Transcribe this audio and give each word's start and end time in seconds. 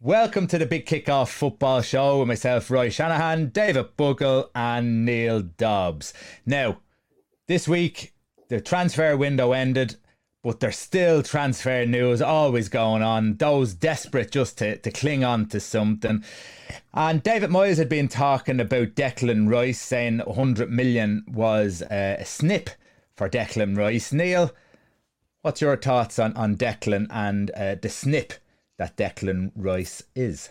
Welcome 0.00 0.46
to 0.48 0.58
the 0.58 0.66
Big 0.66 0.84
Kickoff 0.86 1.28
Football 1.28 1.80
Show 1.80 2.18
with 2.18 2.28
myself, 2.28 2.70
Roy 2.70 2.90
Shanahan, 2.90 3.48
David 3.48 3.96
Buggle, 3.96 4.50
and 4.54 5.04
Neal 5.04 5.40
Dobbs. 5.40 6.12
Now, 6.44 6.80
this 7.46 7.66
week, 7.66 8.13
the 8.48 8.60
transfer 8.60 9.16
window 9.16 9.52
ended, 9.52 9.96
but 10.42 10.60
there's 10.60 10.78
still 10.78 11.22
transfer 11.22 11.86
news 11.86 12.20
always 12.20 12.68
going 12.68 13.02
on. 13.02 13.36
Those 13.36 13.74
desperate 13.74 14.30
just 14.30 14.58
to, 14.58 14.76
to 14.76 14.90
cling 14.90 15.24
on 15.24 15.46
to 15.46 15.60
something. 15.60 16.22
And 16.92 17.22
David 17.22 17.50
Moyes 17.50 17.78
had 17.78 17.88
been 17.88 18.08
talking 18.08 18.60
about 18.60 18.94
Declan 18.94 19.50
Rice, 19.50 19.80
saying 19.80 20.18
100 20.18 20.70
million 20.70 21.24
was 21.26 21.82
uh, 21.82 22.16
a 22.18 22.24
snip 22.24 22.70
for 23.16 23.28
Declan 23.28 23.76
Rice. 23.76 24.12
Neal, 24.12 24.52
what's 25.42 25.60
your 25.60 25.76
thoughts 25.76 26.18
on, 26.18 26.36
on 26.36 26.56
Declan 26.56 27.06
and 27.10 27.50
uh, 27.52 27.76
the 27.80 27.88
snip 27.88 28.34
that 28.76 28.96
Declan 28.96 29.52
Rice 29.56 30.02
is? 30.14 30.50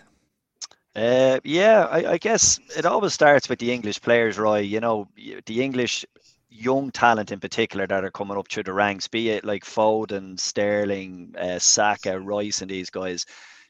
Uh, 0.96 1.40
yeah, 1.44 1.88
I, 1.90 2.14
I, 2.14 2.18
guess 2.20 2.60
it 2.78 2.86
always 2.86 3.14
starts 3.14 3.50
with 3.50 3.58
the 3.58 3.72
English 3.72 4.00
players, 4.02 4.38
Roy. 4.38 4.60
You 4.60 4.80
know, 4.80 5.08
the 5.16 5.64
English 5.64 6.06
young 6.54 6.92
talent 6.92 7.32
in 7.32 7.40
particular 7.40 7.88
that 7.88 8.04
are 8.04 8.12
coming 8.12 8.38
up 8.38 8.48
through 8.48 8.64
the 8.64 8.74
ranks, 8.74 9.08
be 9.08 9.30
it 9.30 9.44
like 9.44 9.66
Foden, 9.66 10.40
Sterling, 10.40 11.34
uh, 11.38 11.60
Saka, 11.60 12.20
Rice, 12.20 12.62
and 12.62 12.70
these 12.70 12.90
guys. 12.90 13.26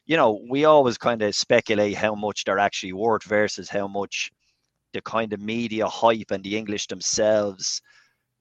You 0.06 0.16
know, 0.16 0.40
we 0.48 0.66
always 0.66 0.98
kind 0.98 1.22
of 1.22 1.34
speculate 1.34 1.96
how 1.96 2.14
much 2.14 2.44
they're 2.44 2.58
actually 2.58 2.92
worth 2.92 3.24
versus 3.24 3.70
how 3.70 3.88
much 3.88 4.30
the 4.92 5.00
kind 5.02 5.32
of 5.32 5.40
media 5.40 5.86
hype 5.86 6.30
and 6.30 6.44
the 6.44 6.56
English 6.56 6.86
themselves 6.86 7.80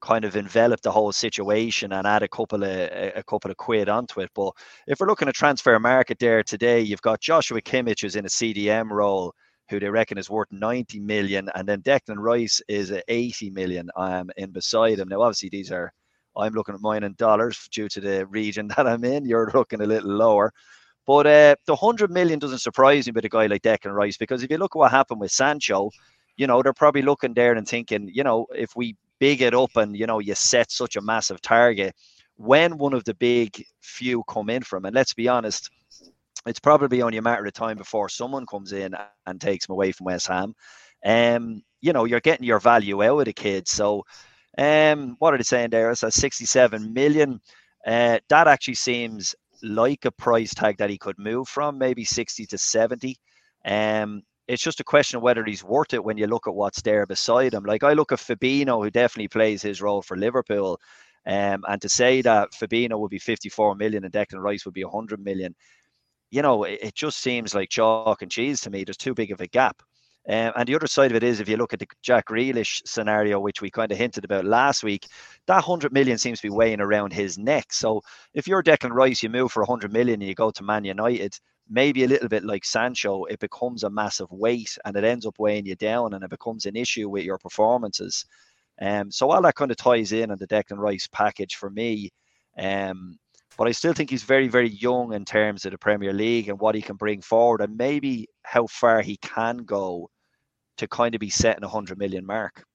kind 0.01 0.25
of 0.25 0.35
envelop 0.35 0.81
the 0.81 0.91
whole 0.91 1.13
situation 1.13 1.93
and 1.93 2.05
add 2.05 2.23
a 2.23 2.27
couple 2.27 2.61
of 2.61 2.69
a 2.69 3.23
couple 3.25 3.49
of 3.49 3.55
quid 3.55 3.87
onto 3.87 4.19
it. 4.19 4.29
But 4.35 4.51
if 4.85 4.99
we're 4.99 5.07
looking 5.07 5.29
at 5.29 5.35
transfer 5.35 5.79
market 5.79 6.19
there 6.19 6.43
today, 6.43 6.81
you've 6.81 7.01
got 7.01 7.21
Joshua 7.21 7.61
Kimmich 7.61 8.01
who's 8.01 8.17
in 8.17 8.25
a 8.25 8.29
CDM 8.29 8.89
role, 8.89 9.33
who 9.73 9.79
they 9.79 9.89
reckon 9.89 10.17
is 10.17 10.29
worth 10.29 10.51
90 10.51 10.99
million, 10.99 11.49
and 11.55 11.67
then 11.67 11.81
Declan 11.81 12.17
Rice 12.17 12.61
is 12.67 12.91
at 12.91 13.03
80 13.07 13.49
million 13.51 13.89
um, 13.95 14.29
in 14.37 14.51
beside 14.51 14.99
him. 14.99 15.09
Now, 15.09 15.21
obviously, 15.21 15.49
these 15.49 15.71
are 15.71 15.91
I'm 16.35 16.53
looking 16.53 16.75
at 16.75 16.81
mine 16.81 17.03
in 17.03 17.13
dollars 17.15 17.67
due 17.71 17.89
to 17.89 18.01
the 18.01 18.25
region 18.27 18.67
that 18.77 18.87
I'm 18.87 19.03
in. 19.03 19.25
You're 19.25 19.51
looking 19.53 19.81
a 19.81 19.85
little 19.85 20.11
lower. 20.11 20.51
But 21.05 21.27
uh, 21.27 21.55
the 21.67 21.75
100 21.75 22.11
million 22.11 22.39
doesn't 22.39 22.59
surprise 22.59 23.05
me 23.05 23.11
with 23.11 23.25
a 23.25 23.29
guy 23.29 23.47
like 23.47 23.61
Declan 23.61 23.93
Rice 23.93 24.15
because 24.15 24.41
if 24.41 24.49
you 24.49 24.57
look 24.57 24.75
at 24.75 24.79
what 24.79 24.91
happened 24.91 25.19
with 25.19 25.31
Sancho, 25.31 25.91
you 26.37 26.47
know, 26.47 26.61
they're 26.61 26.73
probably 26.73 27.01
looking 27.01 27.33
there 27.33 27.53
and 27.53 27.67
thinking, 27.67 28.09
you 28.13 28.23
know, 28.23 28.47
if 28.55 28.75
we 28.75 28.95
big 29.19 29.41
it 29.41 29.53
up 29.53 29.75
and 29.77 29.95
you 29.95 30.05
know 30.05 30.19
you 30.19 30.35
set 30.35 30.69
such 30.69 30.97
a 30.97 31.01
massive 31.01 31.39
target 31.41 31.95
when 32.35 32.77
one 32.77 32.93
of 32.93 33.05
the 33.05 33.13
big 33.13 33.63
few 33.79 34.21
come 34.27 34.49
in 34.49 34.61
from 34.61 34.83
and 34.83 34.93
let's 34.93 35.13
be 35.13 35.29
honest 35.29 35.69
it's 36.45 36.59
probably 36.59 37.01
only 37.01 37.17
a 37.17 37.21
matter 37.21 37.45
of 37.45 37.53
time 37.53 37.77
before 37.77 38.09
someone 38.09 38.45
comes 38.45 38.73
in 38.73 38.95
and 39.25 39.41
takes 39.41 39.67
him 39.67 39.73
away 39.73 39.91
from 39.91 40.05
West 40.05 40.27
Ham. 40.27 40.53
Um 41.05 41.61
you 41.81 41.93
know 41.93 42.05
you're 42.05 42.21
getting 42.21 42.45
your 42.45 42.59
value 42.59 43.03
out 43.03 43.19
of 43.19 43.25
the 43.25 43.33
kid. 43.33 43.67
So 43.67 44.03
um 44.57 45.15
what 45.19 45.33
are 45.33 45.37
they 45.37 45.43
saying 45.43 45.71
there? 45.71 45.91
It's 45.91 46.03
a 46.03 46.11
67 46.11 46.93
million. 46.93 47.39
Uh 47.85 48.19
that 48.29 48.47
actually 48.47 48.75
seems 48.75 49.35
like 49.61 50.05
a 50.05 50.11
price 50.11 50.53
tag 50.53 50.77
that 50.77 50.89
he 50.89 50.97
could 50.97 51.17
move 51.17 51.47
from 51.47 51.77
maybe 51.77 52.03
60 52.03 52.45
to 52.47 52.57
70 52.57 53.15
um 53.65 54.23
it's 54.47 54.61
just 54.61 54.79
a 54.79 54.83
question 54.83 55.17
of 55.17 55.23
whether 55.23 55.43
he's 55.45 55.63
worth 55.63 55.93
it 55.93 56.03
when 56.03 56.17
you 56.17 56.27
look 56.27 56.47
at 56.47 56.53
what's 56.53 56.81
there 56.81 57.05
beside 57.05 57.53
him. 57.53 57.63
Like 57.63 57.83
I 57.83 57.93
look 57.93 58.11
at 58.11 58.19
Fabinho, 58.19 58.83
who 58.83 58.91
definitely 58.91 59.29
plays 59.29 59.61
his 59.61 59.81
role 59.81 60.01
for 60.01 60.17
Liverpool, 60.17 60.79
um, 61.25 61.63
and 61.67 61.81
to 61.81 61.89
say 61.89 62.21
that 62.21 62.51
Fabinho 62.51 62.99
would 62.99 63.09
be 63.09 63.19
54 63.19 63.75
million 63.75 64.03
and 64.03 64.13
Declan 64.13 64.41
Rice 64.41 64.65
would 64.65 64.73
be 64.73 64.83
100 64.83 65.23
million, 65.23 65.55
you 66.33 66.41
know, 66.41 66.63
it, 66.63 66.79
it 66.81 66.95
just 66.95 67.19
seems 67.19 67.53
like 67.53 67.69
chalk 67.69 68.23
and 68.23 68.31
cheese 68.31 68.59
to 68.61 68.71
me. 68.71 68.83
There's 68.83 68.97
too 68.97 69.13
big 69.13 69.31
of 69.31 69.39
a 69.39 69.47
gap. 69.47 69.83
Um, 70.27 70.51
and 70.55 70.67
the 70.67 70.75
other 70.75 70.87
side 70.87 71.11
of 71.11 71.15
it 71.17 71.21
is, 71.21 71.39
if 71.39 71.47
you 71.47 71.57
look 71.57 71.73
at 71.73 71.79
the 71.79 71.87
Jack 72.01 72.29
Grealish 72.29 72.81
scenario, 72.87 73.39
which 73.39 73.61
we 73.61 73.69
kind 73.69 73.91
of 73.91 73.97
hinted 73.99 74.25
about 74.25 74.45
last 74.45 74.81
week, 74.83 75.05
that 75.45 75.55
100 75.57 75.93
million 75.93 76.17
seems 76.17 76.39
to 76.39 76.47
be 76.47 76.49
weighing 76.49 76.79
around 76.79 77.13
his 77.13 77.37
neck. 77.37 77.71
So 77.71 78.01
if 78.33 78.47
you're 78.47 78.63
Declan 78.63 78.93
Rice, 78.93 79.21
you 79.21 79.29
move 79.29 79.51
for 79.51 79.61
100 79.61 79.93
million 79.93 80.21
and 80.21 80.27
you 80.27 80.33
go 80.33 80.49
to 80.49 80.63
Man 80.63 80.85
United, 80.85 81.37
maybe 81.69 82.03
a 82.03 82.07
little 82.07 82.29
bit 82.29 82.43
like 82.43 82.65
Sancho, 82.65 83.25
it 83.25 83.39
becomes 83.39 83.83
a 83.83 83.89
massive 83.91 84.31
weight 84.31 84.75
and 84.85 84.95
it 84.97 85.03
ends 85.03 85.27
up 85.27 85.35
weighing 85.37 85.67
you 85.67 85.75
down 85.75 86.15
and 86.15 86.23
it 86.23 86.29
becomes 86.31 86.65
an 86.65 86.75
issue 86.75 87.09
with 87.09 87.25
your 87.25 87.37
performances. 87.37 88.25
Um, 88.81 89.11
so 89.11 89.29
all 89.29 89.41
that 89.43 89.55
kind 89.55 89.69
of 89.69 89.77
ties 89.77 90.13
in 90.13 90.31
on 90.31 90.37
the 90.39 90.47
Declan 90.47 90.77
Rice 90.79 91.07
package 91.11 91.55
for 91.55 91.69
me. 91.69 92.09
Um, 92.57 93.19
but 93.57 93.67
I 93.67 93.71
still 93.71 93.93
think 93.93 94.09
he's 94.09 94.23
very, 94.23 94.47
very 94.47 94.69
young 94.69 95.13
in 95.13 95.25
terms 95.25 95.65
of 95.65 95.71
the 95.71 95.77
Premier 95.77 96.13
League 96.13 96.49
and 96.49 96.59
what 96.59 96.75
he 96.75 96.81
can 96.81 96.95
bring 96.95 97.21
forward 97.21 97.61
and 97.61 97.77
maybe 97.77 98.27
how 98.43 98.67
far 98.67 99.01
he 99.01 99.17
can 99.17 99.57
go 99.57 100.09
to 100.77 100.87
kind 100.87 101.15
of 101.15 101.19
be 101.19 101.29
setting 101.29 101.63
a 101.63 101.69
hundred 101.69 101.97
million 101.97 102.25
mark. 102.25 102.65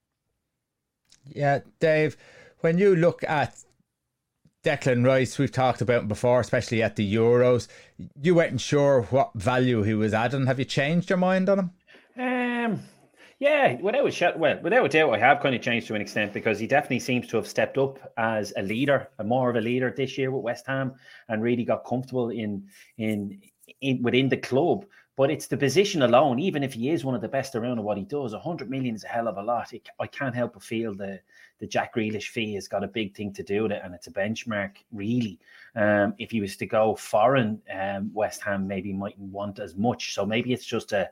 Yeah, 1.27 1.61
Dave, 1.81 2.17
when 2.61 2.79
you 2.79 2.97
look 2.97 3.23
at 3.25 3.57
Declan 4.65 5.05
Rice, 5.05 5.39
we've 5.39 5.53
talked 5.53 5.81
about 5.81 6.03
him 6.03 6.09
before, 6.09 6.41
especially 6.41 6.83
at 6.83 6.97
the 6.97 7.15
Euros. 7.15 7.69
You 8.21 8.35
weren't 8.35 8.61
sure 8.61 9.03
what 9.11 9.33
value 9.35 9.83
he 9.83 9.95
was 9.95 10.15
adding. 10.15 10.47
Have 10.47 10.59
you 10.59 10.65
changed 10.65 11.11
your 11.11 11.19
mind 11.19 11.49
on 11.49 11.59
him? 11.59 11.71
Um, 12.17 12.83
yeah, 13.41 13.81
without 13.81 14.07
a 14.07 14.11
shot, 14.11 14.39
well, 14.39 14.59
without 14.63 14.85
a 14.85 14.89
doubt, 14.89 15.15
I 15.15 15.19
have 15.19 15.41
kind 15.41 15.55
of 15.55 15.63
changed 15.63 15.87
to 15.89 15.95
an 15.95 16.01
extent 16.01 16.33
because 16.33 16.59
he 16.59 16.67
definitely 16.67 16.99
seems 16.99 17.29
to 17.29 17.37
have 17.37 17.47
stepped 17.47 17.79
up 17.79 18.13
as 18.17 18.53
a 18.57 18.63
leader, 18.63 19.09
a 19.19 19.25
more 19.25 19.49
of 19.49 19.55
a 19.55 19.61
leader 19.61 19.95
this 19.97 20.19
year 20.19 20.33
with 20.33 20.43
West 20.43 20.67
Ham, 20.67 20.95
and 21.29 21.41
really 21.41 21.65
got 21.65 21.85
comfortable 21.87 22.31
in 22.31 22.67
in, 22.97 23.41
in 23.81 24.03
within 24.03 24.29
the 24.29 24.37
club. 24.37 24.85
But 25.15 25.31
it's 25.31 25.47
the 25.47 25.57
position 25.57 26.03
alone, 26.03 26.39
even 26.39 26.63
if 26.63 26.75
he 26.75 26.91
is 26.91 27.05
one 27.05 27.15
of 27.15 27.21
the 27.21 27.29
best 27.29 27.55
around 27.55 27.79
at 27.79 27.85
what 27.85 27.99
he 27.99 28.05
does, 28.05 28.33
a 28.33 28.39
100 28.39 28.71
million 28.71 28.95
is 28.95 29.03
a 29.03 29.09
hell 29.09 29.27
of 29.27 29.37
a 29.37 29.43
lot. 29.43 29.73
It, 29.73 29.89
I 29.99 30.07
can't 30.07 30.35
help 30.35 30.55
but 30.55 30.63
feel 30.63 30.95
the 30.95 31.21
the 31.61 31.67
Jack 31.67 31.95
Grealish 31.95 32.29
fee 32.29 32.55
has 32.55 32.69
got 32.69 32.85
a 32.85 32.89
big 32.89 33.17
thing 33.17 33.33
to 33.35 33.43
do 33.43 33.65
with 33.65 33.73
it, 33.73 33.83
and 33.85 33.95
it's 33.95 34.07
a 34.09 34.13
benchmark, 34.13 34.77
really. 34.93 35.39
Um, 35.77 36.15
if 36.19 36.33
he 36.33 36.41
was 36.41 36.57
to 36.57 36.67
go 36.67 36.97
foreign, 36.97 37.61
um, 37.73 38.13
West 38.13 38.43
Ham 38.43 38.67
maybe 38.67 38.93
mightn't 38.93 39.33
want 39.33 39.59
as 39.59 39.77
much. 39.77 40.15
So 40.15 40.25
maybe 40.27 40.53
it's 40.53 40.65
just 40.65 40.93
a, 40.93 41.11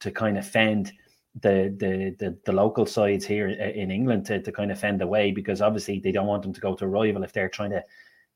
to 0.00 0.10
kind 0.10 0.36
of 0.38 0.46
fend 0.46 0.92
the 1.40 1.74
the 1.78 2.14
the, 2.18 2.36
the 2.44 2.52
local 2.52 2.86
sides 2.86 3.26
here 3.26 3.48
in 3.48 3.90
England 3.90 4.26
to, 4.26 4.40
to 4.40 4.52
kind 4.52 4.70
of 4.70 4.78
fend 4.78 5.02
away 5.02 5.30
because 5.30 5.60
obviously 5.60 5.98
they 5.98 6.12
don't 6.12 6.26
want 6.26 6.42
them 6.42 6.52
to 6.52 6.60
go 6.60 6.74
to 6.74 6.84
a 6.84 6.88
rival 6.88 7.22
if 7.22 7.32
they're 7.32 7.48
trying 7.48 7.70
to 7.70 7.84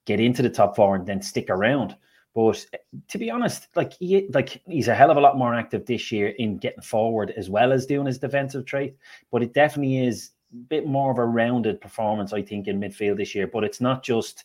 get 0.07 0.21
into 0.21 0.43
the 0.43 0.51
top 0.51 0.77
four 0.77 0.97
and 0.97 1.07
then 1.07 1.23
stick 1.23 1.49
around. 1.49 1.97
But 2.35 2.65
eh, 2.73 2.79
to 3.09 3.19
be 3.19 3.31
honest, 3.31 3.69
like 3.75 3.95
he 3.95 4.29
like 4.33 4.63
he's 4.67 4.89
a 4.89 4.95
hell 4.95 5.11
of 5.11 5.17
a 5.17 5.21
lot 5.21 5.39
more 5.39 5.55
active 5.55 5.87
this 5.87 6.13
year 6.13 6.29
in 6.39 6.59
getting 6.59 6.83
forward 6.83 7.33
as 7.37 7.51
well 7.51 7.73
as 7.73 7.87
doing 7.87 8.07
his 8.07 8.19
defensive 8.19 8.67
trait. 8.67 8.97
But 9.31 9.43
it 9.43 9.55
definitely 9.55 10.05
is 10.05 10.31
a 10.53 10.57
bit 10.57 10.87
more 10.87 11.11
of 11.11 11.19
a 11.19 11.25
rounded 11.25 11.81
performance, 11.81 12.33
I 12.33 12.43
think, 12.43 12.69
in 12.69 12.81
midfield 12.81 13.17
this 13.17 13.35
year. 13.35 13.47
But 13.47 13.65
it's 13.65 13.81
not 13.81 14.03
just 14.03 14.45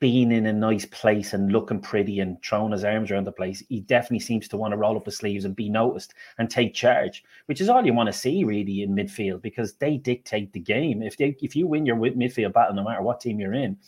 being 0.00 0.32
in 0.32 0.46
a 0.46 0.52
nice 0.52 0.84
place 0.84 1.32
and 1.32 1.52
looking 1.52 1.80
pretty 1.80 2.20
and 2.20 2.42
throwing 2.42 2.72
his 2.72 2.84
arms 2.84 3.10
around 3.10 3.24
the 3.24 3.32
place. 3.32 3.62
He 3.68 3.80
definitely 3.80 4.20
seems 4.20 4.48
to 4.48 4.56
want 4.56 4.72
to 4.72 4.76
roll 4.76 4.96
up 4.96 5.06
his 5.06 5.16
sleeves 5.16 5.44
and 5.44 5.56
be 5.56 5.68
noticed 5.68 6.14
and 6.38 6.50
take 6.50 6.74
charge, 6.74 7.24
which 7.46 7.60
is 7.60 7.68
all 7.68 7.84
you 7.84 7.94
want 7.94 8.08
to 8.08 8.12
see 8.12 8.44
really 8.44 8.82
in 8.82 8.94
midfield 8.94 9.42
because 9.42 9.74
they 9.74 9.96
dictate 9.96 10.52
the 10.52 10.60
game. 10.60 11.02
If 11.02 11.16
they 11.16 11.36
if 11.40 11.56
you 11.56 11.66
win 11.66 11.86
your 11.86 11.96
midfield 11.96 12.52
battle, 12.52 12.74
no 12.74 12.84
matter 12.84 13.02
what 13.02 13.20
team 13.20 13.40
you're 13.40 13.54
in, 13.54 13.78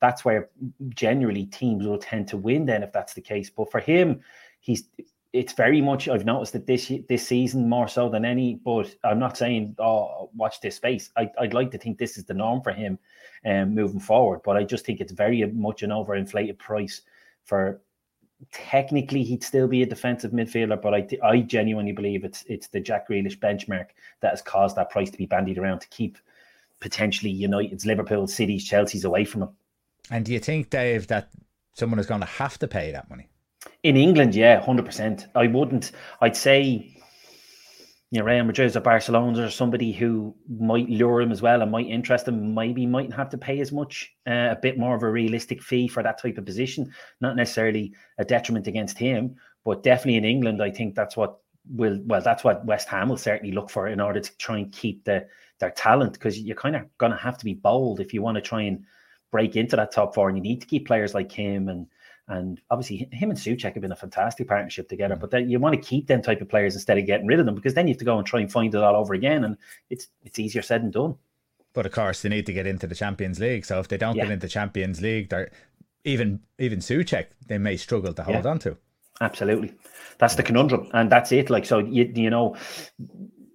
that's 0.00 0.24
where 0.24 0.50
generally 0.90 1.46
teams 1.46 1.86
will 1.86 1.98
tend 1.98 2.28
to 2.28 2.36
win. 2.36 2.66
Then, 2.66 2.82
if 2.82 2.92
that's 2.92 3.14
the 3.14 3.20
case, 3.20 3.50
but 3.50 3.70
for 3.70 3.80
him, 3.80 4.20
he's 4.60 4.84
it's 5.32 5.52
very 5.52 5.80
much 5.80 6.08
I've 6.08 6.24
noticed 6.24 6.52
that 6.54 6.66
this 6.66 6.92
this 7.08 7.26
season 7.26 7.68
more 7.68 7.88
so 7.88 8.08
than 8.08 8.24
any. 8.24 8.56
But 8.64 8.94
I'm 9.04 9.18
not 9.18 9.36
saying 9.36 9.76
oh 9.78 10.30
watch 10.34 10.60
this 10.60 10.76
space. 10.76 11.10
I, 11.16 11.30
would 11.40 11.54
like 11.54 11.70
to 11.72 11.78
think 11.78 11.98
this 11.98 12.18
is 12.18 12.24
the 12.24 12.34
norm 12.34 12.62
for 12.62 12.72
him, 12.72 12.98
um, 13.44 13.74
moving 13.74 14.00
forward. 14.00 14.40
But 14.44 14.56
I 14.56 14.64
just 14.64 14.84
think 14.84 15.00
it's 15.00 15.12
very 15.12 15.44
much 15.46 15.82
an 15.82 15.90
overinflated 15.90 16.58
price 16.58 17.02
for. 17.44 17.80
Technically, 18.52 19.22
he'd 19.22 19.44
still 19.44 19.68
be 19.68 19.82
a 19.82 19.86
defensive 19.86 20.30
midfielder, 20.32 20.80
but 20.80 20.94
I 20.94 21.06
I 21.22 21.40
genuinely 21.40 21.92
believe 21.92 22.24
it's 22.24 22.42
it's 22.46 22.68
the 22.68 22.80
Jack 22.80 23.08
Grealish 23.08 23.38
benchmark 23.38 23.88
that 24.20 24.30
has 24.30 24.40
caused 24.40 24.76
that 24.76 24.88
price 24.88 25.10
to 25.10 25.18
be 25.18 25.26
bandied 25.26 25.58
around 25.58 25.80
to 25.80 25.88
keep 25.88 26.16
potentially 26.80 27.30
United's, 27.30 27.84
Liverpool, 27.84 28.26
City's, 28.26 28.64
Chelsea's 28.64 29.04
away 29.04 29.24
from 29.26 29.42
him. 29.42 29.50
And 30.10 30.24
do 30.24 30.32
you 30.32 30.40
think, 30.40 30.70
Dave, 30.70 31.06
that 31.08 31.28
someone 31.74 31.98
is 31.98 32.06
going 32.06 32.20
to 32.20 32.26
have 32.26 32.58
to 32.58 32.66
pay 32.66 32.90
that 32.92 33.08
money? 33.10 33.28
In 33.82 33.96
England, 33.96 34.34
yeah, 34.34 34.60
hundred 34.60 34.86
percent. 34.86 35.26
I 35.34 35.46
wouldn't. 35.46 35.92
I'd 36.20 36.36
say 36.36 36.94
you 38.10 38.18
know, 38.18 38.24
Real 38.24 38.44
Madrid 38.44 38.74
or 38.74 38.80
Barcelona 38.80 39.46
or 39.46 39.50
somebody 39.50 39.92
who 39.92 40.34
might 40.48 40.88
lure 40.88 41.20
him 41.20 41.30
as 41.30 41.42
well 41.42 41.62
and 41.62 41.70
might 41.70 41.86
interest 41.86 42.26
him, 42.26 42.54
maybe 42.54 42.84
mightn't 42.84 43.14
have 43.14 43.30
to 43.30 43.38
pay 43.38 43.60
as 43.60 43.70
much, 43.70 44.12
uh, 44.26 44.48
a 44.50 44.58
bit 44.60 44.78
more 44.78 44.96
of 44.96 45.04
a 45.04 45.10
realistic 45.10 45.62
fee 45.62 45.86
for 45.86 46.02
that 46.02 46.20
type 46.20 46.36
of 46.36 46.44
position. 46.44 46.92
Not 47.20 47.36
necessarily 47.36 47.92
a 48.18 48.24
detriment 48.24 48.66
against 48.66 48.98
him, 48.98 49.36
but 49.64 49.84
definitely 49.84 50.16
in 50.16 50.24
England, 50.24 50.60
I 50.60 50.70
think 50.70 50.96
that's 50.96 51.16
what 51.16 51.38
will 51.68 52.00
well, 52.04 52.20
that's 52.20 52.42
what 52.42 52.64
West 52.64 52.88
Ham 52.88 53.10
will 53.10 53.16
certainly 53.16 53.54
look 53.54 53.70
for 53.70 53.86
in 53.86 54.00
order 54.00 54.18
to 54.18 54.36
try 54.38 54.58
and 54.58 54.72
keep 54.72 55.04
the 55.04 55.26
their 55.60 55.70
talent 55.70 56.14
because 56.14 56.40
you're 56.40 56.56
kind 56.56 56.74
of 56.74 56.82
going 56.98 57.12
to 57.12 57.18
have 57.18 57.38
to 57.38 57.44
be 57.44 57.54
bold 57.54 58.00
if 58.00 58.12
you 58.12 58.22
want 58.22 58.34
to 58.34 58.40
try 58.40 58.62
and 58.62 58.82
break 59.30 59.54
into 59.54 59.76
that 59.76 59.92
top 59.92 60.14
four, 60.14 60.28
and 60.28 60.36
you 60.36 60.42
need 60.42 60.60
to 60.60 60.66
keep 60.66 60.86
players 60.86 61.14
like 61.14 61.30
him 61.30 61.68
and 61.68 61.86
and 62.28 62.60
obviously, 62.70 63.08
him 63.12 63.30
and 63.30 63.38
Soucek 63.38 63.72
have 63.72 63.80
been 63.80 63.92
a 63.92 63.96
fantastic 63.96 64.46
partnership 64.46 64.88
together. 64.88 65.16
Mm. 65.16 65.20
But 65.20 65.30
then 65.30 65.50
you 65.50 65.58
want 65.58 65.74
to 65.74 65.80
keep 65.80 66.06
them 66.06 66.22
type 66.22 66.40
of 66.40 66.48
players 66.48 66.74
instead 66.74 66.96
of 66.96 67.06
getting 67.06 67.26
rid 67.26 67.40
of 67.40 67.46
them 67.46 67.54
because 67.54 67.74
then 67.74 67.88
you 67.88 67.94
have 67.94 67.98
to 67.98 68.04
go 68.04 68.18
and 68.18 68.26
try 68.26 68.40
and 68.40 68.50
find 68.50 68.74
it 68.74 68.82
all 68.82 68.96
over 68.96 69.14
again, 69.14 69.44
and 69.44 69.56
it's 69.90 70.08
it's 70.24 70.38
easier 70.38 70.62
said 70.62 70.82
than 70.82 70.90
done. 70.90 71.16
But 71.72 71.86
of 71.86 71.92
course, 71.92 72.22
they 72.22 72.28
need 72.28 72.46
to 72.46 72.52
get 72.52 72.66
into 72.66 72.86
the 72.86 72.94
Champions 72.94 73.40
League. 73.40 73.64
So 73.64 73.78
if 73.80 73.88
they 73.88 73.96
don't 73.96 74.16
yeah. 74.16 74.24
get 74.24 74.32
into 74.32 74.48
Champions 74.48 75.00
League, 75.00 75.28
they're 75.28 75.50
even 76.04 76.40
even 76.58 76.78
Soucek 76.78 77.26
they 77.46 77.58
may 77.58 77.76
struggle 77.76 78.12
to 78.14 78.22
hold 78.22 78.44
yeah. 78.44 78.50
on 78.50 78.58
to. 78.60 78.76
Absolutely, 79.20 79.74
that's 80.18 80.36
the 80.36 80.42
conundrum, 80.42 80.88
and 80.92 81.10
that's 81.10 81.32
it. 81.32 81.50
Like 81.50 81.66
so, 81.66 81.78
you 81.78 82.10
you 82.14 82.30
know, 82.30 82.56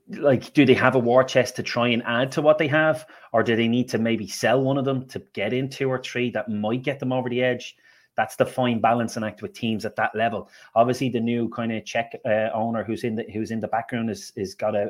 like 0.10 0.54
do 0.54 0.66
they 0.66 0.74
have 0.74 0.96
a 0.96 1.00
war 1.00 1.24
chest 1.24 1.56
to 1.56 1.64
try 1.64 1.88
and 1.88 2.04
add 2.04 2.32
to 2.34 2.42
what 2.42 2.58
they 2.58 2.68
have, 2.68 3.08
or 3.34 3.42
do 3.42 3.56
they 3.56 3.68
need 3.68 3.90
to 3.90 3.98
maybe 3.98 4.28
sell 4.28 4.62
one 4.62 4.78
of 4.78 4.86
them 4.86 5.08
to 5.08 5.20
get 5.34 5.54
in 5.54 5.70
two 5.70 5.90
or 5.90 6.02
three 6.02 6.30
that 6.32 6.50
might 6.50 6.84
get 6.84 7.00
them 7.00 7.12
over 7.12 7.30
the 7.30 7.42
edge? 7.42 7.76
That's 8.16 8.36
the 8.36 8.46
fine 8.46 8.80
balancing 8.80 9.24
act 9.24 9.42
with 9.42 9.54
teams 9.54 9.86
at 9.86 9.96
that 9.98 10.16
level. 10.16 10.50
Obviously, 10.76 11.10
the 11.10 11.20
new 11.20 11.50
kind 11.50 11.72
of 11.72 11.86
Czech 11.86 12.14
uh, 12.26 12.50
owner 12.54 12.84
who's 12.84 13.04
in 13.04 13.16
the 13.16 13.26
who's 13.34 13.52
in 13.52 13.60
the 13.60 13.68
background 13.68 14.10
is 14.10 14.32
is 14.36 14.56
got 14.56 14.76
a, 14.76 14.90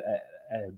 a, 0.52 0.56
a 0.56 0.70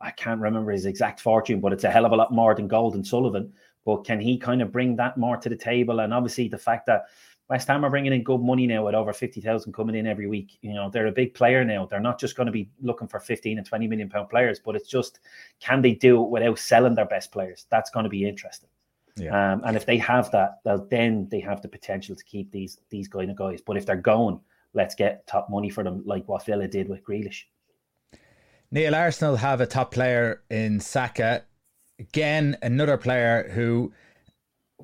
I 0.00 0.10
can't 0.10 0.40
remember 0.40 0.72
his 0.72 0.86
exact 0.86 1.20
fortune, 1.20 1.60
but 1.60 1.72
it's 1.72 1.84
a 1.84 1.90
hell 1.90 2.06
of 2.06 2.12
a 2.12 2.16
lot 2.16 2.32
more 2.32 2.54
than 2.54 2.68
Gold 2.68 3.06
Sullivan. 3.06 3.52
But 3.84 4.04
can 4.04 4.20
he 4.20 4.38
kind 4.38 4.62
of 4.62 4.72
bring 4.72 4.96
that 4.96 5.16
more 5.16 5.36
to 5.36 5.48
the 5.48 5.56
table? 5.56 6.00
And 6.00 6.14
obviously, 6.14 6.48
the 6.48 6.58
fact 6.58 6.86
that 6.86 7.06
West 7.48 7.68
Ham 7.68 7.84
are 7.84 7.90
bringing 7.90 8.12
in 8.12 8.22
good 8.22 8.40
money 8.40 8.66
now 8.66 8.86
with 8.86 8.94
over 8.94 9.12
50,000 9.12 9.72
coming 9.72 9.94
in 9.94 10.06
every 10.06 10.26
week. 10.26 10.56
You 10.62 10.72
know, 10.72 10.88
they're 10.88 11.08
a 11.08 11.12
big 11.12 11.34
player 11.34 11.64
now. 11.64 11.84
They're 11.84 12.00
not 12.00 12.18
just 12.18 12.36
going 12.36 12.46
to 12.46 12.52
be 12.52 12.70
looking 12.80 13.08
for 13.08 13.20
15 13.20 13.58
and 13.58 13.66
20 13.66 13.88
million 13.88 14.08
pound 14.08 14.30
players, 14.30 14.58
but 14.58 14.74
it's 14.74 14.88
just 14.88 15.20
can 15.60 15.82
they 15.82 15.92
do 15.92 16.22
it 16.22 16.30
without 16.30 16.58
selling 16.58 16.94
their 16.94 17.04
best 17.04 17.30
players? 17.30 17.66
That's 17.68 17.90
going 17.90 18.04
to 18.04 18.10
be 18.10 18.26
interesting. 18.26 18.70
Yeah. 19.16 19.52
Um, 19.52 19.62
and 19.64 19.76
if 19.76 19.86
they 19.86 19.98
have 19.98 20.30
that, 20.30 20.60
then 20.90 21.28
they 21.30 21.40
have 21.40 21.60
the 21.62 21.68
potential 21.68 22.16
to 22.16 22.24
keep 22.24 22.50
these 22.50 22.78
these 22.90 23.08
kind 23.08 23.30
of 23.30 23.36
guys. 23.36 23.60
But 23.60 23.76
if 23.76 23.86
they're 23.86 23.96
going, 23.96 24.40
let's 24.74 24.94
get 24.94 25.26
top 25.26 25.50
money 25.50 25.70
for 25.70 25.84
them, 25.84 26.02
like 26.06 26.26
what 26.28 26.46
Villa 26.46 26.66
did 26.66 26.88
with 26.88 27.04
Grealish. 27.04 27.44
Neal 28.70 28.94
Arsenal 28.94 29.36
have 29.36 29.60
a 29.60 29.66
top 29.66 29.92
player 29.92 30.42
in 30.48 30.80
Saka. 30.80 31.44
Again, 31.98 32.56
another 32.62 32.96
player 32.96 33.50
who 33.50 33.92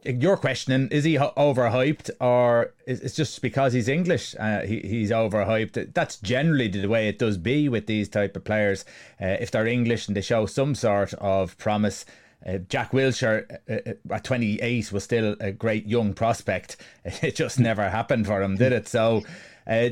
you're 0.04 0.36
questioning 0.36 0.88
is 0.88 1.04
he 1.04 1.16
overhyped 1.16 2.10
or 2.20 2.74
is 2.86 3.00
it's 3.00 3.16
just 3.16 3.42
because 3.42 3.72
he's 3.72 3.88
English 3.88 4.34
uh, 4.38 4.60
he, 4.60 4.80
he's 4.80 5.10
overhyped 5.10 5.92
that's 5.92 6.18
generally 6.18 6.68
the 6.68 6.86
way 6.86 7.08
it 7.08 7.18
does 7.18 7.36
be 7.36 7.68
with 7.68 7.86
these 7.86 8.08
type 8.08 8.36
of 8.36 8.44
players 8.44 8.84
uh, 9.20 9.36
if 9.40 9.50
they're 9.50 9.66
English 9.66 10.06
and 10.06 10.16
they 10.16 10.20
show 10.20 10.46
some 10.46 10.74
sort 10.74 11.14
of 11.14 11.56
promise 11.58 12.04
uh, 12.46 12.58
Jack 12.68 12.92
Wilshere 12.92 13.58
uh, 13.68 13.90
uh, 13.90 14.14
at 14.14 14.24
28 14.24 14.92
was 14.92 15.04
still 15.04 15.36
a 15.40 15.52
great 15.52 15.86
young 15.86 16.14
prospect. 16.14 16.76
It 17.04 17.36
just 17.36 17.58
never 17.58 17.88
happened 17.88 18.26
for 18.26 18.42
him, 18.42 18.56
did 18.56 18.72
it? 18.72 18.86
So, 18.88 19.22
uh, 19.66 19.90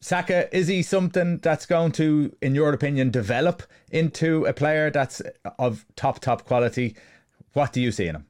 Saka, 0.00 0.54
is 0.56 0.68
he 0.68 0.82
something 0.82 1.38
that's 1.38 1.66
going 1.66 1.92
to, 1.92 2.34
in 2.42 2.54
your 2.54 2.72
opinion, 2.72 3.10
develop 3.10 3.62
into 3.90 4.44
a 4.46 4.52
player 4.52 4.90
that's 4.90 5.22
of 5.58 5.86
top, 5.96 6.18
top 6.20 6.44
quality? 6.44 6.96
What 7.52 7.72
do 7.72 7.80
you 7.80 7.92
see 7.92 8.08
in 8.08 8.16
him? 8.16 8.26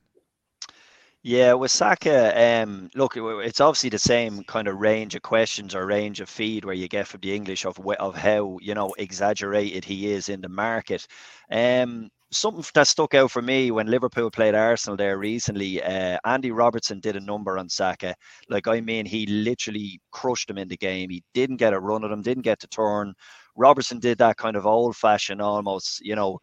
Yeah, 1.25 1.53
with 1.53 1.71
Saka, 1.71 2.63
um, 2.63 2.91
look, 2.97 3.17
it's 3.17 3.61
obviously 3.61 3.91
the 3.91 3.99
same 3.99 4.43
kind 4.43 4.67
of 4.67 4.81
range 4.81 5.15
of 5.15 5.23
questions 5.23 5.73
or 5.73 5.87
range 5.87 6.21
of 6.21 6.29
feed 6.29 6.65
where 6.65 6.75
you 6.75 6.89
get 6.89 7.07
from 7.07 7.21
the 7.21 7.33
English 7.33 7.65
of 7.65 7.79
of 8.01 8.17
how 8.17 8.59
you 8.61 8.75
know 8.75 8.93
exaggerated 8.99 9.85
he 9.85 10.11
is 10.11 10.29
in 10.29 10.41
the 10.41 10.49
market. 10.49 11.07
Um, 11.49 12.11
something 12.33 12.65
that 12.75 12.89
stuck 12.89 13.15
out 13.15 13.31
for 13.31 13.43
me 13.43 13.71
when 13.71 13.87
Liverpool 13.87 14.31
played 14.31 14.55
Arsenal 14.55 14.97
there 14.97 15.19
recently. 15.19 15.83
Uh, 15.83 16.19
Andy 16.25 16.51
Robertson 16.51 17.01
did 17.01 17.17
a 17.17 17.21
number 17.21 17.59
on 17.59 17.69
Saka. 17.69 18.15
Like 18.49 18.67
I 18.67 18.81
mean, 18.81 19.07
he 19.07 19.27
literally 19.27 20.01
crushed 20.11 20.51
him 20.51 20.59
in 20.59 20.69
the 20.69 20.77
game. 20.77 21.11
He 21.11 21.23
didn't 21.35 21.57
get 21.57 21.75
a 21.75 21.81
run 21.81 22.05
at 22.05 22.11
him, 22.11 22.23
didn't 22.23 22.43
get 22.43 22.61
to 22.61 22.69
turn. 22.69 23.15
Robertson 23.57 23.99
did 23.99 24.19
that 24.19 24.39
kind 24.39 24.57
of 24.57 24.67
old-fashioned, 24.67 25.43
almost, 25.43 26.01
you 26.01 26.17
know, 26.17 26.39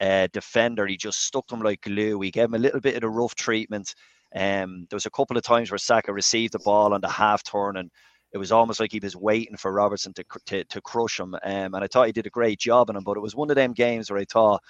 uh, 0.00 0.28
defender. 0.32 0.86
He 0.86 0.96
just 0.96 1.24
stuck 1.24 1.50
him 1.50 1.60
like 1.60 1.80
glue. 1.80 2.20
He 2.20 2.30
gave 2.30 2.44
him 2.44 2.54
a 2.54 2.58
little 2.58 2.80
bit 2.80 2.94
of 2.94 3.00
the 3.00 3.10
rough 3.10 3.34
treatment. 3.34 3.94
Um, 4.34 4.86
there 4.88 4.96
was 4.96 5.06
a 5.06 5.10
couple 5.10 5.36
of 5.36 5.42
times 5.42 5.70
where 5.70 5.78
Saka 5.78 6.12
received 6.12 6.54
the 6.54 6.60
ball 6.60 6.94
on 6.94 7.00
the 7.00 7.08
half 7.08 7.42
turn 7.42 7.76
and 7.76 7.90
it 8.32 8.38
was 8.38 8.50
almost 8.52 8.80
like 8.80 8.92
he 8.92 9.00
was 9.02 9.14
waiting 9.14 9.56
for 9.56 9.72
Robertson 9.72 10.14
to 10.14 10.24
to, 10.46 10.64
to 10.64 10.80
crush 10.80 11.20
him. 11.20 11.34
Um, 11.34 11.74
and 11.74 11.84
I 11.84 11.86
thought 11.86 12.06
he 12.06 12.12
did 12.12 12.26
a 12.26 12.30
great 12.30 12.58
job 12.58 12.88
on 12.88 12.96
him, 12.96 13.04
but 13.04 13.16
it 13.16 13.22
was 13.22 13.36
one 13.36 13.50
of 13.50 13.56
them 13.56 13.74
games 13.74 14.10
where 14.10 14.20
I 14.20 14.24
thought 14.24 14.62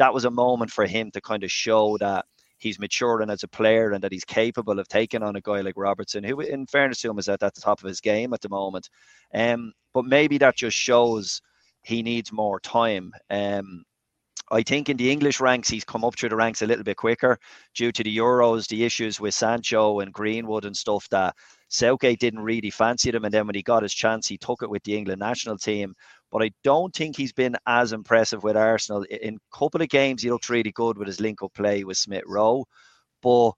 that 0.00 0.14
was 0.14 0.24
a 0.24 0.30
moment 0.30 0.70
for 0.70 0.86
him 0.86 1.10
to 1.10 1.20
kind 1.20 1.44
of 1.44 1.52
show 1.52 1.98
that 1.98 2.24
he's 2.56 2.78
maturing 2.78 3.28
as 3.28 3.42
a 3.42 3.48
player 3.48 3.92
and 3.92 4.02
that 4.02 4.12
he's 4.12 4.24
capable 4.24 4.78
of 4.78 4.88
taking 4.88 5.22
on 5.22 5.36
a 5.36 5.42
guy 5.42 5.60
like 5.60 5.74
Robertson, 5.76 6.24
who, 6.24 6.40
in 6.40 6.66
fairness 6.66 7.02
to 7.02 7.10
him, 7.10 7.18
is 7.18 7.28
at, 7.28 7.42
at 7.42 7.54
the 7.54 7.60
top 7.60 7.80
of 7.82 7.86
his 7.86 8.00
game 8.00 8.32
at 8.32 8.40
the 8.40 8.48
moment. 8.48 8.88
Um, 9.34 9.74
but 9.92 10.06
maybe 10.06 10.38
that 10.38 10.56
just 10.56 10.76
shows 10.76 11.42
he 11.82 12.02
needs 12.02 12.32
more 12.32 12.60
time. 12.60 13.12
Um, 13.28 13.84
I 14.50 14.62
think 14.62 14.88
in 14.88 14.96
the 14.96 15.10
English 15.10 15.38
ranks, 15.38 15.68
he's 15.68 15.84
come 15.84 16.02
up 16.02 16.18
through 16.18 16.30
the 16.30 16.36
ranks 16.36 16.62
a 16.62 16.66
little 16.66 16.82
bit 16.82 16.96
quicker 16.96 17.38
due 17.74 17.92
to 17.92 18.02
the 18.02 18.16
Euros, 18.16 18.68
the 18.68 18.84
issues 18.84 19.20
with 19.20 19.34
Sancho 19.34 20.00
and 20.00 20.14
Greenwood 20.14 20.64
and 20.64 20.76
stuff 20.76 21.06
that 21.10 21.36
Southgate 21.68 22.20
didn't 22.20 22.40
really 22.40 22.70
fancy 22.70 23.10
him. 23.10 23.26
And 23.26 23.34
then 23.34 23.46
when 23.46 23.54
he 23.54 23.62
got 23.62 23.82
his 23.82 23.94
chance, 23.94 24.26
he 24.26 24.38
took 24.38 24.62
it 24.62 24.70
with 24.70 24.82
the 24.84 24.96
England 24.96 25.20
national 25.20 25.58
team 25.58 25.94
but 26.30 26.42
I 26.42 26.50
don't 26.62 26.94
think 26.94 27.16
he's 27.16 27.32
been 27.32 27.56
as 27.66 27.92
impressive 27.92 28.42
with 28.42 28.56
Arsenal. 28.56 29.02
In 29.04 29.36
a 29.36 29.56
couple 29.56 29.82
of 29.82 29.88
games, 29.88 30.22
he 30.22 30.30
looked 30.30 30.48
really 30.48 30.72
good 30.72 30.96
with 30.96 31.08
his 31.08 31.20
link 31.20 31.42
up 31.42 31.52
play 31.54 31.84
with 31.84 31.96
Smith 31.96 32.24
Rowe, 32.26 32.64
but 33.22 33.52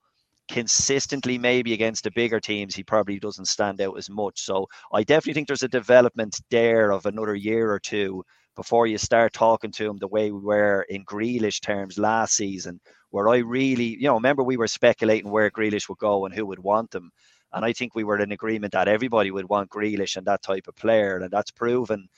consistently, 0.49 1.39
maybe 1.39 1.73
against 1.73 2.05
the 2.05 2.11
bigger 2.11 2.41
teams, 2.41 2.75
he 2.75 2.83
probably 2.83 3.19
doesn't 3.19 3.47
stand 3.47 3.81
out 3.81 3.97
as 3.97 4.11
much. 4.11 4.41
So 4.43 4.67
I 4.93 5.03
definitely 5.03 5.35
think 5.35 5.49
there's 5.49 5.63
a 5.63 5.69
development 5.69 6.41
there 6.51 6.93
of 6.93 7.07
another 7.07 7.35
year 7.35 7.73
or 7.73 7.79
two 7.79 8.23
before 8.55 8.87
you 8.87 8.99
start 8.99 9.33
talking 9.33 9.73
to 9.73 9.89
him 9.89 9.97
the 9.97 10.09
way 10.09 10.31
we 10.31 10.41
were 10.41 10.85
in 10.91 11.05
Grealish 11.05 11.61
terms 11.61 11.99
last 11.99 12.35
season, 12.35 12.81
where 13.11 13.29
I 13.29 13.39
really, 13.39 13.97
you 13.97 14.03
know, 14.03 14.15
remember 14.15 14.43
we 14.43 14.59
were 14.59 14.67
speculating 14.67 15.31
where 15.31 15.51
Grealish 15.51 15.89
would 15.89 15.99
go 15.99 16.27
and 16.27 16.35
who 16.35 16.45
would 16.47 16.59
want 16.59 16.95
him. 16.95 17.11
And 17.55 17.65
I 17.65 17.73
think 17.73 17.95
we 17.95 18.05
were 18.05 18.19
in 18.19 18.33
agreement 18.33 18.73
that 18.73 18.89
everybody 18.89 19.31
would 19.31 19.49
want 19.49 19.71
Grealish 19.71 20.17
and 20.17 20.27
that 20.27 20.43
type 20.43 20.69
of 20.69 20.77
player. 20.77 21.19
And 21.19 21.31
that's 21.31 21.51
proven 21.51 22.09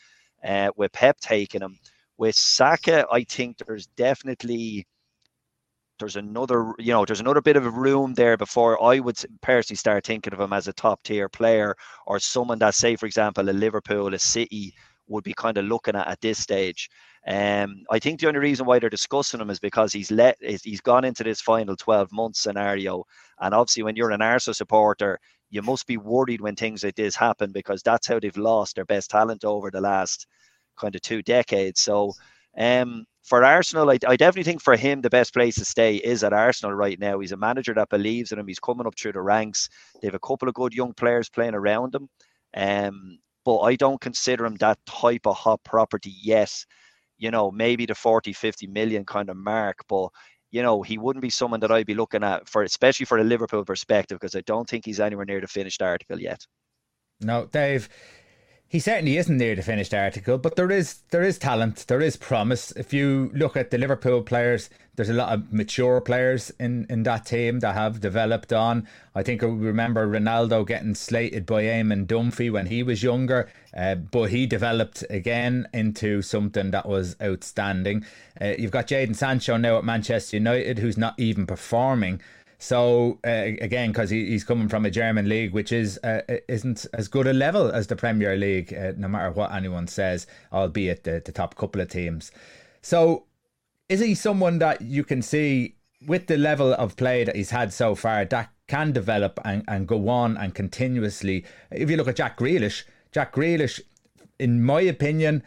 uh, 0.44 0.70
with 0.76 0.92
Pep 0.92 1.18
taking 1.20 1.62
him. 1.62 1.78
With 2.16 2.36
Saka, 2.36 3.06
I 3.10 3.24
think 3.24 3.58
there's 3.58 3.86
definitely 3.86 4.86
there's 5.98 6.16
another 6.16 6.72
you 6.78 6.92
know 6.92 7.04
there's 7.04 7.20
another 7.20 7.40
bit 7.40 7.56
of 7.56 7.76
room 7.76 8.14
there 8.14 8.36
before 8.36 8.82
I 8.82 8.98
would 8.98 9.16
personally 9.42 9.76
start 9.76 10.04
thinking 10.04 10.32
of 10.32 10.40
him 10.40 10.52
as 10.52 10.68
a 10.68 10.72
top 10.72 11.02
tier 11.04 11.28
player 11.28 11.76
or 12.06 12.18
someone 12.18 12.58
that 12.60 12.74
say 12.74 12.96
for 12.96 13.06
example 13.06 13.48
a 13.48 13.52
Liverpool 13.52 14.12
a 14.14 14.18
City 14.18 14.74
would 15.06 15.24
be 15.24 15.34
kind 15.34 15.58
of 15.58 15.66
looking 15.66 15.94
at 15.96 16.08
at 16.08 16.20
this 16.20 16.38
stage. 16.38 16.88
Um, 17.26 17.84
I 17.90 17.98
think 17.98 18.20
the 18.20 18.28
only 18.28 18.40
reason 18.40 18.66
why 18.66 18.78
they're 18.78 18.90
discussing 18.90 19.40
him 19.40 19.50
is 19.50 19.58
because 19.58 19.92
he's 19.92 20.10
let 20.10 20.36
he's 20.40 20.80
gone 20.80 21.04
into 21.04 21.24
this 21.24 21.40
final 21.40 21.76
12 21.76 22.12
month 22.12 22.36
scenario, 22.36 23.04
and 23.40 23.54
obviously 23.54 23.82
when 23.82 23.96
you're 23.96 24.10
an 24.10 24.22
Arsenal 24.22 24.54
supporter, 24.54 25.18
you 25.54 25.62
must 25.62 25.86
be 25.86 25.96
worried 25.96 26.40
when 26.40 26.56
things 26.56 26.82
like 26.82 26.96
this 26.96 27.14
happen 27.14 27.52
because 27.52 27.80
that's 27.80 28.08
how 28.08 28.18
they've 28.18 28.36
lost 28.36 28.74
their 28.74 28.84
best 28.84 29.08
talent 29.08 29.44
over 29.44 29.70
the 29.70 29.80
last 29.80 30.26
kind 30.76 30.96
of 30.96 31.00
two 31.00 31.22
decades. 31.22 31.80
So 31.80 32.12
um, 32.58 33.04
for 33.22 33.44
Arsenal, 33.44 33.88
I, 33.88 33.98
I, 34.04 34.16
definitely 34.16 34.42
think 34.42 34.60
for 34.60 34.74
him 34.74 35.00
the 35.00 35.10
best 35.10 35.32
place 35.32 35.54
to 35.54 35.64
stay 35.64 35.94
is 35.94 36.24
at 36.24 36.32
Arsenal 36.32 36.74
right 36.74 36.98
now. 36.98 37.20
He's 37.20 37.30
a 37.30 37.36
manager 37.36 37.72
that 37.74 37.88
believes 37.88 38.32
in 38.32 38.40
him. 38.40 38.48
He's 38.48 38.58
coming 38.58 38.84
up 38.84 38.98
through 38.98 39.12
the 39.12 39.22
ranks. 39.22 39.68
They 40.02 40.08
have 40.08 40.16
a 40.16 40.26
couple 40.26 40.48
of 40.48 40.54
good 40.54 40.74
young 40.74 40.92
players 40.92 41.28
playing 41.28 41.54
around 41.54 41.94
him. 41.94 42.08
Um, 42.56 43.18
but 43.44 43.60
I 43.60 43.76
don't 43.76 44.00
consider 44.00 44.44
him 44.46 44.56
that 44.56 44.80
type 44.86 45.24
of 45.24 45.36
hot 45.36 45.62
property 45.62 46.16
yet. 46.20 46.52
You 47.16 47.30
know, 47.30 47.52
maybe 47.52 47.86
the 47.86 47.94
40, 47.94 48.32
50 48.32 48.66
million 48.66 49.04
kind 49.04 49.30
of 49.30 49.36
mark, 49.36 49.84
but 49.88 50.08
you 50.54 50.62
know, 50.62 50.82
he 50.82 50.98
wouldn't 50.98 51.20
be 51.20 51.30
someone 51.30 51.58
that 51.60 51.72
I'd 51.72 51.84
be 51.84 51.96
looking 51.96 52.22
at 52.22 52.48
for, 52.48 52.62
especially 52.62 53.06
for 53.06 53.18
a 53.18 53.24
Liverpool 53.24 53.64
perspective, 53.64 54.20
because 54.20 54.36
I 54.36 54.42
don't 54.42 54.68
think 54.68 54.84
he's 54.84 55.00
anywhere 55.00 55.24
near 55.24 55.40
the 55.40 55.48
finished 55.48 55.82
article 55.82 56.20
yet. 56.20 56.46
No, 57.20 57.46
Dave, 57.46 57.88
he 58.68 58.80
certainly 58.80 59.16
isn't 59.16 59.36
near 59.36 59.54
the 59.54 59.62
finished 59.62 59.94
article, 59.94 60.36
but 60.36 60.56
there 60.56 60.70
is 60.70 61.00
there 61.10 61.22
is 61.22 61.38
talent, 61.38 61.84
there 61.86 62.00
is 62.00 62.16
promise. 62.16 62.72
If 62.72 62.92
you 62.92 63.30
look 63.34 63.56
at 63.56 63.70
the 63.70 63.78
Liverpool 63.78 64.22
players, 64.22 64.68
there's 64.96 65.10
a 65.10 65.14
lot 65.14 65.32
of 65.32 65.52
mature 65.52 66.00
players 66.00 66.50
in, 66.58 66.86
in 66.88 67.02
that 67.04 67.26
team 67.26 67.60
that 67.60 67.74
have 67.74 68.00
developed 68.00 68.52
on. 68.52 68.86
I 69.14 69.22
think 69.22 69.42
we 69.42 69.48
remember 69.48 70.06
Ronaldo 70.06 70.66
getting 70.66 70.94
slated 70.94 71.46
by 71.46 71.64
Eamon 71.64 72.06
Dunphy 72.06 72.50
when 72.50 72.66
he 72.66 72.82
was 72.82 73.02
younger, 73.02 73.50
uh, 73.76 73.96
but 73.96 74.30
he 74.30 74.46
developed 74.46 75.04
again 75.10 75.68
into 75.72 76.22
something 76.22 76.70
that 76.70 76.88
was 76.88 77.16
outstanding. 77.20 78.04
Uh, 78.40 78.54
you've 78.58 78.70
got 78.70 78.88
Jadon 78.88 79.16
Sancho 79.16 79.56
now 79.56 79.78
at 79.78 79.84
Manchester 79.84 80.36
United, 80.36 80.78
who's 80.78 80.98
not 80.98 81.14
even 81.18 81.46
performing. 81.46 82.20
So 82.58 83.18
uh, 83.26 83.52
again, 83.60 83.90
because 83.90 84.10
he, 84.10 84.26
he's 84.26 84.44
coming 84.44 84.68
from 84.68 84.86
a 84.86 84.90
German 84.90 85.28
league, 85.28 85.52
which 85.52 85.72
is 85.72 85.98
uh, 85.98 86.22
isn't 86.48 86.86
as 86.94 87.08
good 87.08 87.26
a 87.26 87.32
level 87.32 87.70
as 87.70 87.86
the 87.86 87.96
Premier 87.96 88.36
League, 88.36 88.72
uh, 88.72 88.92
no 88.96 89.08
matter 89.08 89.30
what 89.30 89.52
anyone 89.52 89.86
says, 89.86 90.26
albeit 90.52 91.04
the, 91.04 91.22
the 91.24 91.32
top 91.32 91.56
couple 91.56 91.80
of 91.80 91.88
teams. 91.88 92.32
So 92.82 93.24
is 93.88 94.00
he 94.00 94.14
someone 94.14 94.58
that 94.60 94.80
you 94.80 95.04
can 95.04 95.22
see 95.22 95.76
with 96.06 96.26
the 96.26 96.36
level 96.36 96.72
of 96.74 96.96
play 96.96 97.24
that 97.24 97.36
he's 97.36 97.50
had 97.50 97.72
so 97.72 97.94
far 97.94 98.24
that 98.24 98.50
can 98.66 98.92
develop 98.92 99.38
and, 99.44 99.62
and 99.68 99.86
go 99.86 100.08
on 100.08 100.36
and 100.36 100.54
continuously? 100.54 101.44
If 101.70 101.90
you 101.90 101.96
look 101.96 102.08
at 102.08 102.16
Jack 102.16 102.38
Grealish, 102.38 102.84
Jack 103.12 103.34
Grealish, 103.34 103.80
in 104.38 104.62
my 104.62 104.80
opinion, 104.80 105.42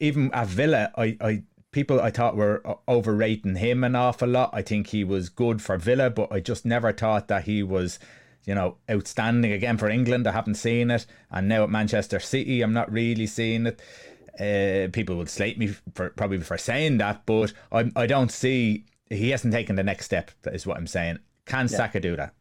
even 0.00 0.30
at 0.32 0.46
Villa, 0.46 0.92
I, 0.96 1.16
I 1.20 1.42
people 1.72 2.00
I 2.00 2.10
thought 2.10 2.36
were 2.36 2.62
overrating 2.88 3.56
him 3.56 3.84
an 3.84 3.94
awful 3.94 4.28
lot. 4.28 4.50
I 4.52 4.62
think 4.62 4.88
he 4.88 5.04
was 5.04 5.28
good 5.28 5.60
for 5.62 5.76
Villa, 5.76 6.10
but 6.10 6.32
I 6.32 6.40
just 6.40 6.64
never 6.64 6.92
thought 6.92 7.28
that 7.28 7.44
he 7.44 7.62
was, 7.62 7.98
you 8.44 8.54
know, 8.54 8.76
outstanding 8.90 9.52
again 9.52 9.76
for 9.76 9.88
England. 9.88 10.26
I 10.26 10.32
haven't 10.32 10.54
seen 10.54 10.90
it, 10.90 11.06
and 11.30 11.48
now 11.48 11.64
at 11.64 11.70
Manchester 11.70 12.20
City, 12.20 12.62
I'm 12.62 12.72
not 12.72 12.90
really 12.90 13.26
seeing 13.26 13.66
it. 13.66 13.80
Uh, 14.38 14.88
people 14.92 15.16
would 15.16 15.28
slate 15.28 15.58
me 15.58 15.74
for 15.94 16.10
probably 16.10 16.40
for 16.40 16.58
saying 16.58 16.98
that, 16.98 17.26
but 17.26 17.52
I 17.72 17.90
I 17.96 18.06
don't 18.06 18.30
see 18.30 18.84
he 19.10 19.30
hasn't 19.30 19.52
taken 19.52 19.76
the 19.76 19.82
next 19.82 20.04
step. 20.04 20.30
That 20.42 20.54
is 20.54 20.66
what 20.66 20.76
I'm 20.76 20.86
saying. 20.86 21.18
Can 21.46 21.66
yeah. 21.68 21.76
Saka 21.76 22.00
do 22.00 22.16
that? 22.16 22.34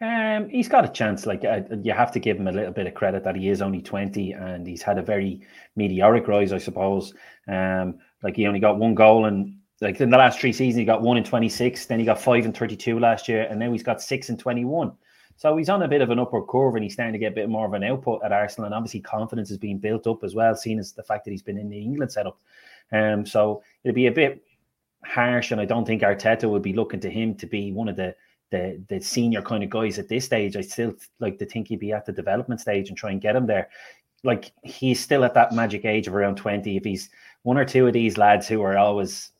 Um, 0.00 0.48
he's 0.48 0.68
got 0.68 0.84
a 0.84 0.88
chance. 0.88 1.26
Like 1.26 1.44
uh, 1.44 1.60
you 1.82 1.92
have 1.92 2.10
to 2.12 2.18
give 2.18 2.36
him 2.36 2.48
a 2.48 2.52
little 2.52 2.72
bit 2.72 2.86
of 2.88 2.94
credit 2.94 3.22
that 3.24 3.36
he 3.36 3.48
is 3.48 3.62
only 3.62 3.82
twenty 3.82 4.32
and 4.32 4.66
he's 4.66 4.82
had 4.82 4.98
a 4.98 5.02
very 5.02 5.42
meteoric 5.76 6.26
rise, 6.26 6.52
I 6.52 6.58
suppose. 6.58 7.14
Um, 7.46 7.98
like 8.22 8.36
he 8.36 8.46
only 8.46 8.60
got 8.60 8.78
one 8.78 8.94
goal 8.94 9.26
and 9.26 9.56
like 9.80 10.00
in 10.00 10.10
the 10.10 10.18
last 10.18 10.40
three 10.40 10.52
seasons 10.52 10.78
he 10.78 10.84
got 10.84 11.02
one 11.02 11.16
in 11.16 11.24
twenty 11.24 11.48
six, 11.48 11.86
then 11.86 11.98
he 11.98 12.04
got 12.04 12.20
five 12.20 12.44
and 12.44 12.56
thirty 12.56 12.76
two 12.76 12.98
last 12.98 13.28
year, 13.28 13.46
and 13.50 13.58
now 13.58 13.72
he's 13.72 13.82
got 13.82 14.00
six 14.00 14.28
and 14.28 14.38
twenty 14.38 14.64
one. 14.64 14.92
So 15.36 15.56
he's 15.56 15.68
on 15.68 15.82
a 15.82 15.88
bit 15.88 16.02
of 16.02 16.10
an 16.10 16.20
upward 16.20 16.46
curve 16.46 16.74
and 16.76 16.84
he's 16.84 16.92
starting 16.92 17.14
to 17.14 17.18
get 17.18 17.32
a 17.32 17.34
bit 17.34 17.48
more 17.48 17.66
of 17.66 17.72
an 17.72 17.82
output 17.82 18.22
at 18.22 18.32
Arsenal. 18.32 18.66
And 18.66 18.74
obviously 18.74 19.00
confidence 19.00 19.50
is 19.50 19.58
being 19.58 19.78
built 19.78 20.06
up 20.06 20.22
as 20.22 20.34
well, 20.36 20.54
seeing 20.54 20.78
as 20.78 20.92
the 20.92 21.02
fact 21.02 21.24
that 21.24 21.32
he's 21.32 21.42
been 21.42 21.58
in 21.58 21.68
the 21.68 21.78
England 21.78 22.12
setup. 22.12 22.38
Um, 22.92 23.26
so 23.26 23.62
it'd 23.82 23.94
be 23.94 24.06
a 24.06 24.12
bit 24.12 24.44
harsh, 25.04 25.50
and 25.50 25.60
I 25.60 25.64
don't 25.64 25.86
think 25.86 26.02
Arteta 26.02 26.48
would 26.48 26.62
be 26.62 26.74
looking 26.74 27.00
to 27.00 27.10
him 27.10 27.34
to 27.36 27.46
be 27.46 27.72
one 27.72 27.88
of 27.88 27.96
the 27.96 28.14
the 28.50 28.80
the 28.88 29.00
senior 29.00 29.42
kind 29.42 29.64
of 29.64 29.70
guys 29.70 29.98
at 29.98 30.08
this 30.08 30.26
stage. 30.26 30.56
I 30.56 30.60
still 30.60 30.94
like 31.18 31.38
to 31.38 31.46
think 31.46 31.68
he'd 31.68 31.80
be 31.80 31.92
at 31.92 32.06
the 32.06 32.12
development 32.12 32.60
stage 32.60 32.88
and 32.88 32.96
try 32.96 33.10
and 33.10 33.20
get 33.20 33.34
him 33.34 33.46
there. 33.46 33.68
Like 34.22 34.52
he's 34.62 35.00
still 35.00 35.24
at 35.24 35.34
that 35.34 35.52
magic 35.52 35.84
age 35.84 36.06
of 36.06 36.14
around 36.14 36.36
20. 36.36 36.76
If 36.76 36.84
he's 36.84 37.10
one 37.42 37.58
or 37.58 37.64
two 37.64 37.86
of 37.86 37.92
these 37.92 38.18
lads 38.18 38.48
who 38.48 38.62
are 38.62 38.76
always 38.76 39.30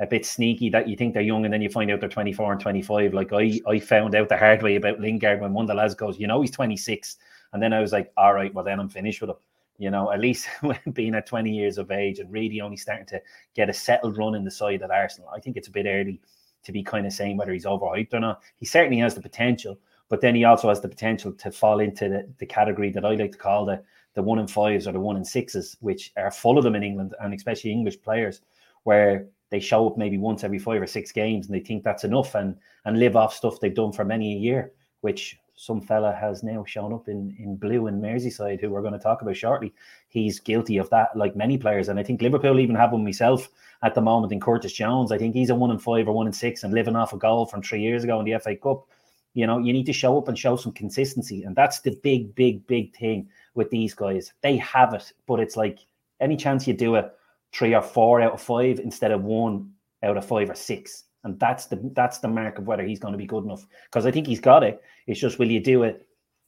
a 0.00 0.06
bit 0.06 0.24
sneaky 0.24 0.70
that 0.70 0.88
you 0.88 0.96
think 0.96 1.12
they're 1.12 1.22
young 1.22 1.44
and 1.44 1.52
then 1.52 1.60
you 1.60 1.68
find 1.68 1.90
out 1.90 2.00
they're 2.00 2.08
24 2.08 2.52
and 2.52 2.60
25. 2.60 3.12
Like 3.12 3.32
I, 3.32 3.60
I 3.68 3.78
found 3.78 4.14
out 4.14 4.30
the 4.30 4.36
hard 4.36 4.62
way 4.62 4.76
about 4.76 4.98
Lingard 4.98 5.40
when 5.40 5.52
one 5.52 5.64
of 5.64 5.68
the 5.68 5.74
lads 5.74 5.94
goes, 5.94 6.18
you 6.18 6.26
know, 6.26 6.40
he's 6.40 6.50
26. 6.50 7.18
And 7.52 7.62
then 7.62 7.72
I 7.72 7.80
was 7.80 7.92
like, 7.92 8.10
all 8.16 8.32
right, 8.32 8.52
well, 8.54 8.64
then 8.64 8.80
I'm 8.80 8.88
finished 8.88 9.20
with 9.20 9.30
him. 9.30 9.36
You 9.78 9.90
know, 9.90 10.10
at 10.10 10.20
least 10.20 10.48
being 10.92 11.14
at 11.14 11.26
20 11.26 11.50
years 11.50 11.78
of 11.78 11.90
age 11.90 12.18
and 12.18 12.32
really 12.32 12.60
only 12.60 12.76
starting 12.76 13.06
to 13.06 13.20
get 13.54 13.70
a 13.70 13.74
settled 13.74 14.16
run 14.16 14.34
in 14.34 14.44
the 14.44 14.50
side 14.50 14.82
at 14.82 14.90
Arsenal, 14.90 15.30
I 15.34 15.40
think 15.40 15.56
it's 15.56 15.68
a 15.68 15.72
bit 15.72 15.86
early 15.86 16.20
to 16.62 16.72
be 16.72 16.82
kind 16.82 17.06
of 17.06 17.12
saying 17.12 17.36
whether 17.36 17.52
he's 17.52 17.64
overhyped 17.64 18.12
or 18.14 18.20
not. 18.20 18.42
He 18.56 18.66
certainly 18.66 18.98
has 18.98 19.14
the 19.14 19.22
potential, 19.22 19.78
but 20.08 20.20
then 20.20 20.34
he 20.34 20.44
also 20.44 20.68
has 20.68 20.80
the 20.80 20.88
potential 20.88 21.32
to 21.32 21.50
fall 21.50 21.80
into 21.80 22.08
the, 22.08 22.28
the 22.38 22.46
category 22.46 22.90
that 22.90 23.04
I 23.04 23.14
like 23.14 23.32
to 23.32 23.38
call 23.38 23.64
the 23.64 23.82
the 24.14 24.22
one 24.22 24.38
in 24.38 24.46
fives 24.46 24.86
or 24.86 24.92
the 24.92 25.00
one 25.00 25.16
in 25.16 25.24
sixes, 25.24 25.76
which 25.80 26.12
are 26.16 26.30
full 26.30 26.58
of 26.58 26.64
them 26.64 26.74
in 26.74 26.82
England 26.82 27.14
and 27.20 27.32
especially 27.34 27.70
English 27.70 28.00
players, 28.02 28.40
where 28.84 29.26
they 29.50 29.60
show 29.60 29.86
up 29.86 29.96
maybe 29.96 30.18
once 30.18 30.44
every 30.44 30.58
five 30.58 30.80
or 30.80 30.86
six 30.86 31.12
games 31.12 31.46
and 31.46 31.54
they 31.54 31.60
think 31.60 31.82
that's 31.82 32.04
enough 32.04 32.34
and 32.34 32.56
and 32.84 32.98
live 32.98 33.16
off 33.16 33.34
stuff 33.34 33.60
they've 33.60 33.74
done 33.74 33.92
for 33.92 34.04
many 34.04 34.32
a 34.32 34.38
year, 34.38 34.72
which 35.02 35.38
some 35.54 35.80
fella 35.80 36.16
has 36.18 36.42
now 36.42 36.64
shown 36.64 36.92
up 36.92 37.08
in 37.08 37.36
in 37.38 37.56
blue 37.56 37.86
in 37.86 38.00
Merseyside, 38.00 38.60
who 38.60 38.70
we're 38.70 38.80
going 38.80 38.94
to 38.94 38.98
talk 38.98 39.20
about 39.20 39.36
shortly. 39.36 39.74
He's 40.08 40.40
guilty 40.40 40.78
of 40.78 40.88
that, 40.90 41.14
like 41.14 41.36
many 41.36 41.58
players, 41.58 41.88
and 41.88 42.00
I 42.00 42.02
think 42.02 42.22
Liverpool 42.22 42.58
even 42.60 42.76
have 42.76 42.92
one 42.92 43.04
myself 43.04 43.48
at 43.82 43.94
the 43.94 44.00
moment 44.00 44.32
in 44.32 44.40
Curtis 44.40 44.72
Jones. 44.72 45.12
I 45.12 45.18
think 45.18 45.34
he's 45.34 45.50
a 45.50 45.54
one 45.54 45.70
in 45.70 45.78
five 45.78 46.08
or 46.08 46.12
one 46.12 46.26
in 46.26 46.32
six 46.32 46.64
and 46.64 46.72
living 46.72 46.96
off 46.96 47.12
a 47.12 47.18
goal 47.18 47.46
from 47.46 47.62
three 47.62 47.82
years 47.82 48.04
ago 48.04 48.18
in 48.18 48.24
the 48.24 48.38
FA 48.38 48.56
Cup. 48.56 48.86
You 49.34 49.46
know, 49.46 49.58
you 49.58 49.72
need 49.72 49.86
to 49.86 49.92
show 49.92 50.18
up 50.18 50.28
and 50.28 50.38
show 50.38 50.56
some 50.56 50.72
consistency, 50.72 51.44
and 51.44 51.54
that's 51.54 51.80
the 51.80 51.92
big, 52.02 52.34
big, 52.34 52.66
big 52.66 52.96
thing 52.96 53.28
with 53.54 53.70
these 53.70 53.94
guys. 53.94 54.32
They 54.42 54.56
have 54.58 54.94
it, 54.94 55.12
but 55.26 55.40
it's 55.40 55.56
like 55.56 55.80
any 56.20 56.36
chance 56.36 56.66
you 56.66 56.74
do 56.74 56.94
it 56.96 57.12
three 57.52 57.74
or 57.74 57.82
four 57.82 58.20
out 58.20 58.32
of 58.32 58.40
five 58.40 58.78
instead 58.80 59.10
of 59.10 59.22
one 59.22 59.70
out 60.02 60.16
of 60.16 60.24
five 60.24 60.50
or 60.50 60.54
six. 60.54 61.04
And 61.24 61.38
that's 61.38 61.66
the 61.66 61.90
that's 61.94 62.18
the 62.18 62.28
mark 62.28 62.58
of 62.58 62.66
whether 62.66 62.84
he's 62.84 63.00
going 63.00 63.12
to 63.12 63.18
be 63.18 63.26
good 63.26 63.44
enough. 63.44 63.66
Because 63.84 64.06
I 64.06 64.10
think 64.10 64.26
he's 64.26 64.40
got 64.40 64.62
it. 64.62 64.82
It's 65.06 65.20
just 65.20 65.38
will 65.38 65.50
you 65.50 65.60
do 65.60 65.82
it 65.82 66.06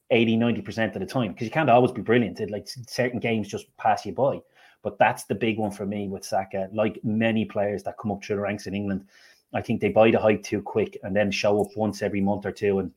80, 0.09 0.37
90% 0.37 0.93
of 0.95 0.99
the 0.99 1.05
time? 1.05 1.33
Because 1.33 1.45
you 1.45 1.51
can't 1.51 1.69
always 1.69 1.91
be 1.91 2.01
brilliant. 2.01 2.39
It, 2.39 2.51
like 2.51 2.67
certain 2.67 3.19
games 3.19 3.47
just 3.47 3.75
pass 3.77 4.05
you 4.05 4.13
by. 4.13 4.41
But 4.81 4.97
that's 4.97 5.23
the 5.25 5.35
big 5.35 5.57
one 5.57 5.71
for 5.71 5.85
me 5.85 6.07
with 6.07 6.25
Saka. 6.25 6.69
Like 6.73 6.99
many 7.03 7.45
players 7.45 7.83
that 7.83 7.97
come 7.97 8.11
up 8.11 8.23
through 8.23 8.37
the 8.37 8.41
ranks 8.41 8.67
in 8.67 8.75
England, 8.75 9.05
I 9.53 9.61
think 9.61 9.79
they 9.79 9.89
buy 9.89 10.11
the 10.11 10.19
hype 10.19 10.43
too 10.43 10.61
quick 10.61 10.97
and 11.03 11.15
then 11.15 11.31
show 11.31 11.61
up 11.61 11.75
once 11.77 12.01
every 12.01 12.21
month 12.21 12.45
or 12.45 12.51
two 12.51 12.79
and 12.79 12.91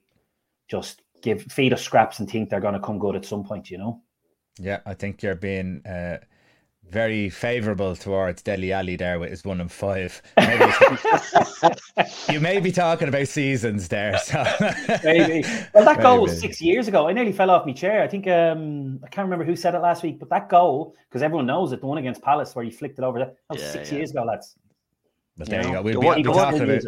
just 0.68 1.02
give 1.26 1.42
feed 1.42 1.73
us 1.73 1.83
scraps 1.83 2.21
and 2.21 2.30
think 2.30 2.49
they're 2.49 2.61
going 2.61 2.75
to 2.75 2.80
come 2.80 2.99
good 2.99 3.16
at 3.16 3.25
some 3.25 3.42
point, 3.45 3.71
you 3.71 3.78
know? 3.78 4.00
Yeah, 4.59 4.80
I 4.87 4.95
think 4.95 5.23
you're 5.23 5.35
being 5.35 5.85
uh, 5.85 6.18
very 6.88 7.28
favourable 7.28 7.97
towards 7.97 8.42
Dele 8.42 8.73
Alli 8.73 8.95
there 8.97 9.18
with 9.18 9.30
his 9.30 9.45
one 9.45 9.61
and 9.61 9.71
five. 9.71 10.23
you 12.30 12.40
may 12.40 12.61
be 12.61 12.71
talking 12.71 13.09
about 13.09 13.26
seasons 13.26 13.88
there. 13.88 14.16
So. 14.18 14.45
Maybe. 15.04 15.47
Well, 15.75 15.85
that 15.85 16.00
goal 16.00 16.23
was 16.23 16.40
six 16.40 16.62
years 16.62 16.87
ago. 16.87 17.09
I 17.09 17.12
nearly 17.12 17.33
fell 17.33 17.50
off 17.50 17.66
my 17.66 17.73
chair. 17.73 18.02
I 18.02 18.09
think 18.09 18.28
um, 18.28 19.00
I 19.04 19.09
can't 19.09 19.26
remember 19.26 19.45
who 19.45 19.56
said 19.56 19.75
it 19.75 19.80
last 19.80 20.04
week, 20.04 20.21
but 20.21 20.30
that 20.30 20.49
goal, 20.49 20.95
because 21.09 21.23
everyone 21.23 21.47
knows 21.47 21.73
it, 21.73 21.80
the 21.80 21.87
one 21.87 21.99
against 21.99 22.23
Palace 22.23 22.54
where 22.54 22.64
he 22.64 22.71
flicked 22.71 22.99
it 22.99 23.04
over, 23.04 23.18
that 23.18 23.37
was 23.50 23.61
yeah, 23.61 23.73
six 23.73 23.90
yeah. 23.90 23.99
years 23.99 24.12
ago, 24.12 24.23
lads. 24.23 24.56
But 25.37 25.49
there 25.49 25.62
you, 25.62 25.73
know? 25.73 25.83
you 25.85 25.92
go. 25.92 26.00
We'll 26.00 26.14
the 26.14 26.23
be, 26.23 26.23
talking 26.23 26.62
about. 26.62 26.83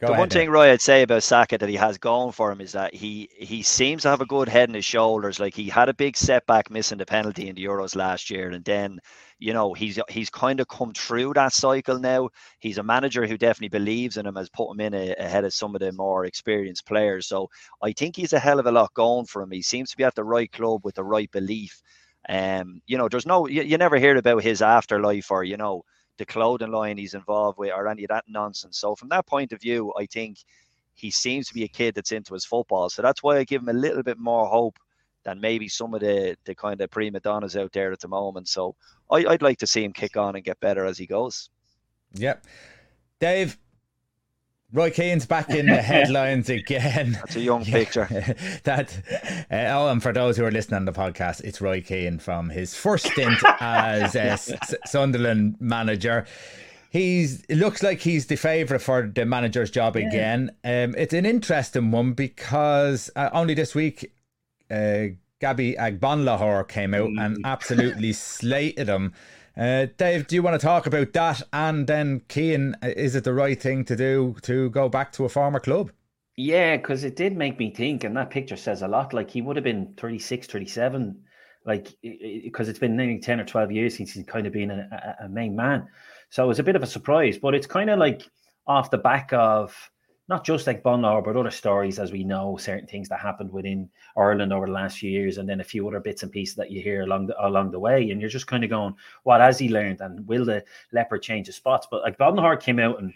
Go 0.00 0.08
the 0.08 0.12
ahead, 0.12 0.18
one 0.18 0.28
thing, 0.28 0.50
Roy, 0.50 0.70
I'd 0.70 0.82
say 0.82 1.02
about 1.02 1.22
Saka 1.22 1.56
that 1.58 1.68
he 1.68 1.76
has 1.76 1.98
going 1.98 2.32
for 2.32 2.52
him 2.52 2.60
is 2.60 2.72
that 2.72 2.94
he 2.94 3.28
he 3.36 3.62
seems 3.62 4.02
to 4.02 4.10
have 4.10 4.20
a 4.20 4.26
good 4.26 4.48
head 4.48 4.68
in 4.68 4.74
his 4.74 4.84
shoulders. 4.84 5.40
Like 5.40 5.54
he 5.54 5.68
had 5.68 5.88
a 5.88 5.94
big 5.94 6.16
setback 6.16 6.70
missing 6.70 6.98
the 6.98 7.06
penalty 7.06 7.48
in 7.48 7.54
the 7.56 7.64
Euros 7.64 7.96
last 7.96 8.30
year, 8.30 8.50
and 8.50 8.64
then 8.64 9.00
you 9.38 9.52
know 9.54 9.72
he's 9.72 9.98
he's 10.08 10.30
kind 10.30 10.60
of 10.60 10.68
come 10.68 10.92
through 10.94 11.34
that 11.34 11.52
cycle 11.54 11.98
now. 11.98 12.28
He's 12.60 12.78
a 12.78 12.82
manager 12.82 13.26
who 13.26 13.38
definitely 13.38 13.78
believes 13.78 14.16
in 14.18 14.26
him, 14.26 14.36
has 14.36 14.50
put 14.50 14.72
him 14.72 14.80
in 14.80 14.94
a, 14.94 15.14
ahead 15.14 15.44
of 15.44 15.54
some 15.54 15.74
of 15.74 15.80
the 15.80 15.92
more 15.92 16.26
experienced 16.26 16.86
players. 16.86 17.26
So 17.26 17.48
I 17.82 17.92
think 17.92 18.16
he's 18.16 18.34
a 18.34 18.38
hell 18.38 18.58
of 18.58 18.66
a 18.66 18.72
lot 18.72 18.92
going 18.94 19.26
for 19.26 19.42
him. 19.42 19.52
He 19.52 19.62
seems 19.62 19.90
to 19.90 19.96
be 19.96 20.04
at 20.04 20.14
the 20.14 20.24
right 20.24 20.50
club 20.52 20.82
with 20.84 20.96
the 20.96 21.04
right 21.04 21.30
belief. 21.30 21.80
Um, 22.28 22.80
you 22.86 22.98
know, 22.98 23.08
there's 23.08 23.26
no 23.26 23.46
you, 23.48 23.62
you 23.62 23.78
never 23.78 23.96
hear 23.96 24.16
about 24.16 24.42
his 24.42 24.62
afterlife 24.62 25.30
or 25.30 25.44
you 25.44 25.56
know 25.56 25.84
the 26.18 26.26
clothing 26.26 26.70
line 26.70 26.96
he's 26.96 27.14
involved 27.14 27.58
with 27.58 27.72
or 27.72 27.88
any 27.88 28.04
of 28.04 28.08
that 28.08 28.24
nonsense. 28.28 28.78
So 28.78 28.94
from 28.94 29.08
that 29.10 29.26
point 29.26 29.52
of 29.52 29.60
view, 29.60 29.92
I 29.98 30.06
think 30.06 30.38
he 30.94 31.10
seems 31.10 31.48
to 31.48 31.54
be 31.54 31.64
a 31.64 31.68
kid 31.68 31.94
that's 31.94 32.12
into 32.12 32.34
his 32.34 32.44
football. 32.44 32.88
So 32.88 33.02
that's 33.02 33.22
why 33.22 33.38
I 33.38 33.44
give 33.44 33.62
him 33.62 33.68
a 33.68 33.72
little 33.72 34.02
bit 34.02 34.18
more 34.18 34.46
hope 34.46 34.78
than 35.24 35.40
maybe 35.40 35.68
some 35.68 35.94
of 35.94 36.00
the 36.00 36.36
the 36.44 36.54
kind 36.54 36.80
of 36.80 36.90
prima 36.90 37.18
donnas 37.20 37.56
out 37.56 37.72
there 37.72 37.92
at 37.92 38.00
the 38.00 38.08
moment. 38.08 38.48
So 38.48 38.76
I, 39.10 39.24
would 39.24 39.42
like 39.42 39.58
to 39.58 39.66
see 39.66 39.82
him 39.82 39.92
kick 39.92 40.16
on 40.16 40.36
and 40.36 40.44
get 40.44 40.60
better 40.60 40.84
as 40.84 40.98
he 40.98 41.06
goes. 41.06 41.50
Yep. 42.14 42.44
Dave, 43.20 43.58
Roy 44.72 44.90
Keane's 44.90 45.26
back 45.26 45.50
in 45.50 45.66
the 45.66 45.76
headlines 45.82 46.50
again. 46.50 47.12
That's 47.12 47.36
a 47.36 47.40
young 47.40 47.64
picture. 47.64 48.06
that 48.64 48.96
uh, 49.50 49.54
oh, 49.72 49.88
and 49.88 50.02
for 50.02 50.12
those 50.12 50.36
who 50.36 50.44
are 50.44 50.50
listening 50.50 50.78
on 50.78 50.84
the 50.84 50.92
podcast, 50.92 51.42
it's 51.42 51.60
Roy 51.60 51.80
Keane 51.80 52.18
from 52.18 52.48
his 52.48 52.74
first 52.74 53.06
stint 53.06 53.38
as 53.60 54.14
a 54.16 54.32
S- 54.32 54.74
Sunderland 54.86 55.56
manager. 55.60 56.26
He's 56.90 57.42
it 57.48 57.56
looks 57.56 57.82
like 57.82 58.00
he's 58.00 58.26
the 58.26 58.36
favourite 58.36 58.82
for 58.82 59.10
the 59.12 59.24
manager's 59.24 59.70
job 59.70 59.96
yeah. 59.96 60.08
again. 60.08 60.50
Um, 60.64 60.94
it's 60.96 61.14
an 61.14 61.26
interesting 61.26 61.90
one 61.90 62.12
because 62.12 63.10
uh, 63.16 63.30
only 63.32 63.54
this 63.54 63.74
week, 63.74 64.12
uh, 64.70 65.06
Gabby 65.40 65.74
Agbonlahor 65.74 66.66
came 66.68 66.94
out 66.94 67.10
and 67.18 67.38
absolutely 67.44 68.12
slated 68.14 68.88
him 68.88 69.12
uh, 69.56 69.86
Dave, 69.96 70.26
do 70.26 70.34
you 70.34 70.42
want 70.42 70.60
to 70.60 70.66
talk 70.66 70.86
about 70.86 71.12
that? 71.12 71.42
And 71.52 71.86
then, 71.86 72.22
Keane, 72.28 72.76
is 72.82 73.14
it 73.14 73.24
the 73.24 73.34
right 73.34 73.60
thing 73.60 73.84
to 73.86 73.96
do 73.96 74.36
to 74.42 74.70
go 74.70 74.88
back 74.88 75.12
to 75.12 75.24
a 75.24 75.28
former 75.28 75.60
club? 75.60 75.92
Yeah, 76.36 76.76
because 76.76 77.04
it 77.04 77.14
did 77.14 77.36
make 77.36 77.58
me 77.58 77.72
think, 77.72 78.02
and 78.02 78.16
that 78.16 78.30
picture 78.30 78.56
says 78.56 78.82
a 78.82 78.88
lot. 78.88 79.12
Like 79.12 79.30
he 79.30 79.42
would 79.42 79.56
have 79.56 79.64
been 79.64 79.94
36, 79.96 80.48
37 80.48 81.22
like 81.66 81.94
because 82.02 82.68
it's 82.68 82.78
been 82.78 82.96
nearly 82.96 83.18
10 83.18 83.40
or 83.40 83.44
12 83.44 83.72
years 83.72 83.96
since 83.96 84.12
he's 84.12 84.26
kind 84.26 84.46
of 84.46 84.52
been 84.52 84.70
a, 84.70 85.16
a 85.24 85.28
main 85.28 85.56
man. 85.56 85.88
So 86.30 86.44
it 86.44 86.48
was 86.48 86.58
a 86.58 86.64
bit 86.64 86.76
of 86.76 86.82
a 86.82 86.86
surprise, 86.86 87.38
but 87.38 87.54
it's 87.54 87.66
kind 87.66 87.90
of 87.90 87.98
like 87.98 88.28
off 88.66 88.90
the 88.90 88.98
back 88.98 89.32
of 89.32 89.74
not 90.28 90.44
just 90.44 90.66
Agbonlahor, 90.66 91.22
but 91.24 91.36
other 91.36 91.50
stories, 91.50 91.98
as 91.98 92.10
we 92.10 92.24
know, 92.24 92.56
certain 92.56 92.86
things 92.86 93.08
that 93.10 93.20
happened 93.20 93.52
within 93.52 93.90
Ireland 94.16 94.52
over 94.52 94.66
the 94.66 94.72
last 94.72 94.98
few 94.98 95.10
years, 95.10 95.36
and 95.38 95.48
then 95.48 95.60
a 95.60 95.64
few 95.64 95.86
other 95.86 96.00
bits 96.00 96.22
and 96.22 96.32
pieces 96.32 96.54
that 96.56 96.70
you 96.70 96.80
hear 96.80 97.02
along 97.02 97.26
the 97.26 97.46
along 97.46 97.72
the 97.72 97.78
way, 97.78 98.10
and 98.10 98.20
you're 98.20 98.30
just 98.30 98.46
kind 98.46 98.64
of 98.64 98.70
going, 98.70 98.94
"What 99.24 99.40
has 99.40 99.58
he 99.58 99.68
learned?" 99.68 100.00
And 100.00 100.26
will 100.26 100.44
the 100.44 100.64
leopard 100.92 101.22
change 101.22 101.46
his 101.46 101.56
spots? 101.56 101.86
But 101.90 102.04
Agbonlahor 102.04 102.60
came 102.60 102.78
out 102.78 103.00
and 103.00 103.12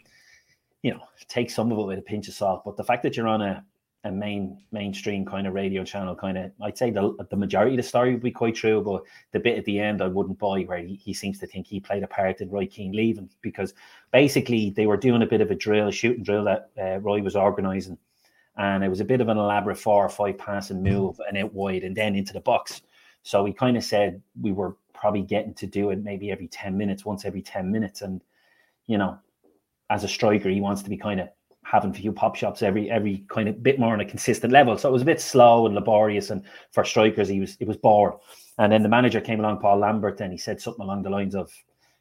you 0.83 0.93
know 0.93 1.03
take 1.29 1.51
some 1.51 1.73
of 1.73 1.79
it 1.79 1.87
with 1.87 1.99
a 1.99 2.03
pinch 2.03 2.29
of 2.29 2.35
salt. 2.35 2.63
But 2.65 2.77
the 2.77 2.85
fact 2.85 3.03
that 3.05 3.17
you're 3.17 3.29
on 3.29 3.43
a 3.43 3.65
a 4.05 4.13
main 4.13 4.63
mainstream 4.71 5.25
kind 5.25 5.47
of 5.47 5.55
radio 5.55 5.83
channel 5.83 6.15
kind 6.15 6.39
of 6.39 6.53
I'd 6.63 6.79
say 6.79 6.91
the 6.91 7.17
the 7.31 7.37
majority 7.37 7.73
of 7.73 7.79
the 7.79 7.83
story 7.83 8.13
would 8.13 8.23
be 8.23 8.31
quite 8.31 8.55
true, 8.55 8.81
but 8.81 9.03
the 9.33 9.41
bit 9.41 9.59
at 9.59 9.65
the 9.65 9.81
end 9.81 10.01
I 10.01 10.07
wouldn't 10.07 10.39
buy 10.39 10.63
where 10.63 10.79
he, 10.79 10.95
he 10.95 11.13
seems 11.13 11.39
to 11.41 11.47
think 11.47 11.67
he 11.67 11.81
played 11.81 12.05
a 12.05 12.07
part 12.07 12.41
in 12.41 12.49
Roy 12.49 12.67
Keane 12.67 12.93
leaving 12.93 13.29
because 13.43 13.75
basically 14.13 14.71
they 14.71 14.87
were 14.87 14.97
doing 14.97 15.23
a 15.23 15.27
bit 15.27 15.41
of 15.41 15.51
a 15.51 15.55
drill, 15.55 15.89
a 15.89 15.93
shooting 15.93 16.23
drill 16.23 16.45
that 16.45 16.71
uh, 16.81 17.01
Roy 17.01 17.23
was 17.23 17.35
organising, 17.35 17.99
and 18.57 18.85
it 18.85 18.89
was 18.89 19.01
a 19.01 19.05
bit 19.05 19.21
of 19.21 19.29
an 19.29 19.37
elaborate 19.37 19.79
four 19.79 20.05
or 20.05 20.09
five 20.09 20.39
pass 20.39 20.69
passing 20.69 20.83
move 20.83 21.21
and 21.27 21.37
out 21.37 21.53
wide 21.53 21.83
and 21.83 21.97
then 21.97 22.15
into 22.15 22.33
the 22.33 22.41
box. 22.41 22.83
So 23.25 23.45
he 23.45 23.53
kind 23.53 23.77
of 23.77 23.83
said 23.83 24.23
we 24.41 24.53
were 24.53 24.77
probably 24.95 25.23
getting 25.23 25.55
to 25.55 25.67
do 25.67 25.91
it 25.91 26.05
maybe 26.05 26.31
every 26.31 26.49
ten 26.49 26.79
minutes, 26.79 27.05
once 27.05 27.25
every 27.25 27.43
ten 27.43 27.71
minutes, 27.73 28.03
and 28.03 28.23
you 28.87 28.97
know, 28.97 29.19
as 29.91 30.05
a 30.05 30.09
striker 30.09 30.49
he 30.49 30.61
wants 30.61 30.83
to 30.83 30.91
be 30.91 30.97
kind 30.97 31.19
of 31.19 31.29
having 31.71 31.91
a 31.91 31.95
few 31.95 32.13
pop 32.13 32.35
shops 32.35 32.63
every 32.63 32.91
every 32.91 33.25
kind 33.29 33.49
of 33.49 33.63
bit 33.63 33.79
more 33.79 33.93
on 33.93 34.01
a 34.01 34.05
consistent 34.05 34.53
level. 34.53 34.79
So 34.79 34.89
it 34.89 34.93
was 34.93 35.03
a 35.03 35.07
bit 35.07 35.21
slow 35.21 35.67
and 35.67 35.75
laborious, 35.75 36.31
and 36.31 36.43
for 36.73 36.85
strikers, 36.85 37.29
he 37.29 37.41
was 37.41 37.57
it 37.61 37.69
was 37.69 37.77
bored. 37.77 38.15
And 38.59 38.73
then 38.73 38.83
the 38.83 38.89
manager 38.89 39.21
came 39.21 39.41
along, 39.41 39.61
Paul 39.61 39.79
Lambert, 39.79 40.21
and 40.21 40.33
he 40.33 40.39
said 40.39 40.61
something 40.61 40.83
along 40.83 41.03
the 41.03 41.11
lines 41.11 41.35
of, 41.35 41.53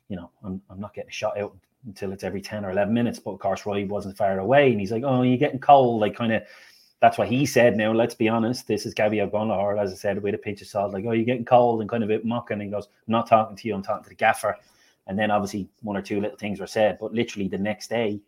you 0.09 0.15
know, 0.15 0.31
I'm, 0.43 0.61
I'm 0.69 0.79
not 0.79 0.93
getting 0.93 1.09
a 1.09 1.13
shot 1.13 1.37
out 1.37 1.55
until 1.85 2.11
it's 2.11 2.23
every 2.23 2.41
10 2.41 2.65
or 2.65 2.71
11 2.71 2.91
minutes. 2.91 3.19
But 3.19 3.31
of 3.31 3.39
course, 3.39 3.65
Roy 3.65 3.85
wasn't 3.85 4.17
far 4.17 4.39
away. 4.39 4.71
And 4.71 4.79
he's 4.79 4.91
like, 4.91 5.03
oh, 5.05 5.21
you're 5.21 5.37
getting 5.37 5.59
cold. 5.59 6.01
Like, 6.01 6.15
kind 6.15 6.33
of, 6.33 6.41
that's 6.99 7.19
what 7.19 7.27
he 7.27 7.45
said. 7.45 7.77
Now, 7.77 7.93
let's 7.93 8.15
be 8.15 8.27
honest. 8.27 8.65
This 8.67 8.87
is 8.87 8.95
Gabby 8.95 9.17
Agbonlahor, 9.17 9.79
as 9.79 9.91
I 9.91 9.95
said, 9.95 10.23
with 10.23 10.33
a 10.33 10.39
pinch 10.39 10.63
of 10.63 10.67
salt. 10.67 10.93
Like, 10.93 11.05
oh, 11.07 11.11
you're 11.11 11.25
getting 11.25 11.45
cold 11.45 11.81
and 11.81 11.89
kind 11.89 12.03
of 12.03 12.09
a 12.09 12.13
bit 12.13 12.25
mocking. 12.25 12.55
And 12.55 12.63
he 12.63 12.69
goes, 12.69 12.87
I'm 12.87 13.11
not 13.11 13.29
talking 13.29 13.55
to 13.55 13.67
you. 13.67 13.75
I'm 13.75 13.83
talking 13.83 14.05
to 14.05 14.09
the 14.09 14.15
gaffer. 14.15 14.57
And 15.05 15.17
then 15.17 15.29
obviously 15.29 15.69
one 15.83 15.95
or 15.95 16.01
two 16.01 16.19
little 16.19 16.37
things 16.37 16.59
were 16.59 16.65
said. 16.65 16.97
But 16.99 17.13
literally 17.13 17.47
the 17.47 17.59
next 17.59 17.89
day, 17.89 18.19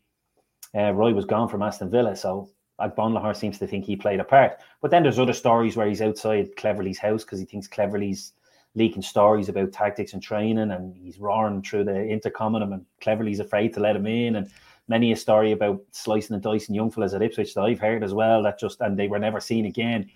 uh, 0.76 0.92
Roy 0.92 1.14
was 1.14 1.26
gone 1.26 1.50
from 1.50 1.62
Aston 1.62 1.90
Villa, 1.90 2.16
so 2.16 2.50
Agbonlahor 2.80 3.36
seems 3.36 3.58
to 3.60 3.68
think 3.68 3.86
he 3.86 3.96
played 3.96 4.20
a 4.20 4.24
part. 4.24 4.60
But 4.82 4.92
then 4.92 5.04
there's 5.04 5.20
other 5.20 5.34
stories 5.34 5.76
where 5.76 5.88
he's 5.88 6.02
outside 6.02 6.56
Cleverley's 6.56 7.00
house 7.00 7.24
because 7.24 7.40
he 7.40 7.46
thinks 7.46 7.68
Cleverley's 7.68 8.34
leaking 8.76 9.02
stories 9.02 9.50
about 9.50 9.72
tactics 9.72 10.14
and 10.14 10.22
training, 10.22 10.72
and 10.72 10.96
he's 10.96 11.20
roaring 11.20 11.62
through 11.62 11.86
the 11.86 12.08
intercom 12.08 12.56
at 12.56 12.62
him, 12.62 12.74
and 12.74 12.86
Cleverley's 13.02 13.40
afraid 13.40 13.74
to 13.74 13.80
let 13.80 13.96
him 13.96 14.08
in, 14.08 14.36
and 14.36 14.50
many 14.88 15.12
a 15.12 15.16
story 15.16 15.52
about 15.52 15.82
slicing 15.92 16.34
and 16.34 16.44
dicing 16.44 16.76
young 16.76 16.92
fellas 16.92 17.14
at 17.14 17.22
Ipswich 17.22 17.54
that 17.54 17.62
I've 17.62 17.80
heard 17.80 18.04
as 18.04 18.14
well. 18.14 18.44
That 18.44 18.60
just 18.60 18.82
and 18.82 18.98
they 18.98 19.08
were 19.08 19.20
never 19.20 19.40
seen 19.40 19.66
again. 19.66 20.10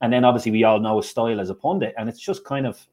And 0.00 0.12
then 0.12 0.24
obviously 0.24 0.52
we 0.52 0.64
all 0.64 0.78
know 0.78 0.98
his 0.98 1.08
style 1.08 1.40
as 1.40 1.50
a 1.50 1.54
pundit, 1.54 1.94
and 1.98 2.08
it's 2.08 2.20
just 2.20 2.44
kind 2.44 2.66
of 2.66 2.86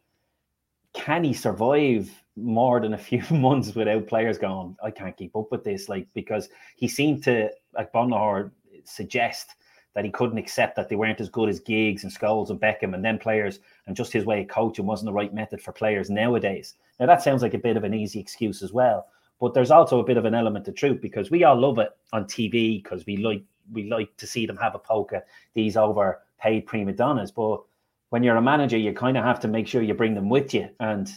can 0.95 1.23
he 1.23 1.33
survive 1.33 2.09
more 2.35 2.79
than 2.79 2.93
a 2.93 2.97
few 3.09 3.21
months 3.29 3.75
without 3.75 4.07
players 4.07 4.37
going, 4.37 4.75
I 4.83 4.91
can't 4.91 5.15
keep 5.15 5.35
up 5.35 5.51
with 5.51 5.63
this. 5.63 5.89
Like, 5.89 6.07
because 6.13 6.49
he 6.75 6.87
seemed 6.87 7.23
to, 7.25 7.51
Agbonlahor, 7.77 8.51
suggest 8.85 9.51
that 9.93 10.05
he 10.05 10.11
couldn't 10.11 10.37
accept 10.37 10.75
that 10.75 10.89
they 10.89 10.95
weren't 10.95 11.21
as 11.21 11.29
good 11.29 11.47
as 11.47 11.59
Giggs 11.59 12.03
and 12.03 12.13
Scholes 12.13 12.49
and 12.49 12.59
Beckham 12.59 12.93
and 12.93 13.03
then 13.03 13.17
players, 13.17 13.59
and 13.87 13.95
just 13.95 14.11
his 14.11 14.25
way 14.25 14.41
of 14.41 14.47
coaching 14.47 14.85
wasn't 14.85 15.07
the 15.07 15.13
right 15.13 15.33
method 15.33 15.61
for 15.61 15.71
players 15.71 16.09
nowadays. 16.09 16.75
Now, 16.99 17.05
that 17.05 17.21
sounds 17.21 17.41
like 17.41 17.53
a 17.53 17.59
bit 17.59 17.77
of 17.77 17.83
an 17.83 17.93
easy 17.93 18.19
excuse 18.19 18.61
as 18.61 18.73
well. 18.73 19.07
But 19.39 19.53
there's 19.53 19.71
also 19.71 19.99
a 19.99 20.03
bit 20.03 20.17
of 20.17 20.25
an 20.25 20.33
element 20.33 20.67
of 20.67 20.75
truth 20.75 21.01
because 21.01 21.29
we 21.29 21.43
all 21.43 21.59
love 21.59 21.77
it 21.79 21.89
on 22.13 22.25
TV 22.25 22.81
because 22.81 23.05
we 23.05 23.17
like 23.17 23.43
we 23.73 23.89
like 23.89 24.15
to 24.17 24.27
see 24.27 24.45
them 24.45 24.57
have 24.57 24.75
a 24.75 24.79
poke 24.79 25.11
at 25.11 25.25
these 25.53 25.75
overpaid 25.75 26.65
prima 26.65 26.93
donnas. 26.93 27.31
But 27.31 27.61
when 28.09 28.23
you're 28.23 28.37
a 28.37 28.41
manager, 28.41 28.77
you 28.77 28.93
kind 28.93 29.17
of 29.17 29.23
have 29.23 29.39
to 29.41 29.47
make 29.47 29.67
sure 29.67 29.81
you 29.81 29.93
bring 29.93 30.13
them 30.15 30.29
with 30.29 30.53
you. 30.53 30.69
And 30.79 31.11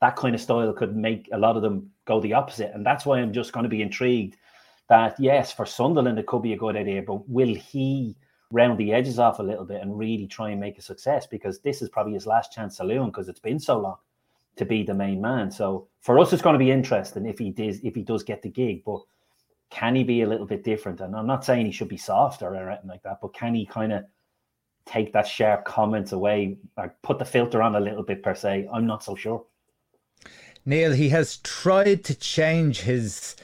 that 0.00 0.16
kind 0.16 0.34
of 0.34 0.40
style 0.40 0.72
could 0.72 0.96
make 0.96 1.28
a 1.32 1.38
lot 1.38 1.56
of 1.56 1.62
them 1.62 1.90
go 2.04 2.20
the 2.20 2.34
opposite. 2.34 2.72
And 2.74 2.84
that's 2.84 3.06
why 3.06 3.18
I'm 3.18 3.32
just 3.32 3.52
going 3.52 3.64
to 3.64 3.70
be 3.70 3.82
intrigued 3.82 4.36
that, 4.88 5.16
yes, 5.18 5.52
for 5.52 5.64
Sunderland, 5.64 6.18
it 6.18 6.26
could 6.26 6.42
be 6.42 6.52
a 6.52 6.58
good 6.58 6.76
idea, 6.76 7.02
but 7.02 7.28
will 7.28 7.54
he 7.54 8.16
round 8.50 8.78
the 8.78 8.92
edges 8.92 9.18
off 9.18 9.38
a 9.38 9.42
little 9.42 9.64
bit 9.64 9.80
and 9.80 9.98
really 9.98 10.26
try 10.26 10.50
and 10.50 10.60
make 10.60 10.78
a 10.78 10.82
success? 10.82 11.26
Because 11.26 11.60
this 11.60 11.80
is 11.80 11.88
probably 11.88 12.12
his 12.12 12.26
last 12.26 12.52
chance 12.52 12.76
saloon 12.76 13.06
because 13.06 13.28
it's 13.28 13.40
been 13.40 13.58
so 13.58 13.78
long 13.78 13.96
to 14.56 14.64
be 14.64 14.82
the 14.82 14.94
main 14.94 15.20
man. 15.20 15.50
So 15.50 15.88
for 16.00 16.18
us, 16.18 16.32
it's 16.32 16.42
going 16.42 16.54
to 16.54 16.58
be 16.58 16.70
interesting 16.70 17.26
if 17.26 17.38
he 17.38 17.50
does 17.50 17.80
if 17.82 17.94
he 17.94 18.02
does 18.02 18.22
get 18.22 18.42
the 18.42 18.50
gig. 18.50 18.84
But 18.84 19.00
can 19.70 19.96
he 19.96 20.04
be 20.04 20.22
a 20.22 20.28
little 20.28 20.46
bit 20.46 20.62
different? 20.62 21.00
And 21.00 21.16
I'm 21.16 21.26
not 21.26 21.44
saying 21.44 21.66
he 21.66 21.72
should 21.72 21.88
be 21.88 21.96
soft 21.96 22.42
or 22.42 22.54
anything 22.54 22.88
like 22.88 23.02
that, 23.02 23.18
but 23.20 23.34
can 23.34 23.54
he 23.54 23.66
kind 23.66 23.92
of 23.92 24.04
take 24.86 25.12
that 25.12 25.26
sharp 25.26 25.64
comments 25.64 26.12
away 26.12 26.56
or 26.76 26.94
put 27.02 27.18
the 27.18 27.24
filter 27.24 27.62
on 27.62 27.76
a 27.76 27.80
little 27.80 28.02
bit 28.02 28.22
per 28.22 28.34
se? 28.34 28.68
I'm 28.72 28.86
not 28.86 29.02
so 29.02 29.14
sure. 29.14 29.44
Neal, 30.66 30.92
he 30.92 31.10
has 31.10 31.38
tried 31.38 32.04
to 32.04 32.14
change 32.14 32.80
his, 32.80 33.36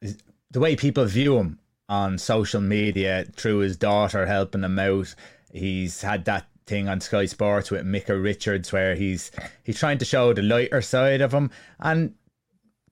his 0.00 0.18
the 0.50 0.60
way 0.60 0.74
people 0.76 1.04
view 1.04 1.36
him 1.36 1.58
on 1.88 2.18
social 2.18 2.60
media 2.60 3.26
through 3.36 3.58
his 3.58 3.76
daughter 3.76 4.26
helping 4.26 4.62
him 4.62 4.78
out. 4.78 5.14
He's 5.52 6.02
had 6.02 6.24
that 6.24 6.46
thing 6.66 6.88
on 6.88 7.00
Sky 7.00 7.26
Sports 7.26 7.70
with 7.70 7.84
Micah 7.84 8.18
Richards 8.18 8.72
where 8.72 8.94
he's 8.94 9.30
he's 9.62 9.78
trying 9.78 9.98
to 9.98 10.04
show 10.04 10.32
the 10.32 10.42
lighter 10.42 10.80
side 10.80 11.20
of 11.20 11.32
him 11.32 11.50
and 11.78 12.14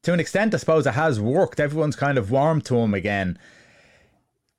to 0.03 0.12
an 0.12 0.21
extent 0.21 0.53
I 0.55 0.59
suppose 0.59 0.87
it 0.87 0.93
has 0.93 1.19
worked 1.19 1.59
everyone's 1.59 1.97
kind 1.97 2.19
of 2.19 2.31
warmed 2.31 2.67
to 2.67 2.77
him 2.77 2.93
again 2.93 3.38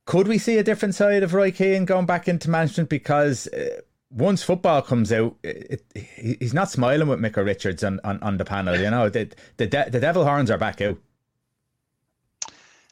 could 0.05 0.27
we 0.27 0.37
see 0.37 0.57
a 0.57 0.63
different 0.63 0.95
side 0.95 1.23
of 1.23 1.33
Roy 1.33 1.51
Keane 1.51 1.85
going 1.85 2.05
back 2.05 2.27
into 2.27 2.49
management 2.49 2.89
because 2.89 3.47
uh, 3.47 3.81
once 4.09 4.43
football 4.43 4.81
comes 4.81 5.11
out, 5.11 5.35
it, 5.43 5.83
it, 5.95 6.37
he's 6.39 6.53
not 6.53 6.69
smiling 6.69 7.07
with 7.07 7.19
Micah 7.19 7.43
Richards 7.43 7.83
on, 7.83 7.99
on, 8.03 8.21
on 8.21 8.37
the 8.37 8.45
panel. 8.45 8.77
You 8.77 8.89
know, 8.89 9.09
the 9.09 9.31
the, 9.57 9.67
de- 9.67 9.89
the 9.89 9.99
devil 9.99 10.25
horns 10.25 10.51
are 10.51 10.57
back 10.57 10.81
out. 10.81 10.97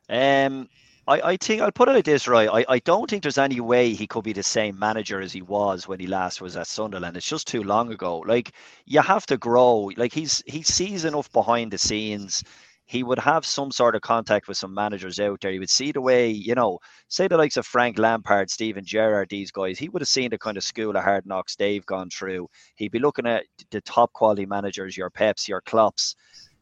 Um, 0.09 0.69
I, 1.07 1.21
I 1.21 1.37
think 1.37 1.61
I'll 1.61 1.71
put 1.71 1.89
it 1.89 1.93
like 1.93 2.05
this, 2.05 2.27
right? 2.27 2.49
I, 2.51 2.65
I 2.67 2.79
don't 2.79 3.09
think 3.09 3.23
there's 3.23 3.37
any 3.37 3.59
way 3.59 3.93
he 3.93 4.07
could 4.07 4.23
be 4.23 4.33
the 4.33 4.43
same 4.43 4.77
manager 4.77 5.21
as 5.21 5.33
he 5.33 5.41
was 5.41 5.87
when 5.87 5.99
he 5.99 6.07
last 6.07 6.41
was 6.41 6.55
at 6.57 6.67
Sunderland. 6.67 7.17
It's 7.17 7.27
just 7.27 7.47
too 7.47 7.63
long 7.63 7.91
ago. 7.91 8.19
Like 8.19 8.53
you 8.85 9.01
have 9.01 9.25
to 9.27 9.37
grow. 9.37 9.91
Like 9.97 10.13
he's 10.13 10.43
he 10.45 10.63
sees 10.63 11.05
enough 11.05 11.31
behind 11.31 11.71
the 11.71 11.77
scenes 11.77 12.43
he 12.91 13.03
would 13.03 13.19
have 13.19 13.45
some 13.45 13.71
sort 13.71 13.95
of 13.95 14.01
contact 14.01 14.49
with 14.49 14.57
some 14.57 14.73
managers 14.73 15.17
out 15.17 15.39
there. 15.39 15.53
He 15.53 15.59
would 15.59 15.69
see 15.69 15.93
the 15.93 16.01
way, 16.01 16.29
you 16.29 16.55
know, 16.55 16.77
say 17.07 17.29
the 17.29 17.37
likes 17.37 17.55
of 17.55 17.65
Frank 17.65 17.97
Lampard, 17.97 18.49
Steven 18.49 18.83
Gerrard, 18.83 19.29
these 19.29 19.49
guys, 19.49 19.79
he 19.79 19.87
would 19.87 20.01
have 20.01 20.09
seen 20.09 20.29
the 20.29 20.37
kind 20.37 20.57
of 20.57 20.63
school 20.65 20.97
of 20.97 21.01
hard 21.01 21.25
knocks 21.25 21.55
they've 21.55 21.85
gone 21.85 22.09
through. 22.09 22.49
He'd 22.75 22.91
be 22.91 22.99
looking 22.99 23.25
at 23.25 23.45
the 23.69 23.79
top 23.79 24.11
quality 24.11 24.45
managers, 24.45 24.97
your 24.97 25.09
Peps, 25.09 25.47
your 25.47 25.61
Klopps. 25.61 26.15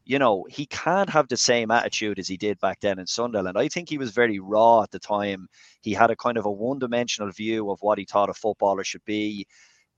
You 0.04 0.20
know, 0.20 0.46
he 0.48 0.66
can't 0.66 1.10
have 1.10 1.26
the 1.26 1.36
same 1.36 1.72
attitude 1.72 2.20
as 2.20 2.28
he 2.28 2.36
did 2.36 2.60
back 2.60 2.78
then 2.78 3.00
in 3.00 3.08
Sunderland. 3.08 3.58
I 3.58 3.66
think 3.66 3.88
he 3.88 3.98
was 3.98 4.12
very 4.12 4.38
raw 4.38 4.84
at 4.84 4.92
the 4.92 5.00
time. 5.00 5.48
He 5.80 5.92
had 5.92 6.12
a 6.12 6.16
kind 6.16 6.38
of 6.38 6.46
a 6.46 6.50
one 6.50 6.78
dimensional 6.78 7.32
view 7.32 7.72
of 7.72 7.78
what 7.80 7.98
he 7.98 8.04
thought 8.04 8.30
a 8.30 8.34
footballer 8.34 8.84
should 8.84 9.04
be 9.04 9.48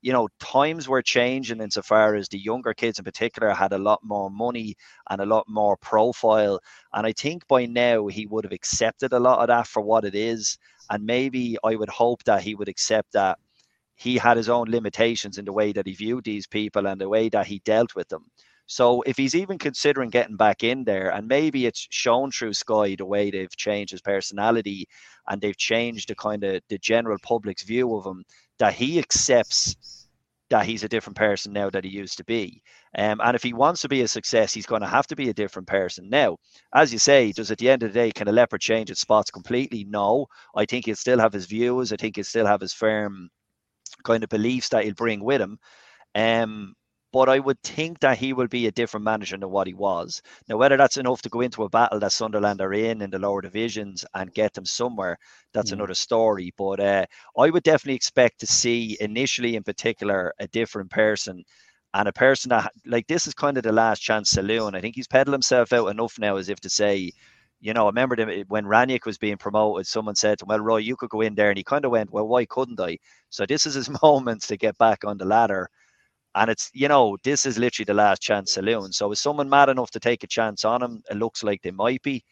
you 0.02 0.12
know, 0.12 0.28
times 0.40 0.88
were 0.88 1.00
changing 1.00 1.60
insofar 1.60 2.16
as 2.16 2.28
the 2.28 2.38
younger 2.38 2.74
kids 2.74 2.98
in 2.98 3.04
particular 3.04 3.52
had 3.54 3.72
a 3.72 3.78
lot 3.78 4.00
more 4.02 4.30
money 4.30 4.74
and 5.08 5.20
a 5.20 5.26
lot 5.26 5.46
more 5.48 5.76
profile. 5.76 6.60
And 6.92 7.06
I 7.06 7.12
think 7.12 7.46
by 7.46 7.66
now 7.66 8.08
he 8.08 8.26
would 8.26 8.44
have 8.44 8.52
accepted 8.52 9.12
a 9.12 9.20
lot 9.20 9.38
of 9.38 9.46
that 9.46 9.68
for 9.68 9.80
what 9.80 10.04
it 10.04 10.16
is. 10.16 10.58
And 10.90 11.06
maybe 11.06 11.56
I 11.64 11.76
would 11.76 11.88
hope 11.88 12.24
that 12.24 12.42
he 12.42 12.56
would 12.56 12.68
accept 12.68 13.12
that 13.12 13.38
he 13.94 14.18
had 14.18 14.36
his 14.36 14.48
own 14.48 14.68
limitations 14.68 15.38
in 15.38 15.44
the 15.44 15.52
way 15.52 15.72
that 15.72 15.86
he 15.86 15.94
viewed 15.94 16.24
these 16.24 16.48
people 16.48 16.88
and 16.88 17.00
the 17.00 17.08
way 17.08 17.28
that 17.28 17.46
he 17.46 17.60
dealt 17.60 17.94
with 17.94 18.08
them. 18.08 18.26
So 18.66 19.02
if 19.02 19.16
he's 19.16 19.34
even 19.34 19.58
considering 19.58 20.10
getting 20.10 20.36
back 20.36 20.64
in 20.64 20.84
there, 20.84 21.10
and 21.10 21.28
maybe 21.28 21.66
it's 21.66 21.86
shown 21.90 22.30
through 22.30 22.54
Sky 22.54 22.96
the 22.96 23.04
way 23.04 23.30
they've 23.30 23.56
changed 23.56 23.92
his 23.92 24.00
personality 24.00 24.88
and 25.28 25.40
they've 25.40 25.56
changed 25.56 26.08
the 26.08 26.14
kind 26.14 26.42
of 26.42 26.62
the 26.68 26.78
general 26.78 27.18
public's 27.22 27.64
view 27.64 27.94
of 27.94 28.06
him, 28.06 28.24
that 28.62 28.75
he 28.75 28.96
accepts 29.01 30.07
that 30.48 30.64
he's 30.64 30.85
a 30.85 30.88
different 30.88 31.16
person 31.16 31.53
now 31.53 31.68
that 31.68 31.83
he 31.83 31.90
used 31.90 32.16
to 32.16 32.25
be. 32.25 32.62
Um, 32.96 33.20
and 33.25 33.35
if 33.35 33.42
he 33.42 33.53
wants 33.53 33.81
to 33.81 33.88
be 33.88 34.03
a 34.03 34.07
success, 34.07 34.55
he's 34.55 34.66
going 34.66 34.83
to 34.83 34.87
have 34.87 35.09
to 35.09 35.16
be 35.16 35.31
a 35.31 35.35
different 35.35 35.66
person. 35.66 36.09
Now, 36.09 36.37
as 36.72 36.92
you 36.92 37.01
say, 37.01 37.33
does 37.33 37.51
at 37.51 37.59
the 37.59 37.68
end 37.68 37.83
of 37.83 37.92
the 37.92 37.98
day, 37.98 38.12
can 38.12 38.29
a 38.29 38.33
leopard 38.33 38.61
change 38.61 38.88
its 38.88 39.01
spots 39.01 39.33
completely? 39.33 39.83
No. 39.83 40.27
I 40.55 40.64
think 40.64 40.87
he'll 40.87 40.94
still 40.94 41.18
have 41.18 41.33
his 41.33 41.46
views. 41.46 41.92
I 41.92 41.96
think 41.96 42.14
he'll 42.14 42.25
still 42.25 42.46
have 42.46 42.61
his 42.61 42.72
firm 42.72 43.31
kind 44.05 44.22
of 44.22 44.31
beliefs 44.31 44.68
that 44.68 44.85
he'll 44.85 44.94
bring 44.94 45.25
with 45.25 45.40
him. 45.40 45.59
Um, 46.14 46.75
but 47.12 47.29
I 47.29 47.38
would 47.38 47.62
think 47.62 48.01
that 48.01 48.18
he 48.18 48.33
will 48.33 48.48
be 48.48 48.66
a 48.66 48.72
different 48.72 49.05
manager 49.05 49.37
than 49.37 49.51
what 49.51 49.66
he 49.66 49.75
was. 49.75 50.22
Now, 50.48 50.57
whether 50.57 50.77
that's 50.77 50.96
enough 50.96 51.22
to 51.22 51.29
go 51.29 51.42
into 51.42 51.64
a 51.64 51.68
battle 51.68 52.01
that 52.01 52.12
Sunderland 52.12 52.61
are 52.61 52.72
in 52.72 53.03
in 53.03 53.11
the 53.11 53.18
lower 53.18 53.42
divisions 53.42 54.05
and 54.14 54.33
get 54.33 54.55
them 54.55 54.64
somewhere, 54.64 55.18
that's 55.53 55.70
mm. 55.70 55.75
another 55.75 55.94
story. 55.94 56.53
But 56.57 56.81
uh, 56.81 57.07
I 57.38 57.51
would 57.51 57.62
definitely 57.62 57.96
expect 57.96 58.40
to 58.40 58.46
see 58.46 58.96
initially, 59.01 59.57
in 59.57 59.62
particular, 59.62 60.33
a 60.40 60.48
different 60.48 60.90
person 60.90 61.44
and 61.94 62.09
a 62.09 62.12
person 62.12 62.48
that 62.48 62.72
like 62.87 63.07
this 63.07 63.27
is 63.27 63.35
kind 63.35 63.59
of 63.59 63.62
the 63.62 63.72
last 63.72 64.01
chance 64.01 64.31
saloon. 64.31 64.75
I 64.75 64.81
think 64.81 64.94
he's 64.96 65.07
peddled 65.07 65.35
himself 65.35 65.72
out 65.72 65.88
enough 65.88 66.18
now, 66.18 66.37
as 66.37 66.48
if 66.48 66.61
to 66.61 66.70
say, 66.70 67.12
you 67.61 67.75
know, 67.75 67.85
I 67.85 67.88
remember 67.88 68.16
when 68.48 68.64
Rangnick 68.64 69.07
was 69.07 69.18
being 69.18 69.37
promoted, 69.37 69.87
someone 69.87 70.16
said 70.16 70.38
to 70.38 70.44
him, 70.44 70.48
Well, 70.48 70.61
Roy, 70.61 70.79
you 70.79 70.96
could 70.96 71.11
go 71.11 71.20
in 71.20 71.35
there. 71.35 71.51
And 71.51 71.59
he 71.59 71.62
kind 71.64 71.85
of 71.85 71.92
went, 71.92 72.11
Well, 72.11 72.27
why 72.27 72.44
couldn't 72.46 72.81
I? 72.81 72.98
So 73.31 73.46
this 73.46 73.66
is 73.66 73.75
his 73.75 73.90
moment 74.03 74.42
to 74.44 74.57
get 74.57 74.77
back 74.79 75.05
on 75.05 75.18
the 75.18 75.25
ladder. 75.25 75.68
And 76.35 76.51
it's, 76.51 76.71
you 76.73 76.88
know, 76.88 77.16
this 77.25 77.45
is 77.45 77.59
literally 77.59 77.85
the 77.85 77.95
last 77.95 78.23
chance 78.23 78.53
saloon. 78.53 78.92
So 78.92 79.12
is 79.12 79.21
someone 79.21 79.49
mad 79.49 79.68
enough 79.68 79.90
to 79.92 80.01
take 80.01 80.25
a 80.25 80.27
chance 80.27 80.64
on 80.64 80.83
him? 80.83 81.03
It 81.11 81.16
looks 81.16 81.42
like 81.42 81.62
they 81.62 81.71
might 81.71 82.03
be. 82.03 82.25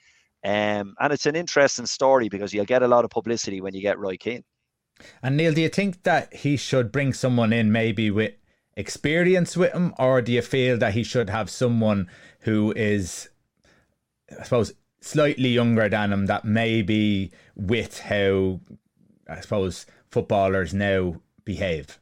Um, 0.43 0.95
and 0.99 1.13
it's 1.13 1.27
an 1.27 1.37
interesting 1.37 1.87
story 1.87 2.29
because 2.29 2.55
you'll 2.55 2.65
get 2.65 2.83
a 2.83 2.89
lot 2.89 3.05
of 3.05 3.11
publicity 3.11 3.61
when 3.61 3.75
you 3.75 3.83
get 3.83 3.99
Roy 3.99 4.17
Keane. 4.17 4.45
And 5.23 5.37
Neal, 5.37 5.53
do 5.53 5.61
you 5.61 5.69
think 5.69 6.03
that 6.05 6.35
he 6.35 6.57
should 6.57 6.93
bring 6.93 7.13
someone 7.13 7.53
in 7.53 7.73
maybe 7.73 8.11
with 8.11 8.33
experience 8.77 9.57
with 9.57 9.73
him, 9.73 9.95
or 9.99 10.23
do 10.23 10.33
you 10.33 10.43
feel 10.43 10.79
that 10.79 10.95
he 10.95 11.03
should 11.03 11.31
have 11.31 11.51
someone 11.51 12.09
who 12.41 12.73
is, 12.77 13.29
I 14.39 14.45
suppose, 14.45 14.73
slightly 15.01 15.51
younger 15.51 15.89
than 15.89 16.13
him 16.13 16.27
that 16.27 16.45
maybe 16.45 17.33
with 17.55 18.01
how 18.01 18.61
I 19.29 19.41
suppose 19.41 19.87
footballers 20.11 20.73
now 20.75 21.21
behave? 21.45 21.99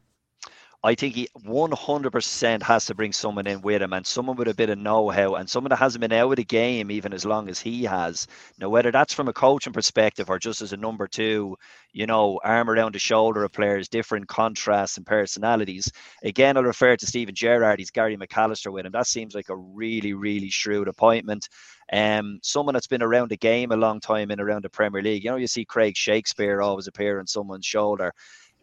I 0.84 0.94
think 0.94 1.16
he 1.16 1.28
100% 1.44 2.62
has 2.62 2.86
to 2.86 2.94
bring 2.94 3.12
someone 3.12 3.48
in 3.48 3.62
with 3.62 3.82
him 3.82 3.92
and 3.92 4.06
someone 4.06 4.36
with 4.36 4.46
a 4.46 4.54
bit 4.54 4.70
of 4.70 4.78
know 4.78 5.08
how 5.08 5.34
and 5.34 5.50
someone 5.50 5.70
that 5.70 5.76
hasn't 5.76 6.02
been 6.02 6.12
out 6.12 6.30
of 6.30 6.36
the 6.36 6.44
game 6.44 6.92
even 6.92 7.12
as 7.12 7.26
long 7.26 7.48
as 7.48 7.58
he 7.58 7.82
has. 7.82 8.28
Now, 8.60 8.68
whether 8.68 8.92
that's 8.92 9.12
from 9.12 9.26
a 9.26 9.32
coaching 9.32 9.72
perspective 9.72 10.30
or 10.30 10.38
just 10.38 10.62
as 10.62 10.72
a 10.72 10.76
number 10.76 11.08
two, 11.08 11.56
you 11.92 12.06
know, 12.06 12.38
arm 12.44 12.70
around 12.70 12.94
the 12.94 13.00
shoulder 13.00 13.42
of 13.42 13.50
players, 13.50 13.88
different 13.88 14.28
contrasts 14.28 14.98
and 14.98 15.04
personalities. 15.04 15.90
Again, 16.22 16.56
I'll 16.56 16.62
refer 16.62 16.96
to 16.96 17.06
Steven 17.06 17.34
Gerrard. 17.34 17.80
He's 17.80 17.90
Gary 17.90 18.16
McAllister 18.16 18.72
with 18.72 18.86
him. 18.86 18.92
That 18.92 19.08
seems 19.08 19.34
like 19.34 19.48
a 19.48 19.56
really, 19.56 20.14
really 20.14 20.50
shrewd 20.50 20.86
appointment. 20.86 21.48
Um, 21.92 22.38
someone 22.44 22.74
that's 22.74 22.86
been 22.86 23.02
around 23.02 23.30
the 23.30 23.36
game 23.36 23.72
a 23.72 23.76
long 23.76 23.98
time 23.98 24.30
and 24.30 24.40
around 24.40 24.62
the 24.62 24.70
Premier 24.70 25.02
League. 25.02 25.24
You 25.24 25.30
know, 25.30 25.36
you 25.38 25.48
see 25.48 25.64
Craig 25.64 25.96
Shakespeare 25.96 26.62
always 26.62 26.86
appear 26.86 27.18
on 27.18 27.26
someone's 27.26 27.66
shoulder 27.66 28.12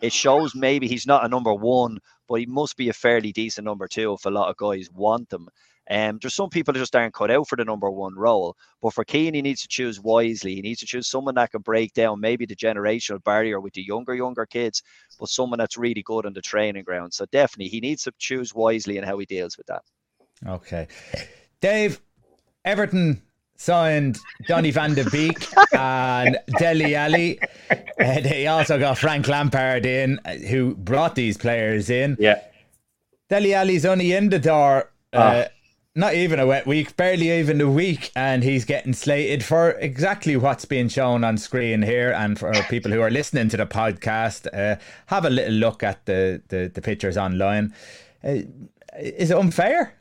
it 0.01 0.13
shows 0.13 0.55
maybe 0.55 0.87
he's 0.87 1.07
not 1.07 1.25
a 1.25 1.29
number 1.29 1.53
one, 1.53 1.99
but 2.27 2.35
he 2.35 2.45
must 2.45 2.77
be 2.77 2.89
a 2.89 2.93
fairly 2.93 3.31
decent 3.31 3.65
number 3.65 3.87
two 3.87 4.13
if 4.13 4.25
a 4.25 4.29
lot 4.29 4.49
of 4.49 4.57
guys 4.57 4.89
want 4.91 5.29
them. 5.29 5.47
Um, 5.89 6.17
there's 6.19 6.33
some 6.33 6.49
people 6.49 6.73
that 6.73 6.79
just 6.79 6.95
aren't 6.95 7.13
cut 7.13 7.29
out 7.29 7.47
for 7.47 7.55
the 7.55 7.63
number 7.63 7.89
one 7.91 8.15
role. 8.15 8.57
But 8.81 8.93
for 8.93 9.05
Keane, 9.05 9.35
he 9.35 9.41
needs 9.41 9.61
to 9.61 9.67
choose 9.67 10.01
wisely. 10.01 10.55
He 10.55 10.61
needs 10.61 10.79
to 10.79 10.85
choose 10.87 11.07
someone 11.07 11.35
that 11.35 11.51
can 11.51 11.61
break 11.61 11.93
down 11.93 12.19
maybe 12.19 12.45
the 12.45 12.55
generational 12.55 13.23
barrier 13.23 13.59
with 13.59 13.73
the 13.73 13.83
younger, 13.83 14.15
younger 14.15 14.45
kids, 14.45 14.81
but 15.19 15.29
someone 15.29 15.59
that's 15.59 15.77
really 15.77 16.01
good 16.01 16.25
on 16.25 16.33
the 16.33 16.41
training 16.41 16.83
ground. 16.83 17.13
So 17.13 17.25
definitely, 17.31 17.69
he 17.69 17.81
needs 17.81 18.03
to 18.03 18.13
choose 18.17 18.53
wisely 18.53 18.97
in 18.97 19.03
how 19.03 19.19
he 19.19 19.25
deals 19.25 19.57
with 19.57 19.67
that. 19.67 19.83
Okay. 20.47 20.87
Dave, 21.61 22.01
Everton 22.63 23.21
signed 23.55 24.19
Donny 24.47 24.71
van 24.71 24.93
de 24.93 25.09
Beek 25.09 25.45
and 25.73 26.37
Dele 26.59 26.95
Alli. 26.95 27.39
Uh, 27.69 27.75
they 27.97 28.47
also 28.47 28.77
got 28.77 28.97
Frank 28.97 29.27
Lampard 29.27 29.85
in, 29.85 30.19
uh, 30.25 30.35
who 30.35 30.75
brought 30.75 31.15
these 31.15 31.37
players 31.37 31.89
in. 31.89 32.17
Yeah. 32.19 32.41
Dele 33.29 33.53
Alli's 33.53 33.85
only 33.85 34.13
in 34.13 34.29
the 34.29 34.39
door. 34.39 34.91
Uh, 35.13 35.45
oh. 35.45 35.51
Not 35.97 36.13
even 36.13 36.41
a 36.41 36.45
wet 36.45 36.67
week, 36.67 36.97
barely 36.97 37.31
even 37.31 37.61
a 37.61 37.69
week, 37.69 38.11
and 38.17 38.43
he's 38.43 38.65
getting 38.65 38.91
slated 38.91 39.45
for 39.45 39.71
exactly 39.71 40.35
what's 40.35 40.65
being 40.65 40.89
shown 40.89 41.23
on 41.23 41.37
screen 41.37 41.81
here. 41.83 42.11
And 42.11 42.37
for 42.37 42.51
people 42.69 42.91
who 42.91 42.99
are 42.99 43.09
listening 43.09 43.47
to 43.47 43.55
the 43.55 43.65
podcast, 43.65 44.45
uh, 44.53 44.77
have 45.05 45.23
a 45.23 45.29
little 45.29 45.53
look 45.53 45.83
at 45.83 46.05
the 46.05 46.41
the, 46.49 46.69
the 46.73 46.81
pictures 46.81 47.15
online. 47.15 47.73
Uh, 48.21 48.41
is 48.97 49.31
it 49.31 49.37
unfair? 49.37 49.94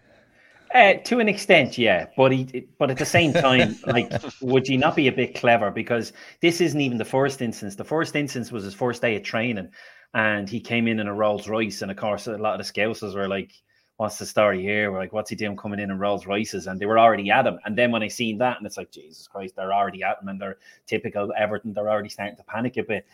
Uh, 0.75 0.95
to 1.05 1.21
an 1.21 1.29
extent, 1.29 1.79
yeah, 1.79 2.07
but 2.17 2.33
he, 2.33 2.67
but 2.81 2.91
at 2.91 2.99
the 2.99 3.07
same 3.07 3.33
time, 3.49 3.77
like, 3.87 4.11
would 4.41 4.67
you 4.67 4.77
not 4.77 4.97
be 4.97 5.07
a 5.07 5.13
bit 5.13 5.37
clever? 5.37 5.71
Because 5.71 6.13
this 6.41 6.61
isn't 6.61 6.81
even 6.81 6.99
the 6.99 7.05
first 7.05 7.41
instance. 7.41 7.77
The 7.77 7.85
first 7.85 8.17
instance 8.17 8.51
was 8.51 8.65
his 8.65 8.75
first 8.75 9.01
day 9.01 9.15
of 9.15 9.23
training, 9.23 9.69
and 10.15 10.51
he 10.51 10.61
came 10.61 10.89
in 10.89 10.99
in 10.99 11.07
a 11.07 11.15
Rolls 11.15 11.49
Royce, 11.49 11.83
and 11.83 11.93
of 11.93 11.97
course, 11.97 12.27
a 12.27 12.37
lot 12.37 12.59
of 12.59 12.67
the 12.67 12.73
Scousers 12.73 13.15
were 13.15 13.29
like, 13.29 13.53
"What's 13.99 14.19
the 14.19 14.27
story 14.27 14.63
here?" 14.63 14.91
We're 14.91 14.99
like, 14.99 15.13
"What's 15.13 15.31
he 15.31 15.37
doing 15.37 15.57
coming 15.57 15.79
in 15.79 15.93
in 15.93 15.99
Rolls 16.01 16.27
Royces?" 16.27 16.67
And 16.67 16.81
they 16.81 16.87
were 16.87 16.99
already 16.99 17.31
at 17.31 17.47
him. 17.47 17.61
And 17.65 17.79
then 17.79 17.93
when 17.93 18.03
I 18.03 18.09
seen 18.09 18.39
that, 18.39 18.57
and 18.57 18.67
it's 18.67 18.77
like, 18.77 18.91
Jesus 18.91 19.29
Christ, 19.29 19.55
they're 19.55 19.73
already 19.73 20.03
at 20.03 20.21
him, 20.21 20.27
and 20.27 20.41
they're 20.41 20.57
typical 20.87 21.33
Everton. 21.39 21.73
They're 21.73 21.89
already 21.89 22.09
starting 22.09 22.37
to 22.37 22.45
panic 22.45 22.79
a 22.79 22.83
bit 22.83 23.07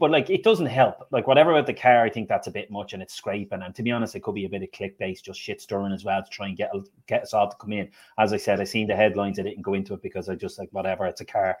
but 0.00 0.10
like 0.10 0.28
it 0.28 0.42
doesn't 0.42 0.66
help. 0.66 1.06
Like 1.10 1.26
whatever 1.26 1.52
about 1.52 1.66
the 1.66 1.74
car, 1.74 2.04
I 2.04 2.10
think 2.10 2.28
that's 2.28 2.48
a 2.48 2.52
bit 2.52 2.70
much 2.70 2.92
and 2.92 3.02
it's 3.02 3.14
scraping. 3.14 3.62
And 3.62 3.74
to 3.74 3.82
be 3.82 3.92
honest, 3.92 4.16
it 4.16 4.22
could 4.22 4.34
be 4.34 4.44
a 4.44 4.48
bit 4.48 4.62
of 4.62 4.70
clickbait, 4.70 5.22
just 5.22 5.40
shit 5.40 5.60
stirring 5.60 5.92
as 5.92 6.04
well 6.04 6.22
to 6.22 6.30
try 6.30 6.48
and 6.48 6.56
get 6.56 6.72
get 7.06 7.22
us 7.22 7.34
all 7.34 7.48
to 7.48 7.56
come 7.56 7.72
in. 7.72 7.88
As 8.18 8.32
I 8.32 8.36
said, 8.36 8.60
I 8.60 8.64
seen 8.64 8.88
the 8.88 8.96
headlines. 8.96 9.38
I 9.38 9.42
didn't 9.42 9.62
go 9.62 9.74
into 9.74 9.94
it 9.94 10.02
because 10.02 10.28
I 10.28 10.34
just 10.34 10.58
like 10.58 10.68
whatever. 10.72 11.06
It's 11.06 11.20
a 11.20 11.24
car. 11.24 11.56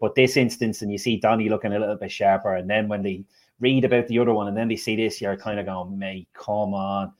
But 0.00 0.14
this 0.14 0.36
instance, 0.36 0.82
and 0.82 0.90
you 0.90 0.98
see 0.98 1.18
Donny 1.18 1.48
looking 1.48 1.72
a 1.72 1.78
little 1.78 1.96
bit 1.96 2.10
sharper, 2.10 2.54
and 2.54 2.68
then 2.68 2.88
when 2.88 3.02
they 3.02 3.24
read 3.60 3.84
about 3.84 4.08
the 4.08 4.18
other 4.18 4.34
one, 4.34 4.48
and 4.48 4.56
then 4.56 4.68
they 4.68 4.76
see 4.76 4.96
this, 4.96 5.20
you're 5.20 5.36
kind 5.36 5.60
of 5.60 5.66
going, 5.66 5.98
"Mate, 5.98 6.28
come 6.32 6.74
on." 6.74 7.12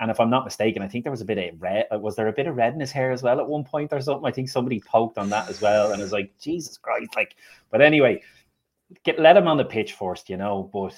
And 0.00 0.10
if 0.10 0.18
I'm 0.18 0.30
not 0.30 0.44
mistaken, 0.44 0.82
I 0.82 0.88
think 0.88 1.04
there 1.04 1.10
was 1.10 1.20
a 1.20 1.26
bit 1.26 1.52
of 1.52 1.60
red. 1.60 1.86
Uh, 1.92 1.98
was 1.98 2.16
there 2.16 2.28
a 2.28 2.32
bit 2.32 2.46
of 2.46 2.56
red 2.56 2.72
in 2.72 2.80
his 2.80 2.90
hair 2.90 3.12
as 3.12 3.22
well 3.22 3.38
at 3.38 3.46
one 3.46 3.64
point 3.64 3.92
or 3.92 4.00
something? 4.00 4.26
I 4.26 4.32
think 4.32 4.48
somebody 4.48 4.80
poked 4.80 5.18
on 5.18 5.28
that 5.30 5.50
as 5.50 5.60
well, 5.60 5.92
and 5.92 6.00
it's 6.00 6.12
like 6.12 6.32
Jesus 6.38 6.78
Christ, 6.78 7.14
like. 7.16 7.36
But 7.70 7.82
anyway, 7.82 8.22
get 9.04 9.18
let 9.18 9.36
him 9.36 9.48
on 9.48 9.56
the 9.56 9.64
pitch 9.64 9.94
first, 9.94 10.28
you 10.28 10.36
know. 10.36 10.70
But 10.72 10.94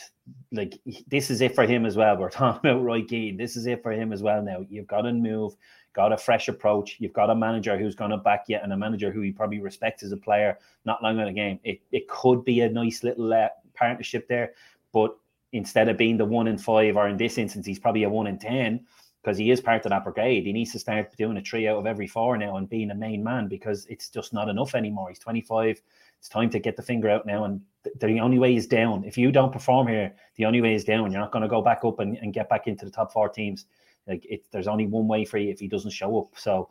like 0.50 0.78
this 1.06 1.30
is 1.30 1.40
it 1.40 1.54
for 1.54 1.64
him 1.64 1.86
as 1.86 1.96
well. 1.96 2.16
We're 2.18 2.30
talking 2.30 2.70
about 2.70 2.82
Roy 2.82 3.02
Keane. 3.02 3.36
This 3.36 3.56
is 3.56 3.66
it 3.66 3.82
for 3.82 3.92
him 3.92 4.12
as 4.12 4.22
well. 4.22 4.42
Now 4.42 4.64
you've 4.68 4.86
got 4.86 5.02
to 5.02 5.12
move, 5.12 5.54
got 5.94 6.12
a 6.12 6.16
fresh 6.16 6.48
approach. 6.48 6.96
You've 6.98 7.12
got 7.12 7.30
a 7.30 7.34
manager 7.34 7.78
who's 7.78 7.94
going 7.94 8.10
to 8.10 8.16
back 8.16 8.44
you, 8.48 8.58
and 8.62 8.72
a 8.72 8.76
manager 8.76 9.10
who 9.10 9.20
he 9.20 9.32
probably 9.32 9.60
respects 9.60 10.02
as 10.02 10.12
a 10.12 10.16
player. 10.16 10.58
Not 10.84 11.02
long 11.02 11.18
in 11.18 11.26
the 11.26 11.32
game, 11.32 11.58
it 11.64 11.80
it 11.92 12.08
could 12.08 12.44
be 12.44 12.60
a 12.60 12.68
nice 12.68 13.02
little 13.02 13.32
uh, 13.32 13.48
partnership 13.74 14.28
there. 14.28 14.52
But 14.92 15.16
instead 15.52 15.88
of 15.88 15.96
being 15.96 16.16
the 16.16 16.24
one 16.24 16.48
in 16.48 16.58
five, 16.58 16.96
or 16.96 17.08
in 17.08 17.16
this 17.16 17.38
instance, 17.38 17.66
he's 17.66 17.78
probably 17.78 18.04
a 18.04 18.10
one 18.10 18.26
in 18.26 18.38
ten 18.38 18.86
because 19.22 19.38
he 19.38 19.50
is 19.50 19.60
part 19.60 19.86
of 19.86 19.90
that 19.90 20.04
brigade. 20.04 20.44
He 20.44 20.52
needs 20.52 20.72
to 20.72 20.78
start 20.78 21.16
doing 21.16 21.36
a 21.36 21.40
three 21.40 21.68
out 21.68 21.78
of 21.78 21.86
every 21.86 22.08
four 22.08 22.36
now 22.36 22.56
and 22.56 22.68
being 22.68 22.90
a 22.90 22.94
main 22.94 23.22
man 23.22 23.46
because 23.46 23.86
it's 23.86 24.08
just 24.08 24.32
not 24.32 24.48
enough 24.48 24.74
anymore. 24.74 25.10
He's 25.10 25.20
25. 25.20 25.80
It's 26.22 26.28
time 26.28 26.50
to 26.50 26.60
get 26.60 26.76
the 26.76 26.82
finger 26.82 27.10
out 27.10 27.26
now 27.26 27.46
and 27.46 27.60
the 27.98 28.20
only 28.20 28.38
way 28.38 28.54
is 28.54 28.68
down. 28.68 29.02
If 29.02 29.18
you 29.18 29.32
don't 29.32 29.50
perform 29.52 29.88
here, 29.88 30.14
the 30.36 30.44
only 30.44 30.60
way 30.60 30.72
is 30.72 30.84
down. 30.84 31.10
You're 31.10 31.20
not 31.20 31.32
going 31.32 31.42
to 31.42 31.48
go 31.48 31.60
back 31.60 31.80
up 31.84 31.98
and, 31.98 32.16
and 32.18 32.32
get 32.32 32.48
back 32.48 32.68
into 32.68 32.84
the 32.84 32.92
top 32.92 33.12
four 33.12 33.28
teams. 33.28 33.66
Like 34.06 34.24
it, 34.30 34.44
there's 34.52 34.68
only 34.68 34.86
one 34.86 35.08
way 35.08 35.24
for 35.24 35.38
you 35.38 35.50
if 35.50 35.58
he 35.58 35.66
doesn't 35.66 35.90
show 35.90 36.16
up. 36.20 36.38
So 36.38 36.68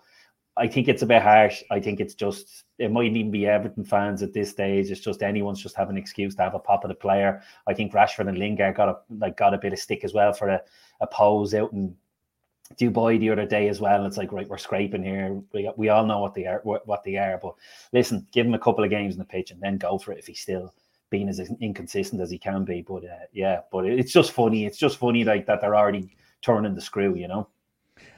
I 0.55 0.69
think 0.69 0.87
it's 0.87 1.01
a 1.01 1.05
bit 1.05 1.21
harsh. 1.21 1.63
I 1.69 1.81
think 1.81 1.99
it's 1.99 2.13
just 2.13 2.63
it 2.79 2.93
might 2.93 3.11
even 3.11 3.29
be 3.29 3.45
Everton 3.45 3.83
fans 3.83 4.23
at 4.23 4.31
this 4.31 4.51
stage. 4.51 4.89
It's 4.89 5.01
just 5.01 5.21
anyone's 5.21 5.61
just 5.61 5.75
having 5.75 5.97
an 5.97 6.01
excuse 6.01 6.33
to 6.35 6.43
have 6.43 6.55
a 6.55 6.59
pop 6.59 6.85
at 6.85 6.91
a 6.91 6.95
player. 6.95 7.41
I 7.67 7.73
think 7.73 7.91
Rashford 7.91 8.29
and 8.29 8.37
Lingard 8.37 8.77
got 8.77 8.87
a 8.87 8.99
like 9.09 9.35
got 9.35 9.53
a 9.53 9.57
bit 9.57 9.73
of 9.73 9.79
stick 9.79 10.05
as 10.05 10.13
well 10.13 10.31
for 10.31 10.47
a, 10.47 10.61
a 11.01 11.07
pose 11.07 11.53
out 11.53 11.73
in 11.73 11.93
Dubai 12.77 13.19
the 13.19 13.29
other 13.29 13.45
day 13.45 13.67
as 13.69 13.79
well. 13.79 14.05
It's 14.05 14.17
like 14.17 14.31
right, 14.31 14.47
we're 14.47 14.57
scraping 14.57 15.03
here. 15.03 15.41
We, 15.53 15.71
we 15.77 15.89
all 15.89 16.05
know 16.05 16.19
what 16.19 16.33
they 16.33 16.45
are, 16.45 16.61
what, 16.63 16.87
what 16.87 17.03
they 17.03 17.17
are. 17.17 17.39
But 17.41 17.55
listen, 17.93 18.27
give 18.31 18.45
him 18.45 18.53
a 18.53 18.59
couple 18.59 18.83
of 18.83 18.89
games 18.89 19.13
in 19.13 19.19
the 19.19 19.25
pitch 19.25 19.51
and 19.51 19.61
then 19.61 19.77
go 19.77 19.97
for 19.97 20.11
it 20.11 20.19
if 20.19 20.27
he's 20.27 20.39
still 20.39 20.73
being 21.09 21.29
as 21.29 21.39
inconsistent 21.59 22.21
as 22.21 22.31
he 22.31 22.37
can 22.37 22.63
be. 22.63 22.81
But 22.81 23.03
uh, 23.03 23.25
yeah, 23.33 23.61
but 23.71 23.85
it's 23.85 24.13
just 24.13 24.31
funny. 24.31 24.65
It's 24.65 24.77
just 24.77 24.97
funny 24.97 25.23
like 25.23 25.45
that 25.45 25.61
they're 25.61 25.75
already 25.75 26.15
turning 26.41 26.75
the 26.75 26.81
screw, 26.81 27.15
you 27.15 27.27
know. 27.27 27.47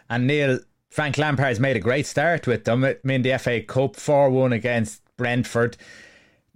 And 0.09 0.27
Neal 0.27 0.59
Frank 0.89 1.17
Lampard's 1.17 1.59
made 1.59 1.75
a 1.75 1.79
great 1.79 2.05
start 2.05 2.45
with 2.47 2.65
them. 2.65 2.85
I 2.85 2.97
mean, 3.03 3.23
the 3.23 3.37
FA 3.39 3.61
Cup 3.61 3.95
four 3.95 4.29
one 4.29 4.53
against 4.53 5.01
Brentford. 5.17 5.75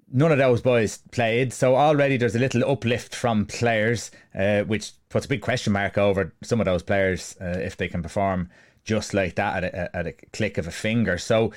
None 0.09 0.31
of 0.31 0.37
those 0.37 0.61
boys 0.61 0.99
played, 1.11 1.51
so 1.51 1.75
already 1.75 2.15
there's 2.15 2.35
a 2.35 2.39
little 2.39 2.69
uplift 2.69 3.13
from 3.13 3.45
players, 3.45 4.09
uh, 4.33 4.61
which 4.61 4.93
puts 5.09 5.25
a 5.25 5.29
big 5.29 5.41
question 5.41 5.73
mark 5.73 5.97
over 5.97 6.33
some 6.43 6.61
of 6.61 6.65
those 6.65 6.81
players 6.81 7.35
uh, 7.41 7.59
if 7.59 7.75
they 7.75 7.89
can 7.89 8.01
perform 8.01 8.49
just 8.85 9.13
like 9.13 9.35
that 9.35 9.63
at 9.63 9.73
a, 9.73 9.95
at 9.95 10.07
a 10.07 10.13
click 10.31 10.57
of 10.57 10.65
a 10.65 10.71
finger. 10.71 11.17
So 11.17 11.51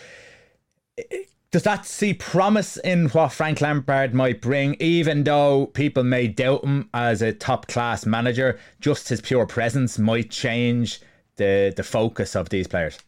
does 1.51 1.63
that 1.65 1.85
see 1.85 2.15
promise 2.15 2.77
in 2.77 3.09
what 3.09 3.33
Frank 3.33 3.61
Lampard 3.61 4.15
might 4.15 4.41
bring, 4.41 4.77
even 4.79 5.25
though 5.25 5.67
people 5.67 6.05
may 6.05 6.29
doubt 6.29 6.65
him 6.65 6.89
as 6.95 7.23
a 7.23 7.33
top 7.33 7.67
class 7.67 8.07
manager? 8.07 8.59
Just 8.81 9.09
his 9.09 9.21
pure 9.21 9.47
presence 9.47 9.99
might 9.99 10.31
change 10.31 11.01
the 11.37 11.73
the 11.77 11.83
focus 11.83 12.37
of 12.37 12.51
these 12.51 12.69
players. 12.69 12.99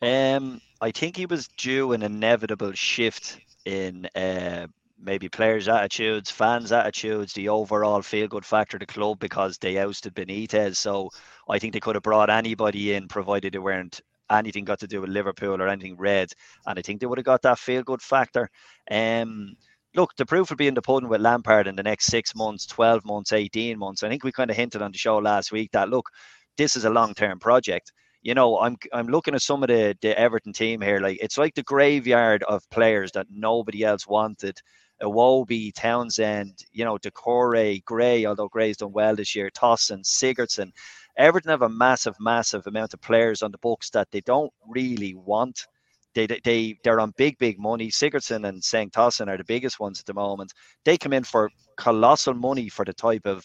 Um, 0.00 0.60
I 0.80 0.90
think 0.90 1.16
he 1.16 1.26
was 1.26 1.46
due 1.56 1.92
an 1.92 2.02
inevitable 2.02 2.72
shift 2.72 3.38
in 3.64 4.06
uh, 4.14 4.66
maybe 4.98 5.28
players' 5.28 5.68
attitudes, 5.68 6.30
fans' 6.30 6.72
attitudes, 6.72 7.32
the 7.32 7.48
overall 7.48 8.02
feel 8.02 8.28
good 8.28 8.44
factor 8.44 8.76
of 8.76 8.80
the 8.80 8.86
club 8.86 9.18
because 9.18 9.58
they 9.58 9.78
ousted 9.78 10.14
Benitez. 10.14 10.76
So 10.76 11.10
I 11.48 11.58
think 11.58 11.72
they 11.72 11.80
could 11.80 11.96
have 11.96 12.02
brought 12.02 12.30
anybody 12.30 12.94
in 12.94 13.08
provided 13.08 13.52
they 13.52 13.58
weren't 13.58 14.00
anything 14.30 14.64
got 14.64 14.80
to 14.80 14.86
do 14.86 15.00
with 15.00 15.10
Liverpool 15.10 15.60
or 15.60 15.68
anything 15.68 15.96
red. 15.96 16.30
And 16.66 16.78
I 16.78 16.82
think 16.82 17.00
they 17.00 17.06
would 17.06 17.18
have 17.18 17.24
got 17.24 17.42
that 17.42 17.58
feel 17.58 17.82
good 17.82 18.02
factor. 18.02 18.48
Um, 18.90 19.56
look, 19.94 20.14
the 20.16 20.26
proof 20.26 20.50
will 20.50 20.56
be 20.56 20.68
in 20.68 20.74
the 20.74 20.82
pudding 20.82 21.08
with 21.08 21.20
Lampard 21.20 21.66
in 21.66 21.76
the 21.76 21.82
next 21.82 22.06
six 22.06 22.34
months, 22.34 22.66
12 22.66 23.04
months, 23.04 23.32
18 23.32 23.78
months. 23.78 24.02
I 24.02 24.08
think 24.08 24.24
we 24.24 24.32
kind 24.32 24.50
of 24.50 24.56
hinted 24.56 24.82
on 24.82 24.92
the 24.92 24.98
show 24.98 25.18
last 25.18 25.52
week 25.52 25.70
that, 25.72 25.88
look, 25.88 26.08
this 26.56 26.76
is 26.76 26.84
a 26.84 26.90
long 26.90 27.14
term 27.14 27.38
project. 27.38 27.92
You 28.22 28.34
know, 28.34 28.58
I'm 28.58 28.76
I'm 28.92 29.08
looking 29.08 29.34
at 29.34 29.42
some 29.42 29.62
of 29.62 29.68
the, 29.68 29.96
the 30.00 30.18
Everton 30.18 30.52
team 30.52 30.80
here. 30.80 31.00
Like 31.00 31.18
it's 31.20 31.38
like 31.38 31.54
the 31.54 31.62
graveyard 31.62 32.42
of 32.44 32.68
players 32.70 33.12
that 33.12 33.26
nobody 33.30 33.84
else 33.84 34.06
wanted. 34.06 34.60
Iwobi, 35.02 35.72
Townsend, 35.74 36.64
you 36.70 36.84
know, 36.84 36.96
Doucouré, 36.96 37.84
Gray, 37.84 38.24
although 38.24 38.48
Gray's 38.48 38.76
done 38.76 38.92
well 38.92 39.16
this 39.16 39.34
year, 39.34 39.50
Tosun, 39.50 40.04
Sigurdsson. 40.04 40.70
Everton 41.16 41.50
have 41.50 41.62
a 41.62 41.68
massive, 41.68 42.14
massive 42.20 42.66
amount 42.66 42.94
of 42.94 43.00
players 43.00 43.42
on 43.42 43.50
the 43.50 43.58
books 43.58 43.90
that 43.90 44.08
they 44.12 44.20
don't 44.20 44.52
really 44.68 45.14
want. 45.14 45.66
They, 46.14 46.26
they 46.26 46.78
they're 46.84 47.00
on 47.00 47.12
big 47.16 47.38
big 47.38 47.58
money. 47.58 47.88
Sigurdsson 47.90 48.46
and 48.46 48.62
St. 48.62 48.92
Tosun 48.92 49.28
are 49.28 49.36
the 49.36 49.44
biggest 49.44 49.80
ones 49.80 49.98
at 49.98 50.06
the 50.06 50.14
moment. 50.14 50.52
They 50.84 50.96
come 50.96 51.12
in 51.12 51.24
for 51.24 51.50
colossal 51.76 52.34
money 52.34 52.68
for 52.68 52.84
the 52.84 52.92
type 52.92 53.26
of 53.26 53.44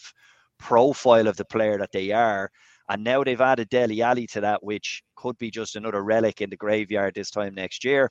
profile 0.58 1.26
of 1.26 1.36
the 1.36 1.44
player 1.44 1.78
that 1.78 1.92
they 1.92 2.12
are. 2.12 2.50
And 2.88 3.04
now 3.04 3.22
they've 3.22 3.40
added 3.40 3.68
Dele 3.68 4.02
Alli 4.02 4.26
to 4.28 4.40
that, 4.40 4.62
which 4.62 5.02
could 5.14 5.36
be 5.38 5.50
just 5.50 5.76
another 5.76 6.02
relic 6.02 6.40
in 6.40 6.48
the 6.48 6.56
graveyard 6.56 7.14
this 7.14 7.30
time 7.30 7.54
next 7.54 7.84
year. 7.84 8.10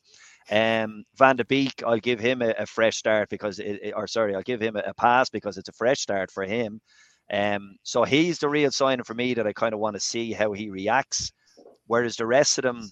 Um, 0.52 1.04
Van 1.18 1.36
de 1.36 1.46
Beek, 1.46 1.84
I'll 1.86 1.98
give 1.98 2.20
him 2.20 2.42
a, 2.42 2.54
a 2.58 2.66
fresh 2.66 2.98
start 2.98 3.30
because, 3.30 3.60
it, 3.60 3.94
or 3.96 4.08
sorry, 4.08 4.36
I'll 4.36 4.44
give 4.44 4.62
him 4.62 4.76
a, 4.76 4.84
a, 4.88 4.94
pass 4.94 5.30
because 5.30 5.58
it's 5.58 5.70
a 5.70 5.74
fresh 5.74 6.00
start 6.00 6.32
for 6.32 6.44
him. 6.44 6.80
Um, 7.32 7.76
so 7.84 8.04
he's 8.04 8.40
the 8.40 8.48
real 8.48 8.72
sign 8.72 9.04
for 9.04 9.14
me 9.14 9.34
that 9.34 9.48
I 9.48 9.54
kind 9.54 9.74
of 9.74 9.80
want 9.80 9.96
to 9.96 10.00
see 10.00 10.32
how 10.32 10.54
he 10.54 10.70
reacts. 10.70 11.32
Whereas 11.88 12.16
the 12.16 12.26
rest 12.26 12.58
of 12.60 12.64
them, 12.64 12.90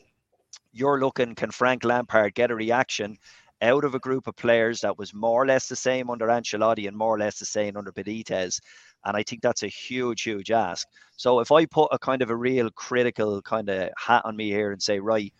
you're 0.74 1.00
looking, 1.00 1.36
can 1.36 1.52
Frank 1.52 1.84
Lampard 1.84 2.34
get 2.34 2.52
a 2.52 2.56
reaction 2.56 3.18
out 3.62 3.86
of 3.86 3.96
a 3.96 4.00
group 4.00 4.28
of 4.28 4.36
players 4.36 4.82
that 4.82 4.98
was 4.98 5.14
more 5.14 5.44
or 5.44 5.46
less 5.46 5.68
the 5.68 5.76
same 5.76 6.10
under 6.10 6.28
Ancelotti 6.28 6.88
and 6.88 6.98
more 6.98 7.16
or 7.16 7.20
less 7.20 7.40
the 7.40 7.46
same 7.46 7.78
under 7.78 7.92
Benitez? 7.92 8.60
And 9.06 9.16
I 9.16 9.24
think 9.24 9.42
that's 9.42 9.64
a 9.64 9.68
huge, 9.68 10.24
huge 10.24 10.52
ask. 10.52 10.88
So 11.16 11.40
if 11.40 11.52
I 11.52 11.66
put 11.66 11.90
a 11.92 12.00
kind 12.00 12.22
of 12.22 12.30
a 12.30 12.36
real 12.36 12.70
critical 12.72 13.42
kind 13.42 13.70
of 13.70 13.90
hat 13.98 14.24
on 14.26 14.36
me 14.36 14.50
here 14.50 14.72
and 14.72 14.82
say, 14.82 15.00
right, 15.00 15.32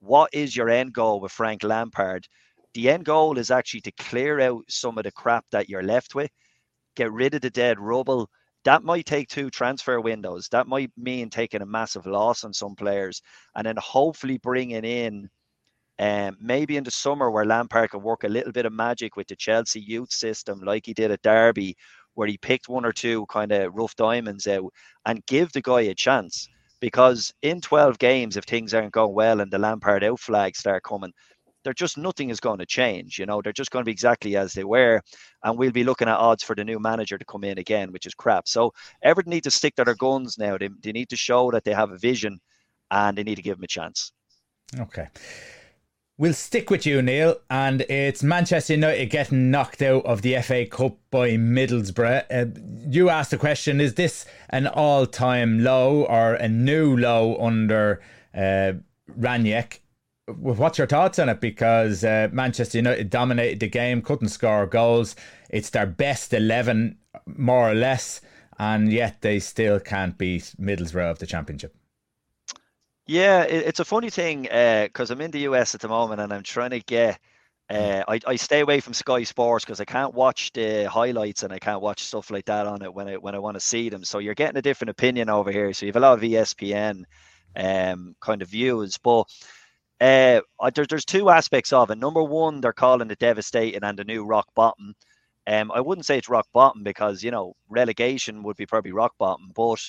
what 0.00 0.30
is 0.32 0.56
your 0.56 0.68
end 0.68 0.92
goal 0.92 1.20
with 1.20 1.32
Frank 1.32 1.62
Lampard? 1.62 2.26
The 2.74 2.88
end 2.88 3.04
goal 3.04 3.36
is 3.36 3.50
actually 3.50 3.80
to 3.82 3.92
clear 3.92 4.40
out 4.40 4.62
some 4.68 4.96
of 4.96 5.04
the 5.04 5.12
crap 5.12 5.44
that 5.50 5.68
you're 5.68 5.82
left 5.82 6.14
with, 6.14 6.30
get 6.94 7.12
rid 7.12 7.34
of 7.34 7.40
the 7.40 7.50
dead 7.50 7.80
rubble, 7.80 8.30
that 8.64 8.84
might 8.84 9.06
take 9.06 9.28
two 9.28 9.50
transfer 9.50 10.00
windows. 10.00 10.48
That 10.48 10.66
might 10.66 10.90
mean 10.96 11.30
taking 11.30 11.62
a 11.62 11.66
massive 11.66 12.06
loss 12.06 12.44
on 12.44 12.52
some 12.52 12.76
players 12.76 13.22
and 13.56 13.66
then 13.66 13.76
hopefully 13.78 14.38
bringing 14.38 14.84
in 14.84 15.30
um, 15.98 16.36
maybe 16.40 16.78
in 16.78 16.84
the 16.84 16.90
summer 16.90 17.30
where 17.30 17.44
Lampard 17.44 17.90
can 17.90 18.02
work 18.02 18.24
a 18.24 18.28
little 18.28 18.52
bit 18.52 18.64
of 18.64 18.72
magic 18.72 19.16
with 19.16 19.28
the 19.28 19.36
Chelsea 19.36 19.80
youth 19.80 20.10
system 20.10 20.60
like 20.60 20.86
he 20.86 20.94
did 20.94 21.10
at 21.10 21.20
Derby, 21.20 21.76
where 22.14 22.28
he 22.28 22.38
picked 22.38 22.68
one 22.68 22.84
or 22.84 22.92
two 22.92 23.26
kind 23.26 23.52
of 23.52 23.74
rough 23.74 23.96
diamonds 23.96 24.46
out 24.46 24.72
and 25.06 25.24
give 25.26 25.52
the 25.52 25.62
guy 25.62 25.82
a 25.82 25.94
chance. 25.94 26.48
Because 26.80 27.32
in 27.42 27.60
12 27.60 27.98
games, 27.98 28.36
if 28.36 28.44
things 28.44 28.72
aren't 28.72 28.92
going 28.92 29.14
well 29.14 29.40
and 29.40 29.52
the 29.52 29.58
Lampard 29.58 30.02
out 30.02 30.18
flags 30.18 30.58
start 30.58 30.82
coming, 30.82 31.12
they're 31.62 31.74
just 31.74 31.98
nothing 31.98 32.30
is 32.30 32.40
going 32.40 32.58
to 32.58 32.66
change. 32.66 33.18
You 33.18 33.26
know, 33.26 33.42
they're 33.42 33.52
just 33.52 33.70
going 33.70 33.82
to 33.82 33.86
be 33.86 33.92
exactly 33.92 34.36
as 34.36 34.54
they 34.54 34.64
were, 34.64 35.02
and 35.44 35.58
we'll 35.58 35.72
be 35.72 35.84
looking 35.84 36.08
at 36.08 36.16
odds 36.16 36.42
for 36.42 36.56
the 36.56 36.64
new 36.64 36.78
manager 36.78 37.18
to 37.18 37.24
come 37.24 37.44
in 37.44 37.58
again, 37.58 37.92
which 37.92 38.06
is 38.06 38.14
crap. 38.14 38.48
So 38.48 38.72
Everton 39.02 39.30
need 39.30 39.44
to 39.44 39.50
stick 39.50 39.76
to 39.76 39.84
their 39.84 39.94
guns 39.94 40.38
now. 40.38 40.56
They, 40.56 40.70
they 40.82 40.92
need 40.92 41.10
to 41.10 41.16
show 41.16 41.50
that 41.50 41.64
they 41.64 41.74
have 41.74 41.90
a 41.90 41.98
vision, 41.98 42.40
and 42.90 43.16
they 43.16 43.22
need 43.22 43.36
to 43.36 43.42
give 43.42 43.56
them 43.56 43.64
a 43.64 43.68
chance. 43.68 44.12
Okay. 44.78 45.08
We'll 46.20 46.34
stick 46.34 46.68
with 46.68 46.84
you, 46.84 47.00
Neal, 47.00 47.36
and 47.48 47.80
it's 47.88 48.22
Manchester 48.22 48.74
United 48.74 49.06
getting 49.06 49.50
knocked 49.50 49.80
out 49.80 50.04
of 50.04 50.20
the 50.20 50.36
FA 50.42 50.66
Cup 50.66 50.98
by 51.10 51.30
Middlesbrough. 51.30 52.24
Uh, 52.30 52.60
you 52.90 53.08
asked 53.08 53.30
the 53.30 53.38
question: 53.38 53.80
Is 53.80 53.94
this 53.94 54.26
an 54.50 54.66
all-time 54.66 55.64
low 55.64 56.04
or 56.04 56.34
a 56.34 56.46
new 56.46 56.94
low 56.94 57.38
under 57.40 58.02
uh, 58.34 58.72
Rangnick? 59.18 59.78
what's 60.26 60.76
your 60.76 60.86
thoughts 60.86 61.18
on 61.18 61.30
it? 61.30 61.40
Because 61.40 62.04
uh, 62.04 62.28
Manchester 62.30 62.76
United 62.76 63.08
dominated 63.08 63.60
the 63.60 63.68
game, 63.68 64.02
couldn't 64.02 64.28
score 64.28 64.66
goals. 64.66 65.16
It's 65.48 65.70
their 65.70 65.86
best 65.86 66.34
11, 66.34 66.98
more 67.24 67.70
or 67.70 67.74
less, 67.74 68.20
and 68.58 68.92
yet 68.92 69.22
they 69.22 69.38
still 69.38 69.80
can't 69.80 70.18
beat 70.18 70.52
Middlesbrough 70.60 71.12
of 71.12 71.18
the 71.18 71.26
Championship. 71.26 71.74
Yeah, 73.10 73.42
it's 73.42 73.80
a 73.80 73.84
funny 73.84 74.08
thing 74.08 74.42
because 74.42 75.10
uh, 75.10 75.14
I'm 75.14 75.20
in 75.20 75.32
the 75.32 75.40
US 75.40 75.74
at 75.74 75.80
the 75.80 75.88
moment 75.88 76.20
and 76.20 76.32
I'm 76.32 76.44
trying 76.44 76.70
to 76.70 76.78
get. 76.78 77.18
Uh, 77.68 78.04
I, 78.06 78.20
I 78.24 78.36
stay 78.36 78.60
away 78.60 78.78
from 78.78 78.94
Sky 78.94 79.24
Sports 79.24 79.64
because 79.64 79.80
I 79.80 79.84
can't 79.84 80.14
watch 80.14 80.52
the 80.52 80.84
highlights 80.88 81.42
and 81.42 81.52
I 81.52 81.58
can't 81.58 81.80
watch 81.82 82.04
stuff 82.04 82.30
like 82.30 82.44
that 82.44 82.66
on 82.68 82.82
it 82.82 82.94
when 82.94 83.08
I 83.08 83.16
when 83.16 83.34
I 83.34 83.40
want 83.40 83.56
to 83.56 83.60
see 83.60 83.88
them. 83.88 84.04
So 84.04 84.18
you're 84.20 84.36
getting 84.36 84.58
a 84.58 84.62
different 84.62 84.90
opinion 84.90 85.28
over 85.28 85.50
here. 85.50 85.72
So 85.72 85.86
you 85.86 85.90
have 85.90 85.96
a 85.96 86.00
lot 86.06 86.18
of 86.18 86.22
ESPN 86.22 87.04
um, 87.56 88.14
kind 88.20 88.42
of 88.42 88.48
views, 88.48 88.96
but 88.98 89.26
uh, 90.00 90.40
there, 90.74 90.86
there's 90.88 91.04
two 91.04 91.30
aspects 91.30 91.72
of 91.72 91.90
it. 91.90 91.98
Number 91.98 92.22
one, 92.22 92.60
they're 92.60 92.72
calling 92.72 93.10
it 93.10 93.18
devastating 93.18 93.82
and 93.82 93.98
the 93.98 94.04
new 94.04 94.24
rock 94.24 94.46
bottom. 94.54 94.94
Um, 95.46 95.72
I 95.72 95.80
wouldn't 95.80 96.06
say 96.06 96.18
it's 96.18 96.28
rock 96.28 96.46
bottom 96.52 96.84
because 96.84 97.22
you 97.22 97.30
know 97.30 97.54
relegation 97.68 98.42
would 98.44 98.56
be 98.56 98.66
probably 98.66 98.92
rock 98.92 99.14
bottom, 99.18 99.50
but 99.54 99.80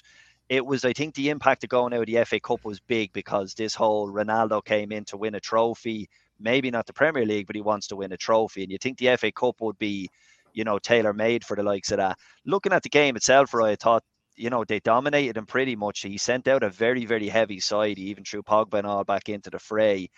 it 0.52 0.66
was. 0.66 0.84
I 0.84 0.92
think 0.92 1.16
the 1.16 1.30
impact 1.30 1.64
of 1.64 1.70
going 1.70 1.94
out 1.94 2.02
of 2.02 2.06
the 2.08 2.26
FA 2.26 2.38
Cup 2.42 2.66
was 2.66 2.82
big 2.82 3.14
because 3.14 3.54
this 3.54 3.74
whole 3.74 4.12
Ronaldo 4.12 4.64
came 4.66 4.92
in 4.92 5.06
to 5.06 5.16
win 5.16 5.36
a 5.36 5.40
trophy, 5.40 6.10
maybe 6.42 6.70
not 6.70 6.86
the 6.86 6.94
Premier 6.94 7.26
League, 7.26 7.48
but 7.48 7.56
he 7.56 7.62
wants 7.62 7.88
to 7.88 7.96
win 7.96 8.12
a 8.12 8.18
trophy, 8.18 8.64
and 8.64 8.72
you 8.72 8.78
think 8.78 8.98
the 8.98 9.16
FA 9.16 9.32
Cup 9.32 9.62
would 9.62 9.78
be, 9.80 10.10
you 10.52 10.66
know, 10.66 10.78
tailor 10.78 11.14
made 11.14 11.46
for 11.46 11.56
the 11.56 11.64
likes 11.64 11.92
of 11.92 12.00
that. 12.00 12.18
Looking 12.46 12.74
at 12.74 12.84
the 12.84 12.90
game 12.90 13.16
itself, 13.16 13.54
Roy, 13.54 13.72
I 13.72 13.76
thought 13.78 14.04
you 14.36 14.50
know, 14.50 14.64
they 14.66 14.80
dominated 14.80 15.38
him 15.38 15.46
pretty 15.46 15.76
much. 15.76 16.02
He 16.02 16.18
sent 16.18 16.48
out 16.48 16.64
a 16.64 16.70
very, 16.70 17.06
very 17.06 17.28
heavy 17.28 17.60
side. 17.60 17.98
He 17.98 18.06
even 18.06 18.24
threw 18.24 18.42
Pogba 18.42 18.76
and 18.80 18.88
all 18.88 19.04
back 19.04 19.30
into 19.30 19.50
the 19.50 19.60
fray. 19.60 20.10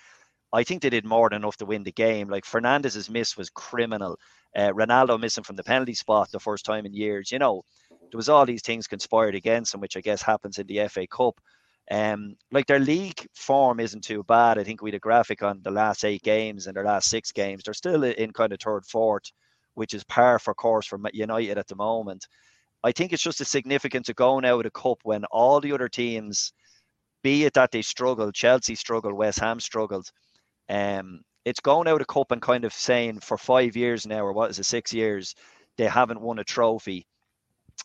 I 0.53 0.63
think 0.63 0.81
they 0.81 0.89
did 0.91 1.03
more 1.03 1.29
than 1.29 1.41
enough 1.41 1.57
to 1.57 1.65
win 1.65 1.83
the 1.83 1.91
game. 1.91 2.29
Like 2.29 2.45
Fernandes's 2.45 3.09
miss 3.09 3.35
was 3.35 3.49
criminal. 3.49 4.17
Uh, 4.55 4.69
Ronaldo 4.69 5.19
missing 5.19 5.43
from 5.43 5.55
the 5.55 5.63
penalty 5.63 5.95
spot 5.95 6.29
the 6.31 6.39
first 6.39 6.63
time 6.63 6.85
in 6.85 6.93
years. 6.93 7.31
You 7.31 7.39
know, 7.39 7.63
there 8.13 8.19
was 8.19 8.29
all 8.29 8.45
these 8.45 8.61
things 8.61 8.85
conspired 8.85 9.33
against 9.33 9.73
him, 9.73 9.81
which 9.81 9.97
I 9.97 10.01
guess 10.01 10.21
happens 10.21 10.59
in 10.59 10.67
the 10.67 10.87
FA 10.87 11.07
Cup. 11.07 11.41
Um, 11.89 12.35
like 12.51 12.67
their 12.67 12.77
league 12.77 13.25
form 13.33 13.79
isn't 13.79 14.03
too 14.03 14.21
bad. 14.21 14.59
I 14.59 14.63
think 14.63 14.83
we 14.83 14.91
had 14.91 14.97
a 14.97 14.99
graphic 14.99 15.41
on 15.41 15.61
the 15.63 15.71
last 15.71 16.05
eight 16.05 16.21
games 16.21 16.67
and 16.67 16.77
their 16.77 16.85
last 16.85 17.09
six 17.09 17.31
games. 17.31 17.63
They're 17.63 17.73
still 17.73 18.03
in 18.03 18.31
kind 18.31 18.53
of 18.53 18.59
third, 18.59 18.85
fourth, 18.85 19.31
which 19.73 19.95
is 19.95 20.03
par 20.03 20.37
for 20.37 20.53
course 20.53 20.85
for 20.85 20.99
United 21.11 21.57
at 21.57 21.67
the 21.67 21.75
moment. 21.75 22.27
I 22.83 22.91
think 22.91 23.13
it's 23.13 23.23
just 23.23 23.39
the 23.39 23.45
significance 23.45 24.09
of 24.09 24.15
going 24.15 24.45
out 24.45 24.59
of 24.59 24.63
the 24.65 24.79
cup 24.79 24.99
when 25.01 25.25
all 25.31 25.59
the 25.59 25.71
other 25.71 25.89
teams, 25.89 26.53
be 27.23 27.45
it 27.45 27.53
that 27.55 27.71
they 27.71 27.81
struggled, 27.81 28.35
Chelsea 28.35 28.75
struggled, 28.75 29.15
West 29.15 29.39
Ham 29.39 29.59
struggled. 29.59 30.07
Um, 30.69 31.21
it's 31.45 31.61
going 31.61 31.87
out 31.87 32.01
of 32.01 32.05
cup 32.05 32.31
and 32.31 32.43
kind 32.43 32.63
of 32.63 32.73
saying 32.73 33.21
for 33.21 33.39
five 33.39 33.75
years 33.75 34.05
now, 34.05 34.23
or 34.23 34.33
what 34.33 34.51
is 34.51 34.59
it, 34.59 34.65
six 34.65 34.93
years, 34.93 35.33
they 35.79 35.85
haven't 35.85 36.21
won 36.21 36.37
a 36.37 36.43
trophy. 36.43 37.07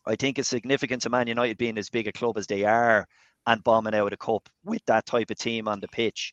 I 0.06 0.16
think 0.16 0.38
it's 0.38 0.48
significant 0.48 1.02
to 1.02 1.10
Man 1.10 1.26
United 1.26 1.58
being 1.58 1.78
as 1.78 1.90
big 1.90 2.06
a 2.06 2.12
club 2.12 2.38
as 2.38 2.46
they 2.46 2.64
are 2.64 3.06
and 3.46 3.64
bombing 3.64 3.94
out 3.94 4.10
the 4.10 4.16
cup 4.16 4.48
with 4.64 4.84
that 4.86 5.06
type 5.06 5.30
of 5.30 5.38
team 5.38 5.68
on 5.68 5.80
the 5.80 5.88
pitch. 5.88 6.32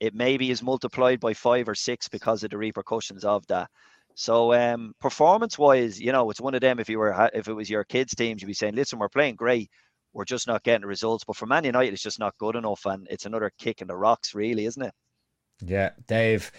It 0.00 0.14
maybe 0.14 0.50
is 0.50 0.62
multiplied 0.62 1.20
by 1.20 1.34
five 1.34 1.68
or 1.68 1.74
six 1.74 2.08
because 2.08 2.42
of 2.42 2.50
the 2.50 2.58
repercussions 2.58 3.24
of 3.24 3.46
that. 3.46 3.70
So 4.14 4.52
um, 4.54 4.94
performance 5.00 5.58
wise, 5.58 6.00
you 6.00 6.12
know, 6.12 6.30
it's 6.30 6.40
one 6.40 6.54
of 6.54 6.60
them. 6.60 6.78
If 6.78 6.88
you 6.88 6.98
were 6.98 7.30
if 7.34 7.48
it 7.48 7.52
was 7.52 7.68
your 7.68 7.84
kids' 7.84 8.14
teams, 8.14 8.40
you'd 8.40 8.48
be 8.48 8.54
saying, 8.54 8.74
"Listen, 8.74 8.98
we're 8.98 9.08
playing 9.08 9.34
great, 9.34 9.70
we're 10.12 10.24
just 10.24 10.46
not 10.46 10.62
getting 10.62 10.86
results." 10.86 11.24
But 11.24 11.36
for 11.36 11.46
Man 11.46 11.64
United, 11.64 11.92
it's 11.92 12.02
just 12.02 12.20
not 12.20 12.38
good 12.38 12.54
enough, 12.54 12.86
and 12.86 13.08
it's 13.10 13.26
another 13.26 13.50
kick 13.58 13.82
in 13.82 13.88
the 13.88 13.96
rocks, 13.96 14.34
really, 14.34 14.66
isn't 14.66 14.82
it? 14.82 14.94
Yeah, 15.62 15.90
Dave. 16.06 16.52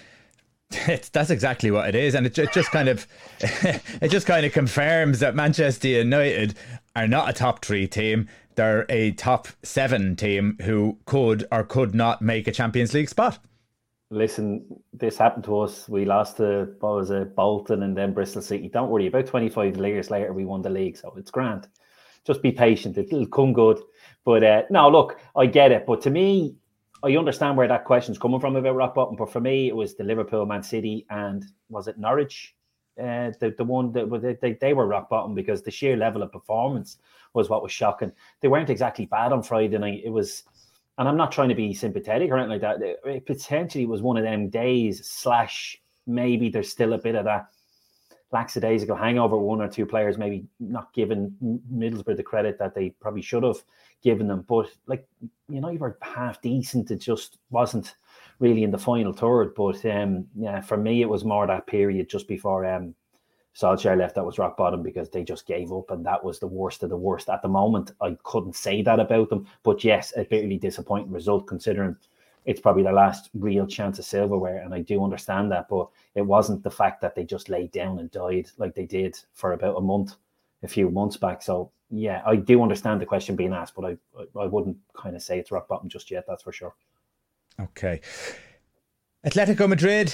It's, 0.87 1.09
that's 1.09 1.29
exactly 1.29 1.71
what 1.71 1.89
it 1.89 1.95
is, 1.95 2.15
and 2.15 2.25
it, 2.25 2.37
it 2.37 2.51
just 2.51 2.71
kind 2.71 2.89
of 2.89 3.07
it 3.39 4.09
just 4.09 4.27
kind 4.27 4.45
of 4.45 4.51
confirms 4.51 5.19
that 5.19 5.33
Manchester 5.35 5.87
United 5.87 6.55
are 6.95 7.07
not 7.07 7.29
a 7.29 7.33
top 7.33 7.63
three 7.63 7.87
team. 7.87 8.27
They're 8.55 8.85
a 8.89 9.11
top 9.11 9.47
seven 9.63 10.15
team 10.15 10.57
who 10.61 10.97
could 11.05 11.45
or 11.51 11.63
could 11.63 11.95
not 11.95 12.21
make 12.21 12.47
a 12.47 12.51
Champions 12.51 12.93
League 12.93 13.09
spot 13.09 13.39
listen, 14.09 14.65
this 14.93 15.17
happened 15.17 15.43
to 15.45 15.59
us. 15.59 15.89
We 15.89 16.05
lost 16.05 16.37
to 16.37 16.73
what 16.79 16.95
was 16.95 17.11
it, 17.11 17.35
Bolton 17.35 17.83
and 17.83 17.95
then 17.95 18.13
Bristol 18.13 18.41
City. 18.41 18.69
Don't 18.69 18.89
worry, 18.89 19.07
about 19.07 19.27
25 19.27 19.77
years 19.77 20.09
later, 20.09 20.33
we 20.33 20.45
won 20.45 20.61
the 20.61 20.69
league, 20.69 20.97
so 20.97 21.13
it's 21.17 21.31
grand. 21.31 21.67
Just 22.25 22.41
be 22.41 22.51
patient, 22.51 22.97
it'll 22.97 23.27
come 23.27 23.53
good. 23.53 23.79
But 24.23 24.43
uh, 24.43 24.63
look, 24.69 25.19
I 25.35 25.45
get 25.45 25.71
it. 25.71 25.85
But 25.85 26.01
to 26.03 26.09
me, 26.09 26.55
I 27.05 27.15
understand 27.15 27.55
where 27.55 27.67
that 27.67 27.85
question's 27.85 28.17
coming 28.17 28.39
from 28.39 28.55
about 28.55 28.75
rock 28.75 28.95
bottom. 28.95 29.15
But 29.15 29.31
for 29.31 29.39
me, 29.39 29.67
it 29.67 29.75
was 29.75 29.95
the 29.95 30.03
Liverpool, 30.03 30.45
Man 30.45 30.63
City, 30.63 31.05
and 31.09 31.45
was 31.69 31.87
it 31.87 31.97
Norwich? 31.97 32.55
uh, 32.99 33.31
the 33.39 33.53
the 33.57 33.63
one 33.63 33.91
that 33.91 34.39
they, 34.41 34.53
they 34.53 34.73
were 34.73 34.87
rock 34.87 35.09
bottom 35.09 35.35
because 35.35 35.61
the 35.61 35.71
sheer 35.71 35.97
level 35.97 36.23
of 36.23 36.31
performance 36.31 36.97
was 37.33 37.49
what 37.49 37.61
was 37.61 37.71
shocking. 37.71 38.11
They 38.41 38.47
weren't 38.47 38.69
exactly 38.69 39.05
bad 39.05 39.33
on 39.33 39.43
Friday 39.43 39.77
night. 39.77 40.01
It 40.05 40.09
was, 40.09 40.43
and 40.97 41.07
I'm 41.07 41.17
not 41.17 41.31
trying 41.31 41.49
to 41.49 41.55
be 41.55 41.73
sympathetic 41.73 42.31
or 42.31 42.37
anything 42.37 42.51
like 42.51 42.61
that. 42.61 42.81
It, 42.81 42.99
it 43.05 43.25
potentially 43.25 43.85
was 43.85 44.01
one 44.01 44.17
of 44.17 44.23
them 44.23 44.49
days 44.49 45.05
slash 45.05 45.81
maybe 46.07 46.49
there's 46.49 46.69
still 46.69 46.93
a 46.93 46.97
bit 46.97 47.15
of 47.15 47.25
that 47.25 47.47
lackadaisical 48.31 48.95
hangover. 48.95 49.37
One 49.37 49.61
or 49.61 49.67
two 49.67 49.85
players 49.85 50.17
maybe 50.17 50.45
not 50.61 50.93
giving 50.93 51.35
Middlesbrough 51.73 52.15
the 52.15 52.23
credit 52.23 52.57
that 52.59 52.75
they 52.75 52.91
probably 53.01 53.21
should 53.21 53.43
have 53.43 53.61
given 54.05 54.27
them, 54.27 54.45
but 54.47 54.69
like 54.85 55.05
you 55.49 55.59
know, 55.59 55.69
you 55.69 55.79
were 55.79 55.97
half 56.01 56.41
decent. 56.41 56.91
It 56.91 57.01
just 57.01 57.39
wasn't 57.49 57.95
really 58.39 58.63
in 58.63 58.71
the 58.71 58.77
final 58.77 59.11
third. 59.11 59.53
But 59.55 59.83
um, 59.85 60.27
yeah, 60.35 60.61
for 60.61 60.77
me, 60.77 61.01
it 61.01 61.09
was 61.09 61.25
more 61.25 61.45
that 61.47 61.67
period 61.67 62.07
just 62.07 62.27
before 62.27 62.65
um, 62.65 62.95
Solskjaer 63.55 63.97
left 63.97 64.15
that 64.15 64.25
was 64.25 64.37
rock 64.37 64.57
bottom 64.57 64.83
because 64.83 65.09
they 65.09 65.23
just 65.23 65.47
gave 65.47 65.73
up, 65.73 65.89
and 65.89 66.05
that 66.05 66.23
was 66.23 66.39
the 66.39 66.47
worst 66.47 66.83
of 66.83 66.89
the 66.89 66.97
worst. 66.97 67.29
At 67.29 67.41
the 67.41 67.47
moment, 67.47 67.91
I 67.99 68.15
couldn't 68.23 68.55
say 68.55 68.83
that 68.83 68.99
about 68.99 69.29
them, 69.29 69.47
but 69.63 69.83
yes, 69.83 70.13
a 70.15 70.23
bitterly 70.23 70.57
disappointing 70.57 71.11
result 71.11 71.47
considering 71.47 71.95
it's 72.45 72.61
probably 72.61 72.83
their 72.83 72.93
last 72.93 73.31
real 73.33 73.65
chance 73.65 73.97
of 73.97 74.05
silverware, 74.05 74.61
and 74.61 74.73
I 74.73 74.81
do 74.81 75.03
understand 75.03 75.51
that. 75.51 75.67
But 75.67 75.89
it 76.13 76.21
wasn't 76.21 76.63
the 76.63 76.71
fact 76.71 77.01
that 77.01 77.15
they 77.15 77.23
just 77.23 77.49
laid 77.49 77.71
down 77.71 77.97
and 77.97 78.11
died 78.11 78.51
like 78.57 78.75
they 78.75 78.85
did 78.85 79.17
for 79.33 79.53
about 79.53 79.77
a 79.77 79.81
month, 79.81 80.15
a 80.63 80.67
few 80.67 80.89
months 80.89 81.17
back. 81.17 81.41
So 81.41 81.71
yeah, 81.89 82.21
I 82.25 82.35
do 82.35 82.61
understand 82.61 83.01
the 83.01 83.05
question 83.05 83.35
being 83.35 83.53
asked, 83.53 83.75
but 83.75 83.85
I 83.85 83.97
I 84.39 84.45
wouldn't 84.45 84.77
kind 84.95 85.15
of 85.15 85.21
say 85.21 85.39
it's 85.39 85.51
rock 85.51 85.67
bottom 85.67 85.89
just 85.89 86.11
yet. 86.11 86.25
That's 86.27 86.43
for 86.43 86.51
sure. 86.51 86.75
Okay. 87.59 88.01
Atletico 89.25 89.67
Madrid, 89.67 90.13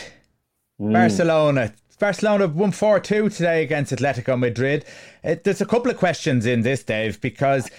mm. 0.80 0.94
Barcelona. 0.94 1.74
Barcelona 2.00 2.48
won 2.48 2.72
4 2.72 3.00
2 3.00 3.30
today 3.30 3.62
against 3.62 3.94
Atletico 3.94 4.38
Madrid. 4.38 4.86
It, 5.24 5.38
uh, 5.38 5.42
there's 5.44 5.62
a 5.62 5.68
couple 5.68 5.92
of 5.92 5.98
questions 5.98 6.48
in 6.48 6.62
this, 6.62 6.84
Dave, 6.84 7.22
because 7.22 7.70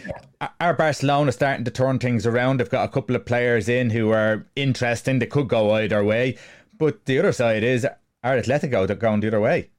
are 0.61 0.75
Barcelona 0.75 1.33
starting 1.33 1.65
to 1.65 1.73
turn 1.73 1.99
things 1.99 2.25
around? 2.25 2.61
They've 2.61 2.71
got 2.71 2.89
a 2.89 2.93
couple 2.93 3.17
of 3.17 3.27
players 3.27 3.69
in 3.69 3.91
who 3.91 4.11
are 4.11 4.47
interesting. 4.55 5.19
They 5.19 5.27
could 5.27 5.49
go 5.49 5.73
either 5.73 6.05
way. 6.05 6.39
But 6.79 7.05
the 7.07 7.19
other 7.19 7.33
side 7.33 7.65
is, 7.65 7.85
are 8.23 8.37
Atletico 8.37 8.97
going 8.97 9.21
the 9.21 9.27
other 9.27 9.41
way? 9.41 9.71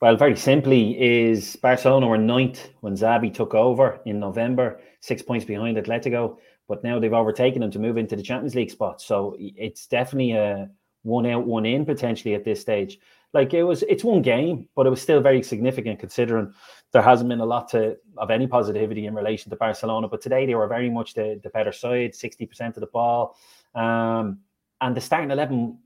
Well, 0.00 0.16
very 0.16 0.36
simply, 0.36 1.00
is 1.00 1.56
Barcelona 1.56 2.06
were 2.06 2.18
ninth 2.18 2.68
when 2.80 2.94
Xavi 2.94 3.32
took 3.32 3.54
over 3.54 4.00
in 4.04 4.20
November, 4.20 4.80
six 5.00 5.22
points 5.22 5.46
behind 5.46 5.76
Atletico 5.78 6.36
but 6.68 6.82
now 6.82 6.98
they've 6.98 7.12
overtaken 7.12 7.60
them 7.60 7.70
to 7.70 7.78
move 7.78 7.96
into 7.96 8.16
the 8.16 8.22
Champions 8.22 8.54
League 8.54 8.70
spot. 8.70 9.00
So 9.00 9.36
it's 9.38 9.86
definitely 9.86 10.32
a 10.32 10.70
one 11.02 11.26
out, 11.26 11.46
one 11.46 11.66
in 11.66 11.84
potentially 11.84 12.34
at 12.34 12.44
this 12.44 12.60
stage. 12.60 12.98
Like 13.34 13.52
it 13.52 13.64
was, 13.64 13.82
it's 13.82 14.04
one 14.04 14.22
game, 14.22 14.68
but 14.76 14.86
it 14.86 14.90
was 14.90 15.02
still 15.02 15.20
very 15.20 15.42
significant 15.42 15.98
considering 15.98 16.54
there 16.92 17.02
hasn't 17.02 17.28
been 17.28 17.40
a 17.40 17.44
lot 17.44 17.68
to, 17.70 17.96
of 18.16 18.30
any 18.30 18.46
positivity 18.46 19.06
in 19.06 19.14
relation 19.14 19.50
to 19.50 19.56
Barcelona. 19.56 20.08
But 20.08 20.22
today 20.22 20.46
they 20.46 20.54
were 20.54 20.68
very 20.68 20.88
much 20.88 21.14
the, 21.14 21.40
the 21.42 21.50
better 21.50 21.72
side, 21.72 22.14
sixty 22.14 22.46
percent 22.46 22.76
of 22.76 22.80
the 22.80 22.86
ball, 22.86 23.36
um, 23.74 24.38
and 24.80 24.96
the 24.96 25.00
starting 25.00 25.32
eleven 25.32 25.78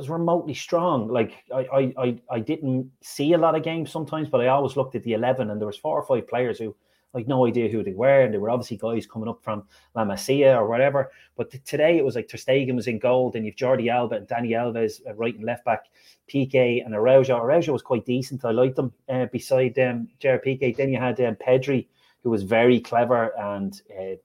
was 0.00 0.10
remotely 0.10 0.54
strong. 0.54 1.08
Like 1.08 1.32
I, 1.54 1.92
I, 1.98 2.16
I 2.30 2.40
didn't 2.40 2.90
see 3.02 3.34
a 3.34 3.38
lot 3.38 3.54
of 3.54 3.62
games 3.62 3.90
sometimes, 3.90 4.28
but 4.28 4.40
I 4.40 4.48
always 4.48 4.76
looked 4.76 4.94
at 4.94 5.02
the 5.04 5.14
eleven, 5.14 5.50
and 5.50 5.60
there 5.60 5.66
was 5.66 5.76
four 5.76 5.98
or 5.98 6.06
five 6.06 6.26
players 6.26 6.58
who 6.58 6.74
like 7.12 7.26
no 7.26 7.44
idea 7.44 7.68
who 7.68 7.82
they 7.82 7.92
were, 7.92 8.22
and 8.22 8.32
they 8.32 8.38
were 8.38 8.50
obviously 8.50 8.76
guys 8.76 9.06
coming 9.06 9.28
up 9.28 9.42
from 9.42 9.64
La 9.94 10.04
Masia 10.04 10.56
or 10.56 10.68
whatever. 10.68 11.10
But 11.36 11.50
t- 11.50 11.60
today 11.64 11.98
it 11.98 12.04
was 12.04 12.14
like 12.14 12.28
Ter 12.28 12.38
Stegen 12.38 12.76
was 12.76 12.86
in 12.86 12.98
gold, 12.98 13.34
and 13.34 13.44
you've 13.44 13.56
Jordi 13.56 13.90
Alba 13.90 14.16
and 14.16 14.28
Dani 14.28 14.50
Alves 14.50 15.00
uh, 15.06 15.14
right 15.14 15.34
and 15.34 15.44
left 15.44 15.64
back, 15.64 15.86
Piqué 16.28 16.84
and 16.84 16.94
Araujo. 16.94 17.36
Araujo 17.36 17.72
was 17.72 17.82
quite 17.82 18.06
decent. 18.06 18.44
I 18.44 18.52
liked 18.52 18.76
them 18.76 18.92
uh, 19.08 19.26
beside 19.26 19.78
um, 19.78 20.08
Gerard 20.20 20.44
Piqué. 20.44 20.76
Then 20.76 20.92
you 20.92 20.98
had 20.98 21.20
um, 21.20 21.36
Pedri, 21.36 21.88
who 22.22 22.30
was 22.30 22.42
very 22.42 22.80
clever 22.80 23.36
and. 23.38 23.80
Uh, 23.90 24.16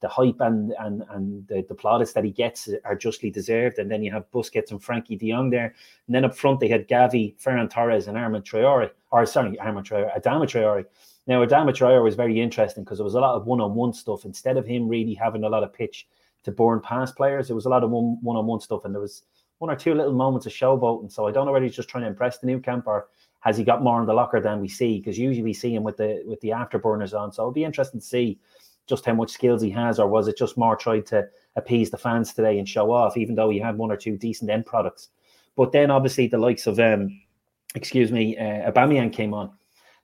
the 0.00 0.08
hype 0.08 0.40
and 0.40 0.72
and 0.78 1.04
and 1.10 1.46
the, 1.48 1.64
the 1.68 1.74
plaudits 1.74 2.12
that 2.14 2.24
he 2.24 2.30
gets 2.30 2.68
are 2.84 2.96
justly 2.96 3.30
deserved. 3.30 3.78
And 3.78 3.90
then 3.90 4.02
you 4.02 4.10
have 4.12 4.30
Busquets 4.30 4.70
and 4.70 4.80
Frenkie 4.80 5.18
De 5.18 5.30
Jong 5.30 5.50
there. 5.50 5.74
And 6.06 6.14
then 6.14 6.24
up 6.24 6.34
front 6.34 6.60
they 6.60 6.68
had 6.68 6.88
Gavi, 6.88 7.36
Ferran 7.38 7.70
Torres, 7.70 8.08
and 8.08 8.16
Armand 8.16 8.44
Traore. 8.44 8.90
Or 9.10 9.26
sorry, 9.26 9.58
Armand 9.58 9.88
Traore, 9.88 10.10
Adama 10.18 10.44
Traore. 10.44 10.84
Now, 11.26 11.44
Adama 11.44 11.70
Traore 11.70 12.02
was 12.02 12.14
very 12.14 12.40
interesting 12.40 12.82
because 12.82 12.98
there 12.98 13.04
was 13.04 13.14
a 13.14 13.20
lot 13.20 13.36
of 13.36 13.46
one-on-one 13.46 13.92
stuff. 13.92 14.24
Instead 14.24 14.56
of 14.56 14.66
him 14.66 14.88
really 14.88 15.14
having 15.14 15.44
a 15.44 15.48
lot 15.48 15.62
of 15.62 15.72
pitch 15.72 16.08
to 16.44 16.50
burn 16.50 16.80
past 16.80 17.14
players, 17.14 17.46
there 17.46 17.54
was 17.54 17.66
a 17.66 17.68
lot 17.68 17.84
of 17.84 17.90
one, 17.90 18.18
one-on-one 18.22 18.60
stuff, 18.60 18.84
and 18.84 18.94
there 18.94 19.02
was 19.02 19.22
one 19.58 19.70
or 19.70 19.76
two 19.76 19.94
little 19.94 20.14
moments 20.14 20.46
of 20.46 20.52
showboating. 20.52 21.12
So 21.12 21.26
I 21.26 21.32
don't 21.32 21.46
know 21.46 21.52
whether 21.52 21.64
he's 21.64 21.76
just 21.76 21.88
trying 21.88 22.04
to 22.04 22.08
impress 22.08 22.38
the 22.38 22.46
Nou 22.46 22.60
Camp 22.60 22.86
or 22.86 23.08
has 23.40 23.56
he 23.56 23.64
got 23.64 23.82
more 23.82 24.00
in 24.00 24.06
the 24.06 24.14
locker 24.14 24.40
than 24.40 24.60
we 24.60 24.68
see? 24.68 24.98
Because 24.98 25.18
usually 25.18 25.42
we 25.42 25.52
see 25.52 25.74
him 25.74 25.82
with 25.82 25.96
the 25.96 26.22
with 26.26 26.40
the 26.40 26.48
afterburners 26.48 27.18
on. 27.18 27.32
So 27.32 27.42
it'll 27.42 27.52
be 27.52 27.64
interesting 27.64 28.00
to 28.00 28.06
see 28.06 28.38
just 28.90 29.06
how 29.06 29.14
much 29.14 29.30
skills 29.30 29.62
he 29.62 29.70
has, 29.70 29.98
or 29.98 30.08
was 30.08 30.28
it 30.28 30.36
just 30.36 30.58
more 30.58 30.76
tried 30.76 31.06
to 31.06 31.26
appease 31.56 31.90
the 31.90 31.96
fans 31.96 32.34
today 32.34 32.58
and 32.58 32.68
show 32.68 32.92
off, 32.92 33.16
even 33.16 33.34
though 33.34 33.48
he 33.48 33.58
had 33.58 33.78
one 33.78 33.90
or 33.90 33.96
two 33.96 34.18
decent 34.18 34.50
end 34.50 34.66
products. 34.66 35.08
But 35.56 35.72
then 35.72 35.90
obviously 35.90 36.26
the 36.26 36.38
likes 36.38 36.66
of 36.66 36.78
um, 36.78 37.08
excuse 37.74 38.10
me, 38.12 38.36
uh, 38.36 38.70
Aubameyang 38.70 39.12
came 39.12 39.34
on. 39.34 39.52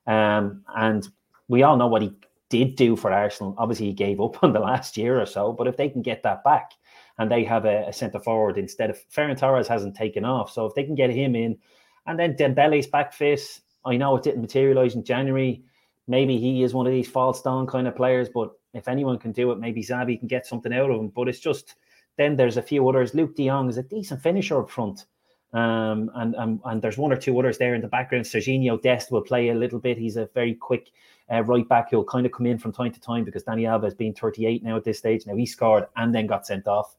Um, 0.07 0.63
and 0.75 1.07
we 1.49 1.63
all 1.63 1.77
know 1.77 1.87
what 1.87 2.03
he 2.03 2.13
did 2.49 2.77
do 2.77 2.97
for 2.97 3.13
Arsenal. 3.13 3.55
Obviously, 3.59 3.87
he 3.87 3.93
gave 3.93 4.21
up 4.21 4.43
on 4.43 4.53
the 4.53 4.61
last 4.61 4.97
year 4.97 5.21
or 5.21 5.27
so, 5.27 5.53
but 5.53 5.67
if 5.67 5.77
they 5.77 5.89
can 5.89 6.03
get 6.03 6.23
that 6.23 6.45
back 6.45 6.73
and 7.19 7.31
they 7.31 7.45
have 7.45 7.65
a, 7.65 7.89
a 7.89 7.93
centre 7.93 8.21
forward 8.21 8.59
instead 8.59 8.91
of 8.91 8.99
Ferran 9.09 9.39
Torres 9.39 9.69
hasn't 9.69 9.97
taken 9.97 10.25
off, 10.25 10.53
so 10.53 10.67
if 10.67 10.75
they 10.75 10.85
can 10.85 10.95
get 10.95 11.11
him 11.11 11.35
in, 11.35 11.59
and 12.07 12.19
then 12.19 12.37
Dembele's 12.37 12.87
back 12.87 13.13
fit, 13.13 13.61
I 13.85 13.97
know 13.97 14.17
it 14.17 14.23
didn't 14.23 14.43
materialise 14.43 14.95
in 14.95 15.03
January. 15.03 15.65
Maybe 16.07 16.39
he 16.39 16.63
is 16.63 16.73
one 16.73 16.87
of 16.87 16.93
these 16.93 17.09
false 17.09 17.43
down 17.43 17.67
kind 17.67 17.89
of 17.89 17.97
players, 17.97 18.29
but 18.29 18.53
if 18.77 18.89
anyone 18.89 19.19
can 19.19 19.33
do 19.33 19.51
it, 19.53 19.59
maybe 19.59 19.83
Xavi 19.83 20.19
can 20.19 20.29
get 20.29 20.47
something 20.47 20.73
out 20.73 20.91
of 20.91 21.01
him. 21.01 21.09
But 21.09 21.29
it's 21.29 21.41
just 21.41 21.75
then 22.17 22.37
there's 22.37 22.57
a 22.57 22.63
few 22.63 22.89
others. 22.89 23.13
Luuk 23.13 23.35
De 23.35 23.47
Jong 23.47 23.69
is 23.69 23.79
a 23.79 23.83
decent 23.83 24.23
finisher 24.23 24.61
up 24.61 24.71
front. 24.71 25.07
Um, 25.53 26.11
and, 26.15 26.35
and 26.35 26.61
and 26.65 26.83
there's 26.83 26.99
one 26.99 27.13
or 27.13 27.17
two 27.17 27.39
others 27.39 27.57
there 27.57 27.75
in 27.75 27.81
the 27.81 27.89
background. 27.89 28.25
Serginho 28.25 28.81
Dest 28.81 29.11
will 29.11 29.23
play 29.23 29.49
a 29.49 29.55
little 29.55 29.79
bit. 29.79 29.97
He's 29.97 30.17
a 30.17 30.29
very 30.35 30.55
quick 30.55 30.91
uh, 31.33 31.43
right 31.45 31.69
back 31.69 31.91
who'll 31.91 32.05
kind 32.05 32.27
of 32.27 32.33
come 32.33 32.47
in 32.47 32.59
from 32.59 32.73
time 32.73 32.93
to 32.93 33.01
time 33.01 33.25
because 33.25 33.45
Dani 33.45 33.63
Alves 33.63 33.85
has 33.85 33.95
been 33.95 34.13
38 34.13 34.63
now 34.63 34.77
at 34.77 34.85
this 34.85 34.99
stage. 34.99 35.27
Now 35.27 35.37
he 35.37 35.47
scored 35.47 35.87
and 35.97 36.15
then 36.15 36.27
got 36.27 36.47
sent 36.47 36.67
off. 36.67 36.97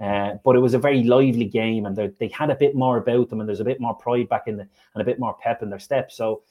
Uh, 0.00 0.36
but 0.44 0.56
it 0.56 0.60
was 0.60 0.72
a 0.72 0.78
very 0.78 1.02
lively 1.02 1.44
game, 1.44 1.84
and 1.84 1.94
they 2.18 2.28
had 2.28 2.48
a 2.48 2.54
bit 2.54 2.74
more 2.74 2.96
about 2.96 3.28
them, 3.28 3.38
and 3.38 3.48
there's 3.48 3.60
a 3.60 3.64
bit 3.64 3.80
more 3.80 3.94
pride 3.94 4.30
back 4.30 4.44
in 4.46 4.56
the 4.56 4.66
and 4.94 5.02
a 5.02 5.04
bit 5.04 5.18
more 5.18 5.36
pep 5.40 5.62
in 5.62 5.68
their 5.68 5.78
step. 5.78 6.10
So, 6.10 6.42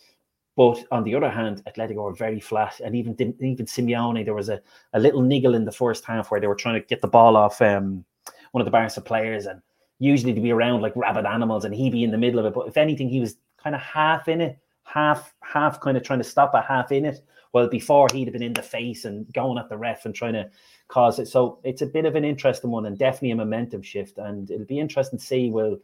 but 0.59 0.83
on 0.91 1.05
the 1.05 1.15
other 1.15 1.29
hand, 1.29 1.63
Atletico 1.69 2.03
were 2.03 2.13
very 2.13 2.41
flat, 2.41 2.81
and 2.81 2.93
even 2.93 3.15
even 3.39 3.65
Simeone, 3.65 4.25
there 4.25 4.33
was 4.33 4.49
a, 4.49 4.59
a 4.91 4.99
little 4.99 5.21
niggle 5.21 5.55
in 5.55 5.63
the 5.63 5.71
first 5.71 6.03
half 6.03 6.29
where 6.29 6.41
they 6.41 6.47
were 6.47 6.63
trying 6.63 6.81
to 6.81 6.85
get 6.85 6.99
the 6.99 7.07
ball 7.07 7.37
off 7.37 7.61
um, 7.61 8.03
one 8.51 8.59
of 8.59 8.65
the 8.65 8.71
Barca 8.71 8.99
players, 8.99 9.45
and 9.45 9.61
usually 9.99 10.33
to 10.33 10.41
be 10.41 10.51
around 10.51 10.81
like 10.81 10.91
rabid 10.97 11.25
animals, 11.25 11.63
and 11.63 11.73
he'd 11.73 11.93
be 11.93 12.03
in 12.03 12.11
the 12.11 12.17
middle 12.17 12.39
of 12.39 12.45
it. 12.45 12.53
But 12.53 12.67
if 12.67 12.75
anything, 12.75 13.07
he 13.07 13.21
was 13.21 13.37
kind 13.55 13.73
of 13.73 13.81
half 13.81 14.27
in 14.27 14.41
it, 14.41 14.59
half 14.83 15.33
half 15.43 15.79
kind 15.79 15.95
of 15.95 16.03
trying 16.03 16.19
to 16.19 16.25
stop 16.25 16.53
a 16.53 16.61
half 16.61 16.91
in 16.91 17.05
it. 17.05 17.21
Well, 17.53 17.69
before 17.69 18.09
he'd 18.11 18.27
have 18.27 18.33
been 18.33 18.43
in 18.43 18.51
the 18.51 18.61
face 18.61 19.05
and 19.05 19.31
going 19.31 19.59
at 19.59 19.69
the 19.69 19.77
ref 19.77 20.03
and 20.03 20.13
trying 20.13 20.33
to 20.33 20.49
cause 20.89 21.19
it. 21.19 21.29
So 21.29 21.59
it's 21.63 21.83
a 21.83 21.85
bit 21.85 22.03
of 22.03 22.17
an 22.17 22.25
interesting 22.25 22.69
one 22.69 22.85
and 22.85 22.97
definitely 22.97 23.31
a 23.31 23.37
momentum 23.37 23.81
shift. 23.81 24.17
And 24.17 24.51
it'll 24.51 24.65
be 24.65 24.81
interesting 24.81 25.19
to 25.19 25.25
see. 25.25 25.51
Well, 25.51 25.77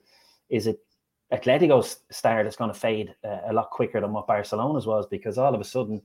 is 0.50 0.68
it 0.68 0.82
Atletico's 1.32 1.98
star 2.12 2.44
that's 2.44 2.56
going 2.56 2.72
to 2.72 2.80
fade 2.80 3.16
uh, 3.24 3.40
a 3.48 3.54
lot 3.54 3.72
quicker 3.72 4.00
than 4.00 4.14
what 4.14 4.28
Barcelona's 4.28 4.86
was? 4.86 5.08
Because 5.08 5.38
all 5.38 5.54
of 5.54 5.62
a 5.62 5.64
sudden, 5.64 6.02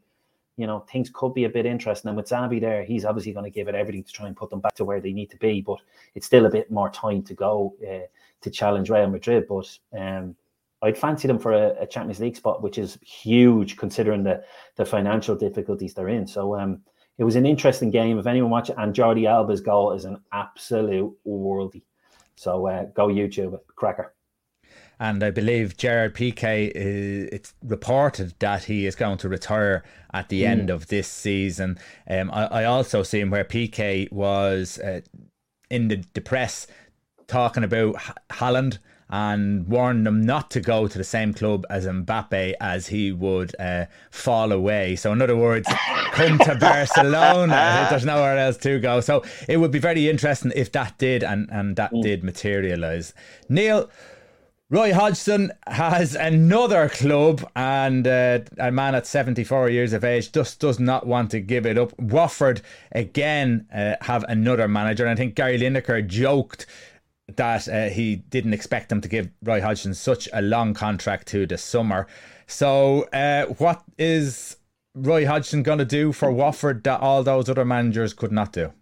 you 0.56 0.66
know, 0.66 0.80
things 0.90 1.10
could 1.12 1.34
be 1.34 1.44
a 1.44 1.48
bit 1.48 1.66
interesting. 1.66 2.08
And 2.08 2.16
with 2.16 2.28
Xavi 2.28 2.60
there, 2.60 2.84
he's 2.84 3.04
obviously 3.04 3.32
going 3.32 3.44
to 3.44 3.50
give 3.50 3.68
it 3.68 3.74
everything 3.74 4.04
to 4.04 4.12
try 4.12 4.26
and 4.26 4.36
put 4.36 4.50
them 4.50 4.60
back 4.60 4.74
to 4.76 4.84
where 4.84 5.00
they 5.00 5.12
need 5.12 5.30
to 5.30 5.36
be. 5.36 5.60
But 5.60 5.78
it's 6.14 6.26
still 6.26 6.46
a 6.46 6.50
bit 6.50 6.70
more 6.70 6.90
time 6.90 7.22
to 7.24 7.34
go 7.34 7.74
uh, 7.86 8.06
to 8.40 8.50
challenge 8.50 8.90
Real 8.90 9.08
Madrid. 9.08 9.44
But 9.48 9.78
um, 9.98 10.36
I'd 10.82 10.98
fancy 10.98 11.28
them 11.28 11.38
for 11.38 11.52
a, 11.52 11.82
a, 11.82 11.86
Champions 11.86 12.20
League 12.20 12.36
spot, 12.36 12.62
which 12.62 12.78
is 12.78 12.98
huge 13.02 13.76
considering 13.76 14.22
the 14.22 14.42
the 14.76 14.84
financial 14.84 15.36
difficulties 15.36 15.92
they're 15.92 16.08
in. 16.08 16.26
So 16.26 16.58
um, 16.58 16.80
it 17.18 17.24
was 17.24 17.36
an 17.36 17.44
interesting 17.44 17.90
game. 17.90 18.18
If 18.18 18.26
anyone 18.26 18.50
watched 18.50 18.70
it, 18.70 18.76
and 18.78 18.94
Jordi 18.94 19.28
Alba's 19.28 19.60
goal 19.60 19.92
is 19.92 20.06
an 20.06 20.22
absolute 20.32 21.14
worldie. 21.26 21.82
So 22.36 22.66
uh, 22.66 22.84
go 22.94 23.08
YouTube, 23.08 23.58
cracker. 23.76 24.14
And 25.00 25.24
I 25.24 25.30
believe 25.30 25.78
Gerard 25.78 26.14
Piqué, 26.14 26.70
is, 26.74 27.28
it's 27.32 27.54
reported 27.64 28.34
that 28.38 28.64
he 28.64 28.84
is 28.84 28.94
going 28.94 29.16
to 29.18 29.30
retire 29.30 29.82
at 30.12 30.28
the 30.28 30.42
mm. 30.42 30.48
end 30.48 30.68
of 30.68 30.88
this 30.88 31.08
season. 31.08 31.78
Um, 32.08 32.30
I, 32.30 32.44
I 32.46 32.64
also 32.64 33.02
seen 33.02 33.30
where 33.30 33.44
Piqué 33.44 34.12
was 34.12 34.78
uh, 34.78 35.00
in 35.70 35.88
the, 35.88 36.04
the 36.12 36.20
press 36.20 36.66
talking 37.26 37.64
about 37.64 37.94
Haaland 38.30 38.78
and 39.08 39.66
warned 39.66 40.06
them 40.06 40.20
not 40.20 40.50
to 40.50 40.60
go 40.60 40.86
to 40.86 40.98
the 40.98 41.02
same 41.02 41.32
club 41.32 41.66
as 41.68 41.86
Mbappe 41.86 42.54
as 42.60 42.88
he 42.88 43.10
would 43.10 43.56
uh, 43.58 43.86
fall 44.10 44.52
away. 44.52 44.96
So, 44.96 45.12
in 45.12 45.20
other 45.20 45.36
words, 45.36 45.68
come 46.12 46.38
to 46.40 46.54
Barcelona. 46.54 47.86
There's 47.90 48.04
nowhere 48.04 48.38
else 48.38 48.56
to 48.58 48.78
go. 48.78 49.00
So, 49.00 49.24
it 49.48 49.56
would 49.56 49.72
be 49.72 49.80
very 49.80 50.08
interesting 50.08 50.52
if 50.54 50.70
that 50.72 50.98
did 50.98 51.24
and, 51.24 51.48
and 51.50 51.74
that 51.76 51.90
mm. 51.90 52.02
did 52.02 52.22
materialize. 52.22 53.12
Neal, 53.48 53.90
Roy 54.72 54.94
Hodgson 54.94 55.50
has 55.66 56.14
another 56.14 56.88
club, 56.88 57.44
and 57.56 58.06
uh, 58.06 58.38
a 58.56 58.70
man 58.70 58.94
at 58.94 59.04
74 59.04 59.68
years 59.68 59.92
of 59.92 60.04
age 60.04 60.30
just 60.30 60.60
does 60.60 60.78
not 60.78 61.08
want 61.08 61.32
to 61.32 61.40
give 61.40 61.66
it 61.66 61.76
up. 61.76 61.92
Watford 61.98 62.62
again 62.92 63.66
uh, 63.74 63.96
have 64.02 64.24
another 64.28 64.68
manager, 64.68 65.04
and 65.06 65.10
I 65.10 65.16
think 65.16 65.34
Gary 65.34 65.58
Lineker 65.58 66.06
joked 66.06 66.66
that 67.34 67.66
uh, 67.66 67.88
he 67.88 68.14
didn't 68.14 68.54
expect 68.54 68.90
them 68.90 69.00
to 69.00 69.08
give 69.08 69.30
Roy 69.42 69.60
Hodgson 69.60 69.92
such 69.92 70.28
a 70.32 70.40
long 70.40 70.72
contract 70.72 71.26
to 71.28 71.46
the 71.46 71.58
summer. 71.58 72.06
So, 72.46 73.08
uh, 73.12 73.46
what 73.46 73.82
is 73.98 74.56
Roy 74.94 75.26
Hodgson 75.26 75.64
going 75.64 75.80
to 75.80 75.84
do 75.84 76.12
for 76.12 76.30
Watford 76.30 76.84
that 76.84 77.00
all 77.00 77.24
those 77.24 77.48
other 77.48 77.64
managers 77.64 78.14
could 78.14 78.30
not 78.30 78.52
do? 78.52 78.72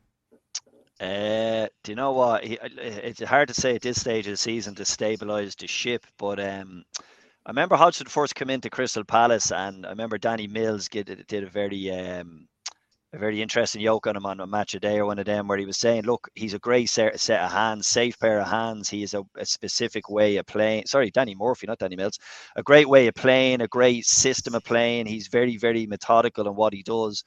Uh, 1.01 1.69
do 1.85 1.93
you 1.93 1.97
know 1.97 2.13
what? 2.13 2.45
He, 2.45 2.59
it's 2.63 3.23
hard 3.23 3.49
to 3.49 3.55
say 3.55 3.77
at 3.77 3.83
this 3.83 4.01
stage 4.01 4.27
of 4.27 4.33
the 4.33 4.37
season 4.37 4.75
to 4.77 4.83
stabilise 4.83 5.57
the 5.57 5.67
ship, 5.69 6.05
but 6.19 6.41
um, 6.41 6.85
I 7.47 7.51
remember 7.51 7.77
Hodgson 7.77 8.09
first 8.09 8.35
came 8.35 8.51
into 8.51 8.69
Crystal 8.69 9.05
Palace, 9.05 9.53
and 9.53 9.87
I 9.87 9.91
remember 9.91 10.19
Danny 10.19 10.49
Mills 10.49 10.89
did, 10.89 11.25
did 11.29 11.45
a 11.45 11.51
very 11.51 11.91
um, 11.91 12.49
a 13.13 13.19
very 13.19 13.41
interesting 13.41 13.81
yoke 13.81 14.07
on 14.07 14.17
him 14.17 14.27
on 14.27 14.41
a 14.41 14.47
match 14.47 14.75
a 14.75 14.81
day 14.81 14.99
or 14.99 15.07
one 15.07 15.19
of 15.19 15.25
them 15.25 15.49
where 15.49 15.57
he 15.57 15.65
was 15.65 15.79
saying, 15.79 16.03
look, 16.03 16.29
he's 16.35 16.53
a 16.53 16.59
great 16.59 16.91
set, 16.91 17.19
set 17.19 17.41
of 17.41 17.51
hands, 17.51 17.87
safe 17.87 18.19
pair 18.19 18.39
of 18.41 18.49
hands. 18.49 18.91
He 18.91 19.03
is 19.03 19.15
a, 19.15 19.23
a, 19.39 19.47
specific 19.47 20.11
way 20.11 20.37
of 20.37 20.45
playing. 20.45 20.85
Sorry, 20.87 21.11
Danny 21.11 21.35
Murphy, 21.35 21.67
not 21.67 21.79
Danny 21.79 21.97
Mills. 21.97 22.19
A 22.57 22.63
great 22.63 22.87
way 22.87 23.07
of 23.07 23.15
playing, 23.15 23.63
a 23.63 23.69
great 23.69 24.05
system 24.05 24.55
of 24.55 24.63
playing. 24.63 25.07
He's 25.07 25.29
very, 25.29 25.57
very 25.57 25.87
methodical 25.87 26.49
in 26.49 26.55
what 26.55 26.75
he 26.75 26.83
does. 26.83 27.25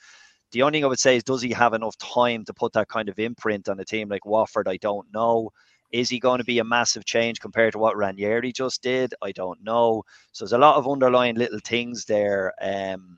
The 0.51 0.61
only 0.61 0.77
thing 0.77 0.85
I 0.85 0.87
would 0.87 0.99
say 0.99 1.17
is, 1.17 1.23
does 1.23 1.41
he 1.41 1.51
have 1.51 1.73
enough 1.73 1.97
time 1.97 2.43
to 2.45 2.53
put 2.53 2.73
that 2.73 2.89
kind 2.89 3.09
of 3.09 3.19
imprint 3.19 3.69
on 3.69 3.79
a 3.79 3.85
team 3.85 4.09
like 4.09 4.25
Watford? 4.25 4.67
I 4.67 4.77
don't 4.77 5.07
know. 5.13 5.51
Is 5.91 6.09
he 6.09 6.19
going 6.19 6.39
to 6.39 6.45
be 6.45 6.59
a 6.59 6.63
massive 6.63 7.05
change 7.05 7.39
compared 7.39 7.73
to 7.73 7.79
what 7.79 7.97
Ranieri 7.97 8.51
just 8.51 8.81
did? 8.81 9.13
I 9.21 9.31
don't 9.31 9.61
know. 9.63 10.03
So 10.31 10.45
there's 10.45 10.53
a 10.53 10.57
lot 10.57 10.77
of 10.77 10.87
underlying 10.87 11.35
little 11.35 11.59
things 11.63 12.05
there. 12.05 12.53
Um, 12.61 13.17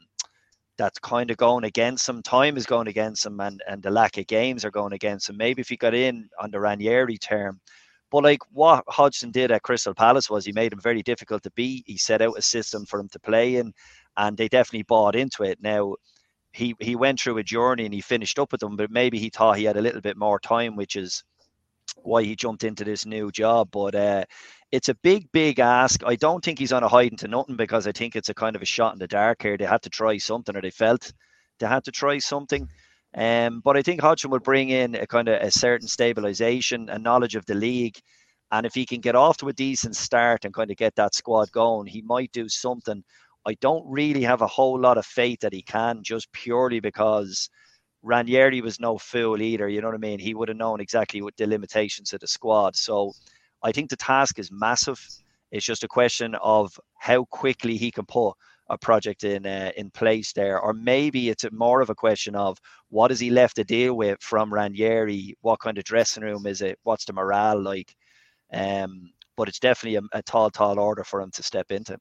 that's 0.78 0.98
kind 1.00 1.30
of 1.30 1.38
going 1.38 1.66
against 1.66 2.10
him. 2.10 2.24
Time 2.24 2.58
is 2.58 2.66
going 2.66 2.88
against 2.88 3.26
him, 3.26 3.40
and, 3.40 3.62
and 3.68 3.82
the 3.82 3.92
lack 3.92 4.18
of 4.18 4.28
games 4.28 4.66
are 4.66 4.72
going 4.72 4.94
against 4.94 5.30
him. 5.30 5.38
Maybe 5.38 5.62
if 5.62 5.70
he 5.70 5.78
got 5.78 5.94
in 5.94 6.28
on 6.42 6.50
the 6.52 6.60
Ranieri 6.60 7.18
term, 7.18 7.60
but 8.12 8.24
like 8.24 8.40
what 8.52 8.84
Hodgson 8.88 9.32
did 9.32 9.52
at 9.52 9.64
Crystal 9.64 9.94
Palace 9.94 10.30
was 10.30 10.46
he 10.46 10.52
made 10.52 10.74
him 10.74 10.80
very 10.80 11.04
difficult 11.04 11.44
to 11.44 11.52
beat. 11.52 11.84
He 11.88 11.98
set 11.98 12.22
out 12.22 12.38
a 12.38 12.42
system 12.42 12.86
for 12.86 13.00
him 13.00 13.10
to 13.10 13.20
play 13.20 13.58
in, 13.58 13.74
and 14.18 14.36
they 14.36 14.48
definitely 14.48 14.84
bought 14.84 15.16
into 15.16 15.44
it. 15.44 15.60
Now 15.62 15.96
he 16.54 16.76
he 16.80 16.96
went 16.96 17.20
through 17.20 17.40
a 17.40 17.44
journey 17.44 17.86
and 17.86 17.94
he 17.94 18.02
finished 18.02 18.40
up 18.40 18.52
with 18.52 18.62
them, 18.62 18.78
but 18.78 18.92
maybe 18.92 19.20
he 19.20 19.30
thought 19.30 19.58
he 19.58 19.66
had 19.66 19.78
a 19.78 19.82
little 19.82 20.02
bit 20.02 20.18
more 20.18 20.40
time, 20.40 20.76
which 20.76 20.96
is 20.96 21.24
why 21.98 22.24
he 22.24 22.36
jumped 22.36 22.64
into 22.64 22.84
this 22.84 23.06
new 23.06 23.32
job. 23.32 23.70
But 23.72 23.96
uh, 23.96 24.26
it's 24.72 24.90
a 24.90 24.96
big, 24.96 25.32
big 25.32 25.60
ask. 25.60 26.02
I 26.06 26.16
don't 26.16 26.44
think 26.44 26.60
he's 26.60 26.72
on 26.72 26.84
a 26.84 26.88
hiding 26.88 27.18
to 27.20 27.28
nothing 27.28 27.56
because 27.56 27.88
I 27.88 27.92
think 27.92 28.16
it's 28.16 28.30
a 28.30 28.34
kind 28.34 28.56
of 28.56 28.62
a 28.62 28.66
shot 28.66 28.94
in 28.94 29.00
the 29.00 29.08
dark 29.08 29.42
here. 29.42 29.58
They 29.58 29.66
had 29.66 29.82
to 29.82 29.90
try 29.90 30.18
something, 30.18 30.56
or 30.56 30.62
they 30.62 30.72
felt 30.72 31.12
they 31.60 31.68
had 31.68 31.84
to 31.86 31.92
try 31.92 32.20
something. 32.20 32.70
Um, 33.16 33.62
but 33.64 33.76
I 33.76 33.82
think 33.82 34.02
Hodgson 34.02 34.32
will 34.32 34.40
bring 34.40 34.70
in 34.70 34.96
a 34.96 35.08
kind 35.08 35.28
of 35.30 35.42
a 35.42 35.52
certain 35.52 35.88
stabilization, 35.88 36.90
a 36.90 37.00
knowledge 37.00 37.36
of 37.36 37.46
the 37.46 37.56
league. 37.56 38.00
And 38.52 38.66
if 38.68 38.76
he 38.76 38.86
can 38.86 39.02
get 39.02 39.16
off 39.16 39.38
to 39.38 39.50
a 39.50 39.54
decent 39.54 39.96
start 39.96 40.46
and 40.46 40.54
kind 40.54 40.70
of 40.70 40.78
get 40.78 40.96
that 40.96 41.16
squad 41.16 41.52
going, 41.52 41.88
he 41.88 42.04
might 42.04 42.32
do 42.32 42.48
something. 42.48 43.04
I 43.46 43.56
don't 43.56 43.86
really 43.88 44.24
have 44.24 44.42
a 44.42 44.48
whole 44.48 44.80
lot 44.80 44.98
of 44.98 45.06
faith 45.06 45.40
that 45.42 45.54
he 45.54 45.62
can, 45.62 46.02
just 46.04 46.32
purely 46.32 46.80
because 46.80 47.50
Ranieri 48.02 48.62
was 48.62 48.80
no 48.80 48.98
fool 48.98 49.42
either. 49.42 49.68
You 49.68 49.82
know 49.82 49.88
what 49.88 49.96
I 49.96 50.00
mean? 50.00 50.20
He 50.20 50.34
would 50.34 50.50
have 50.50 50.58
known 50.58 50.80
exactly 50.80 51.22
what 51.22 51.36
the 51.38 51.48
limitations 51.48 52.14
of 52.14 52.20
the 52.20 52.28
squad. 52.28 52.76
So 52.76 53.14
I 53.62 53.72
think 53.72 53.90
the 53.90 53.96
task 53.96 54.40
is 54.40 54.52
massive. 54.52 55.00
It's 55.52 55.66
just 55.66 55.84
a 55.84 55.88
question 55.88 56.36
of 56.36 56.78
how 56.98 57.26
quickly 57.26 57.78
he 57.78 57.92
can 57.92 58.06
put 58.06 58.34
a 58.70 58.78
project 58.78 59.24
in 59.24 59.46
uh, 59.46 59.72
in 59.76 59.92
place 59.92 60.32
there, 60.34 60.60
or 60.60 60.74
maybe 60.74 61.30
it's 61.30 61.46
more 61.52 61.82
of 61.82 61.90
a 61.90 61.96
question 61.96 62.34
of 62.36 62.58
what 62.90 63.12
is 63.12 63.20
he 63.20 63.30
left 63.30 63.58
to 63.58 63.64
deal 63.64 63.96
with 63.96 64.22
from 64.22 64.54
Ranieri? 64.54 65.36
What 65.42 65.60
kind 65.60 65.78
of 65.78 65.84
dressing 65.84 66.24
room 66.24 66.46
is 66.48 66.62
it? 66.62 66.80
What's 66.84 67.06
the 67.06 67.14
morale 67.14 67.62
like? 67.62 67.96
Um, 68.54 69.12
but 69.36 69.50
it's 69.50 69.60
definitely 69.60 69.98
a, 69.98 70.18
a 70.18 70.24
tall, 70.24 70.50
tall 70.50 70.80
order 70.80 71.04
for 71.04 71.22
him 71.22 71.32
to 71.32 71.44
step 71.44 71.72
into. 71.72 71.98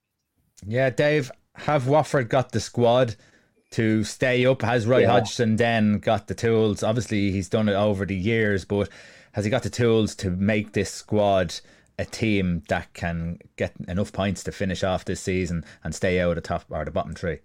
Yeah, 0.67 0.91
Dave, 0.91 1.31
have 1.55 1.89
Watford 1.89 2.29
got 2.29 2.53
the 2.53 2.61
squad 2.61 3.17
to 3.73 4.05
stay 4.05 4.47
up? 4.47 4.63
Has 4.63 4.87
Roy 4.87 5.01
yeah. 5.01 5.11
Hodgson 5.11 5.57
then 5.57 5.99
got 5.99 6.29
the 6.29 6.35
tools? 6.35 6.83
Obviously, 6.83 7.31
he's 7.33 7.49
done 7.49 7.69
it 7.69 7.75
over 7.75 8.07
the 8.07 8.17
years, 8.17 8.65
but 8.65 8.89
has 9.33 9.45
he 9.45 9.51
got 9.51 9.63
the 9.63 9.71
tools 9.71 10.15
to 10.17 10.31
make 10.31 10.73
this 10.73 10.91
squad 10.91 11.55
a 11.99 12.05
team 12.05 12.63
that 12.69 12.93
can 12.95 13.39
get 13.57 13.73
enough 13.89 14.13
points 14.13 14.43
to 14.45 14.53
finish 14.53 14.83
off 14.83 15.05
this 15.05 15.21
season 15.21 15.65
and 15.85 15.95
stay 15.95 16.21
out 16.21 16.31
of 16.31 16.35
the 16.37 16.41
top 16.41 16.65
or 16.71 16.85
the 16.85 16.91
bottom 16.91 17.15
three? 17.15 17.39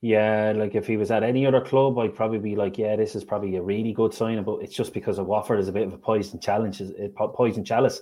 Yeah, 0.00 0.52
like 0.56 0.74
if 0.74 0.86
he 0.88 0.96
was 0.96 1.12
at 1.12 1.22
any 1.22 1.46
other 1.46 1.60
club, 1.60 1.96
I'd 1.98 2.16
probably 2.16 2.38
be 2.38 2.56
like, 2.56 2.76
yeah, 2.76 2.96
this 2.96 3.14
is 3.14 3.22
probably 3.22 3.54
a 3.56 3.62
really 3.62 3.92
good 3.92 4.12
sign. 4.12 4.42
But 4.42 4.58
it's 4.62 4.74
just 4.74 4.92
because 4.92 5.18
of 5.18 5.26
Watford 5.26 5.60
is 5.60 5.68
a 5.68 5.72
bit 5.72 5.86
of 5.86 5.92
a 5.92 5.98
poison 5.98 6.40
challenge, 6.40 6.80
a 6.80 7.08
poison 7.08 7.64
chalice. 7.64 8.00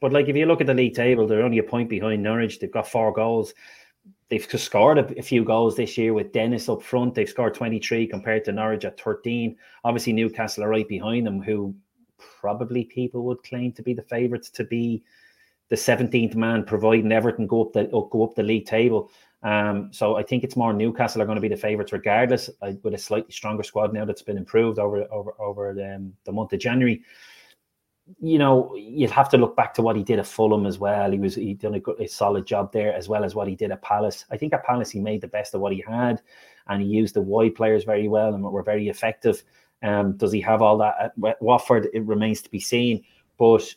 But 0.00 0.12
like 0.12 0.28
if 0.28 0.36
you 0.36 0.46
look 0.46 0.60
at 0.60 0.68
the 0.68 0.74
league 0.74 0.94
table, 0.94 1.26
they're 1.26 1.42
only 1.42 1.58
a 1.58 1.64
point 1.64 1.88
behind 1.88 2.22
Norwich. 2.22 2.60
They've 2.60 2.70
got 2.70 2.88
four 2.88 3.12
goals. 3.12 3.54
They've 4.32 4.48
scored 4.58 4.96
a, 4.96 5.18
a 5.18 5.22
few 5.22 5.44
goals 5.44 5.76
this 5.76 5.98
year 5.98 6.14
with 6.14 6.32
Dennis 6.32 6.66
up 6.66 6.82
front. 6.82 7.14
They've 7.14 7.28
scored 7.28 7.52
23 7.52 8.06
compared 8.06 8.46
to 8.46 8.52
Norwich 8.52 8.86
at 8.86 8.98
13. 8.98 9.54
Obviously, 9.84 10.14
Newcastle 10.14 10.64
are 10.64 10.70
right 10.70 10.88
behind 10.88 11.26
them, 11.26 11.42
who 11.42 11.74
probably 12.16 12.84
people 12.84 13.24
would 13.24 13.42
claim 13.42 13.72
to 13.72 13.82
be 13.82 13.92
the 13.92 14.00
favourites 14.00 14.48
to 14.48 14.64
be 14.64 15.02
the 15.68 15.76
17th 15.76 16.34
man, 16.34 16.64
providing 16.64 17.12
Everton 17.12 17.46
go 17.46 17.60
up 17.60 17.74
the 17.74 17.84
go 17.84 18.24
up 18.24 18.34
the 18.34 18.42
league 18.42 18.64
table. 18.64 19.10
Um, 19.42 19.90
so 19.92 20.16
I 20.16 20.22
think 20.22 20.44
it's 20.44 20.56
more 20.56 20.72
Newcastle 20.72 21.20
are 21.20 21.26
going 21.26 21.36
to 21.36 21.42
be 21.42 21.48
the 21.48 21.56
favourites 21.58 21.92
regardless, 21.92 22.48
with 22.82 22.94
a 22.94 22.98
slightly 22.98 23.32
stronger 23.32 23.62
squad 23.62 23.92
now 23.92 24.06
that's 24.06 24.22
been 24.22 24.38
improved 24.38 24.78
over 24.78 25.06
over 25.12 25.34
over 25.38 25.74
the, 25.74 25.96
um, 25.96 26.14
the 26.24 26.32
month 26.32 26.54
of 26.54 26.60
January. 26.60 27.02
You 28.20 28.38
know, 28.38 28.74
you'd 28.74 29.10
have 29.10 29.28
to 29.30 29.38
look 29.38 29.56
back 29.56 29.74
to 29.74 29.82
what 29.82 29.96
he 29.96 30.02
did 30.02 30.18
at 30.18 30.26
Fulham 30.26 30.66
as 30.66 30.78
well. 30.78 31.10
He 31.10 31.18
was 31.18 31.36
he 31.36 31.54
done 31.54 31.74
a, 31.74 31.80
good, 31.80 32.00
a 32.00 32.08
solid 32.08 32.46
job 32.46 32.72
there 32.72 32.92
as 32.92 33.08
well 33.08 33.24
as 33.24 33.34
what 33.34 33.48
he 33.48 33.54
did 33.54 33.70
at 33.70 33.82
Palace. 33.82 34.24
I 34.30 34.36
think 34.36 34.52
at 34.52 34.64
Palace 34.64 34.90
he 34.90 35.00
made 35.00 35.20
the 35.20 35.28
best 35.28 35.54
of 35.54 35.60
what 35.60 35.72
he 35.72 35.84
had, 35.86 36.20
and 36.68 36.82
he 36.82 36.88
used 36.88 37.14
the 37.14 37.22
wide 37.22 37.54
players 37.54 37.84
very 37.84 38.08
well 38.08 38.34
and 38.34 38.42
were 38.42 38.62
very 38.62 38.88
effective. 38.88 39.42
Um, 39.82 40.16
does 40.16 40.32
he 40.32 40.40
have 40.40 40.62
all 40.62 40.78
that 40.78 40.94
at 41.00 41.42
Watford? 41.42 41.88
It 41.92 42.04
remains 42.04 42.42
to 42.42 42.50
be 42.50 42.60
seen. 42.60 43.04
But 43.38 43.74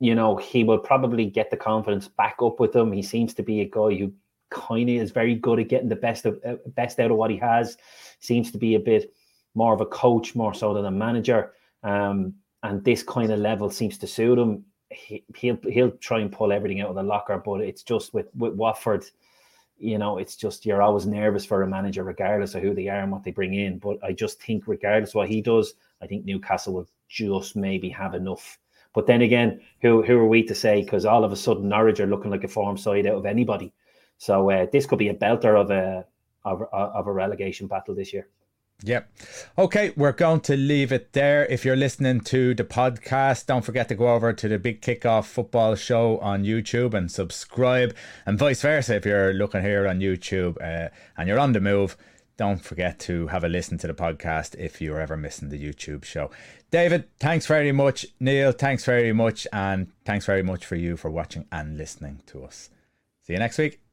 you 0.00 0.14
know, 0.14 0.36
he 0.36 0.64
will 0.64 0.78
probably 0.78 1.26
get 1.26 1.50
the 1.50 1.56
confidence 1.56 2.08
back 2.08 2.36
up 2.42 2.60
with 2.60 2.76
him. 2.76 2.92
He 2.92 3.02
seems 3.02 3.32
to 3.34 3.42
be 3.42 3.60
a 3.60 3.68
guy 3.68 3.94
who 3.94 4.12
kind 4.50 4.88
of 4.88 4.96
is 4.96 5.10
very 5.10 5.34
good 5.34 5.58
at 5.58 5.68
getting 5.68 5.88
the 5.88 5.96
best 5.96 6.26
of 6.26 6.38
uh, 6.46 6.56
best 6.68 7.00
out 7.00 7.10
of 7.10 7.16
what 7.16 7.30
he 7.30 7.36
has. 7.38 7.76
Seems 8.20 8.50
to 8.52 8.58
be 8.58 8.74
a 8.74 8.80
bit 8.80 9.12
more 9.54 9.72
of 9.72 9.80
a 9.80 9.86
coach, 9.86 10.34
more 10.34 10.54
so 10.54 10.74
than 10.74 10.84
a 10.84 10.90
manager. 10.90 11.52
Um, 11.82 12.34
and 12.64 12.84
this 12.84 13.04
kind 13.04 13.30
of 13.30 13.38
level 13.38 13.70
seems 13.70 13.96
to 13.98 14.08
suit 14.08 14.38
him. 14.38 14.64
He, 14.90 15.24
he'll 15.36 15.58
he'll 15.70 15.92
try 15.92 16.18
and 16.20 16.32
pull 16.32 16.52
everything 16.52 16.80
out 16.80 16.88
of 16.88 16.96
the 16.96 17.02
locker, 17.02 17.40
but 17.44 17.60
it's 17.60 17.84
just 17.84 18.12
with 18.12 18.26
with 18.34 18.54
Watford 18.54 19.04
you 19.78 19.98
know, 19.98 20.18
it's 20.18 20.36
just 20.36 20.64
you're 20.64 20.82
always 20.82 21.06
nervous 21.06 21.44
for 21.44 21.62
a 21.62 21.66
manager, 21.66 22.04
regardless 22.04 22.54
of 22.54 22.62
who 22.62 22.74
they 22.74 22.88
are 22.88 23.00
and 23.00 23.10
what 23.12 23.24
they 23.24 23.30
bring 23.30 23.54
in. 23.54 23.78
But 23.78 23.98
I 24.02 24.12
just 24.12 24.40
think, 24.40 24.64
regardless 24.66 25.14
what 25.14 25.28
he 25.28 25.42
does, 25.42 25.74
I 26.00 26.06
think 26.06 26.24
Newcastle 26.24 26.74
will 26.74 26.88
just 27.08 27.56
maybe 27.56 27.88
have 27.90 28.14
enough. 28.14 28.58
But 28.94 29.06
then 29.06 29.22
again, 29.22 29.60
who 29.82 30.02
who 30.02 30.16
are 30.18 30.28
we 30.28 30.42
to 30.44 30.54
say? 30.54 30.82
Because 30.82 31.04
all 31.04 31.24
of 31.24 31.32
a 31.32 31.36
sudden 31.36 31.68
Norwich 31.68 32.00
are 32.00 32.06
looking 32.06 32.30
like 32.30 32.44
a 32.44 32.48
form 32.48 32.76
side 32.76 33.06
out 33.06 33.16
of 33.16 33.26
anybody. 33.26 33.72
So 34.18 34.50
uh, 34.50 34.66
this 34.72 34.86
could 34.86 34.98
be 34.98 35.08
a 35.08 35.14
belter 35.14 35.60
of 35.60 35.70
a 35.70 36.06
of, 36.44 36.62
of 36.72 37.06
a 37.06 37.12
relegation 37.12 37.66
battle 37.66 37.94
this 37.94 38.12
year. 38.12 38.28
Yep. 38.86 39.10
Okay, 39.56 39.94
we're 39.96 40.12
going 40.12 40.40
to 40.40 40.56
leave 40.58 40.92
it 40.92 41.14
there. 41.14 41.46
If 41.46 41.64
you're 41.64 41.74
listening 41.74 42.20
to 42.20 42.54
the 42.54 42.64
podcast, 42.64 43.46
don't 43.46 43.64
forget 43.64 43.88
to 43.88 43.94
go 43.94 44.12
over 44.12 44.34
to 44.34 44.46
the 44.46 44.58
Big 44.58 44.82
Kickoff 44.82 45.24
Football 45.24 45.74
Show 45.74 46.18
on 46.18 46.44
YouTube 46.44 46.92
and 46.92 47.10
subscribe, 47.10 47.96
and 48.26 48.38
vice 48.38 48.60
versa. 48.60 48.96
If 48.96 49.06
you're 49.06 49.32
looking 49.32 49.62
here 49.62 49.88
on 49.88 50.00
YouTube 50.00 50.58
uh, 50.60 50.90
and 51.16 51.28
you're 51.28 51.38
on 51.38 51.52
the 51.52 51.60
move, 51.60 51.96
don't 52.36 52.62
forget 52.62 52.98
to 53.00 53.28
have 53.28 53.42
a 53.42 53.48
listen 53.48 53.78
to 53.78 53.86
the 53.86 53.94
podcast 53.94 54.54
if 54.58 54.82
you're 54.82 55.00
ever 55.00 55.16
missing 55.16 55.48
the 55.48 55.58
YouTube 55.58 56.04
show. 56.04 56.30
David, 56.70 57.08
thanks 57.18 57.46
very 57.46 57.72
much. 57.72 58.04
Neal, 58.20 58.52
thanks 58.52 58.84
very 58.84 59.14
much. 59.14 59.46
And 59.50 59.92
thanks 60.04 60.26
very 60.26 60.42
much 60.42 60.66
for 60.66 60.76
you 60.76 60.98
for 60.98 61.10
watching 61.10 61.46
and 61.50 61.78
listening 61.78 62.20
to 62.26 62.44
us. 62.44 62.68
See 63.22 63.32
you 63.32 63.38
next 63.38 63.56
week. 63.56 63.83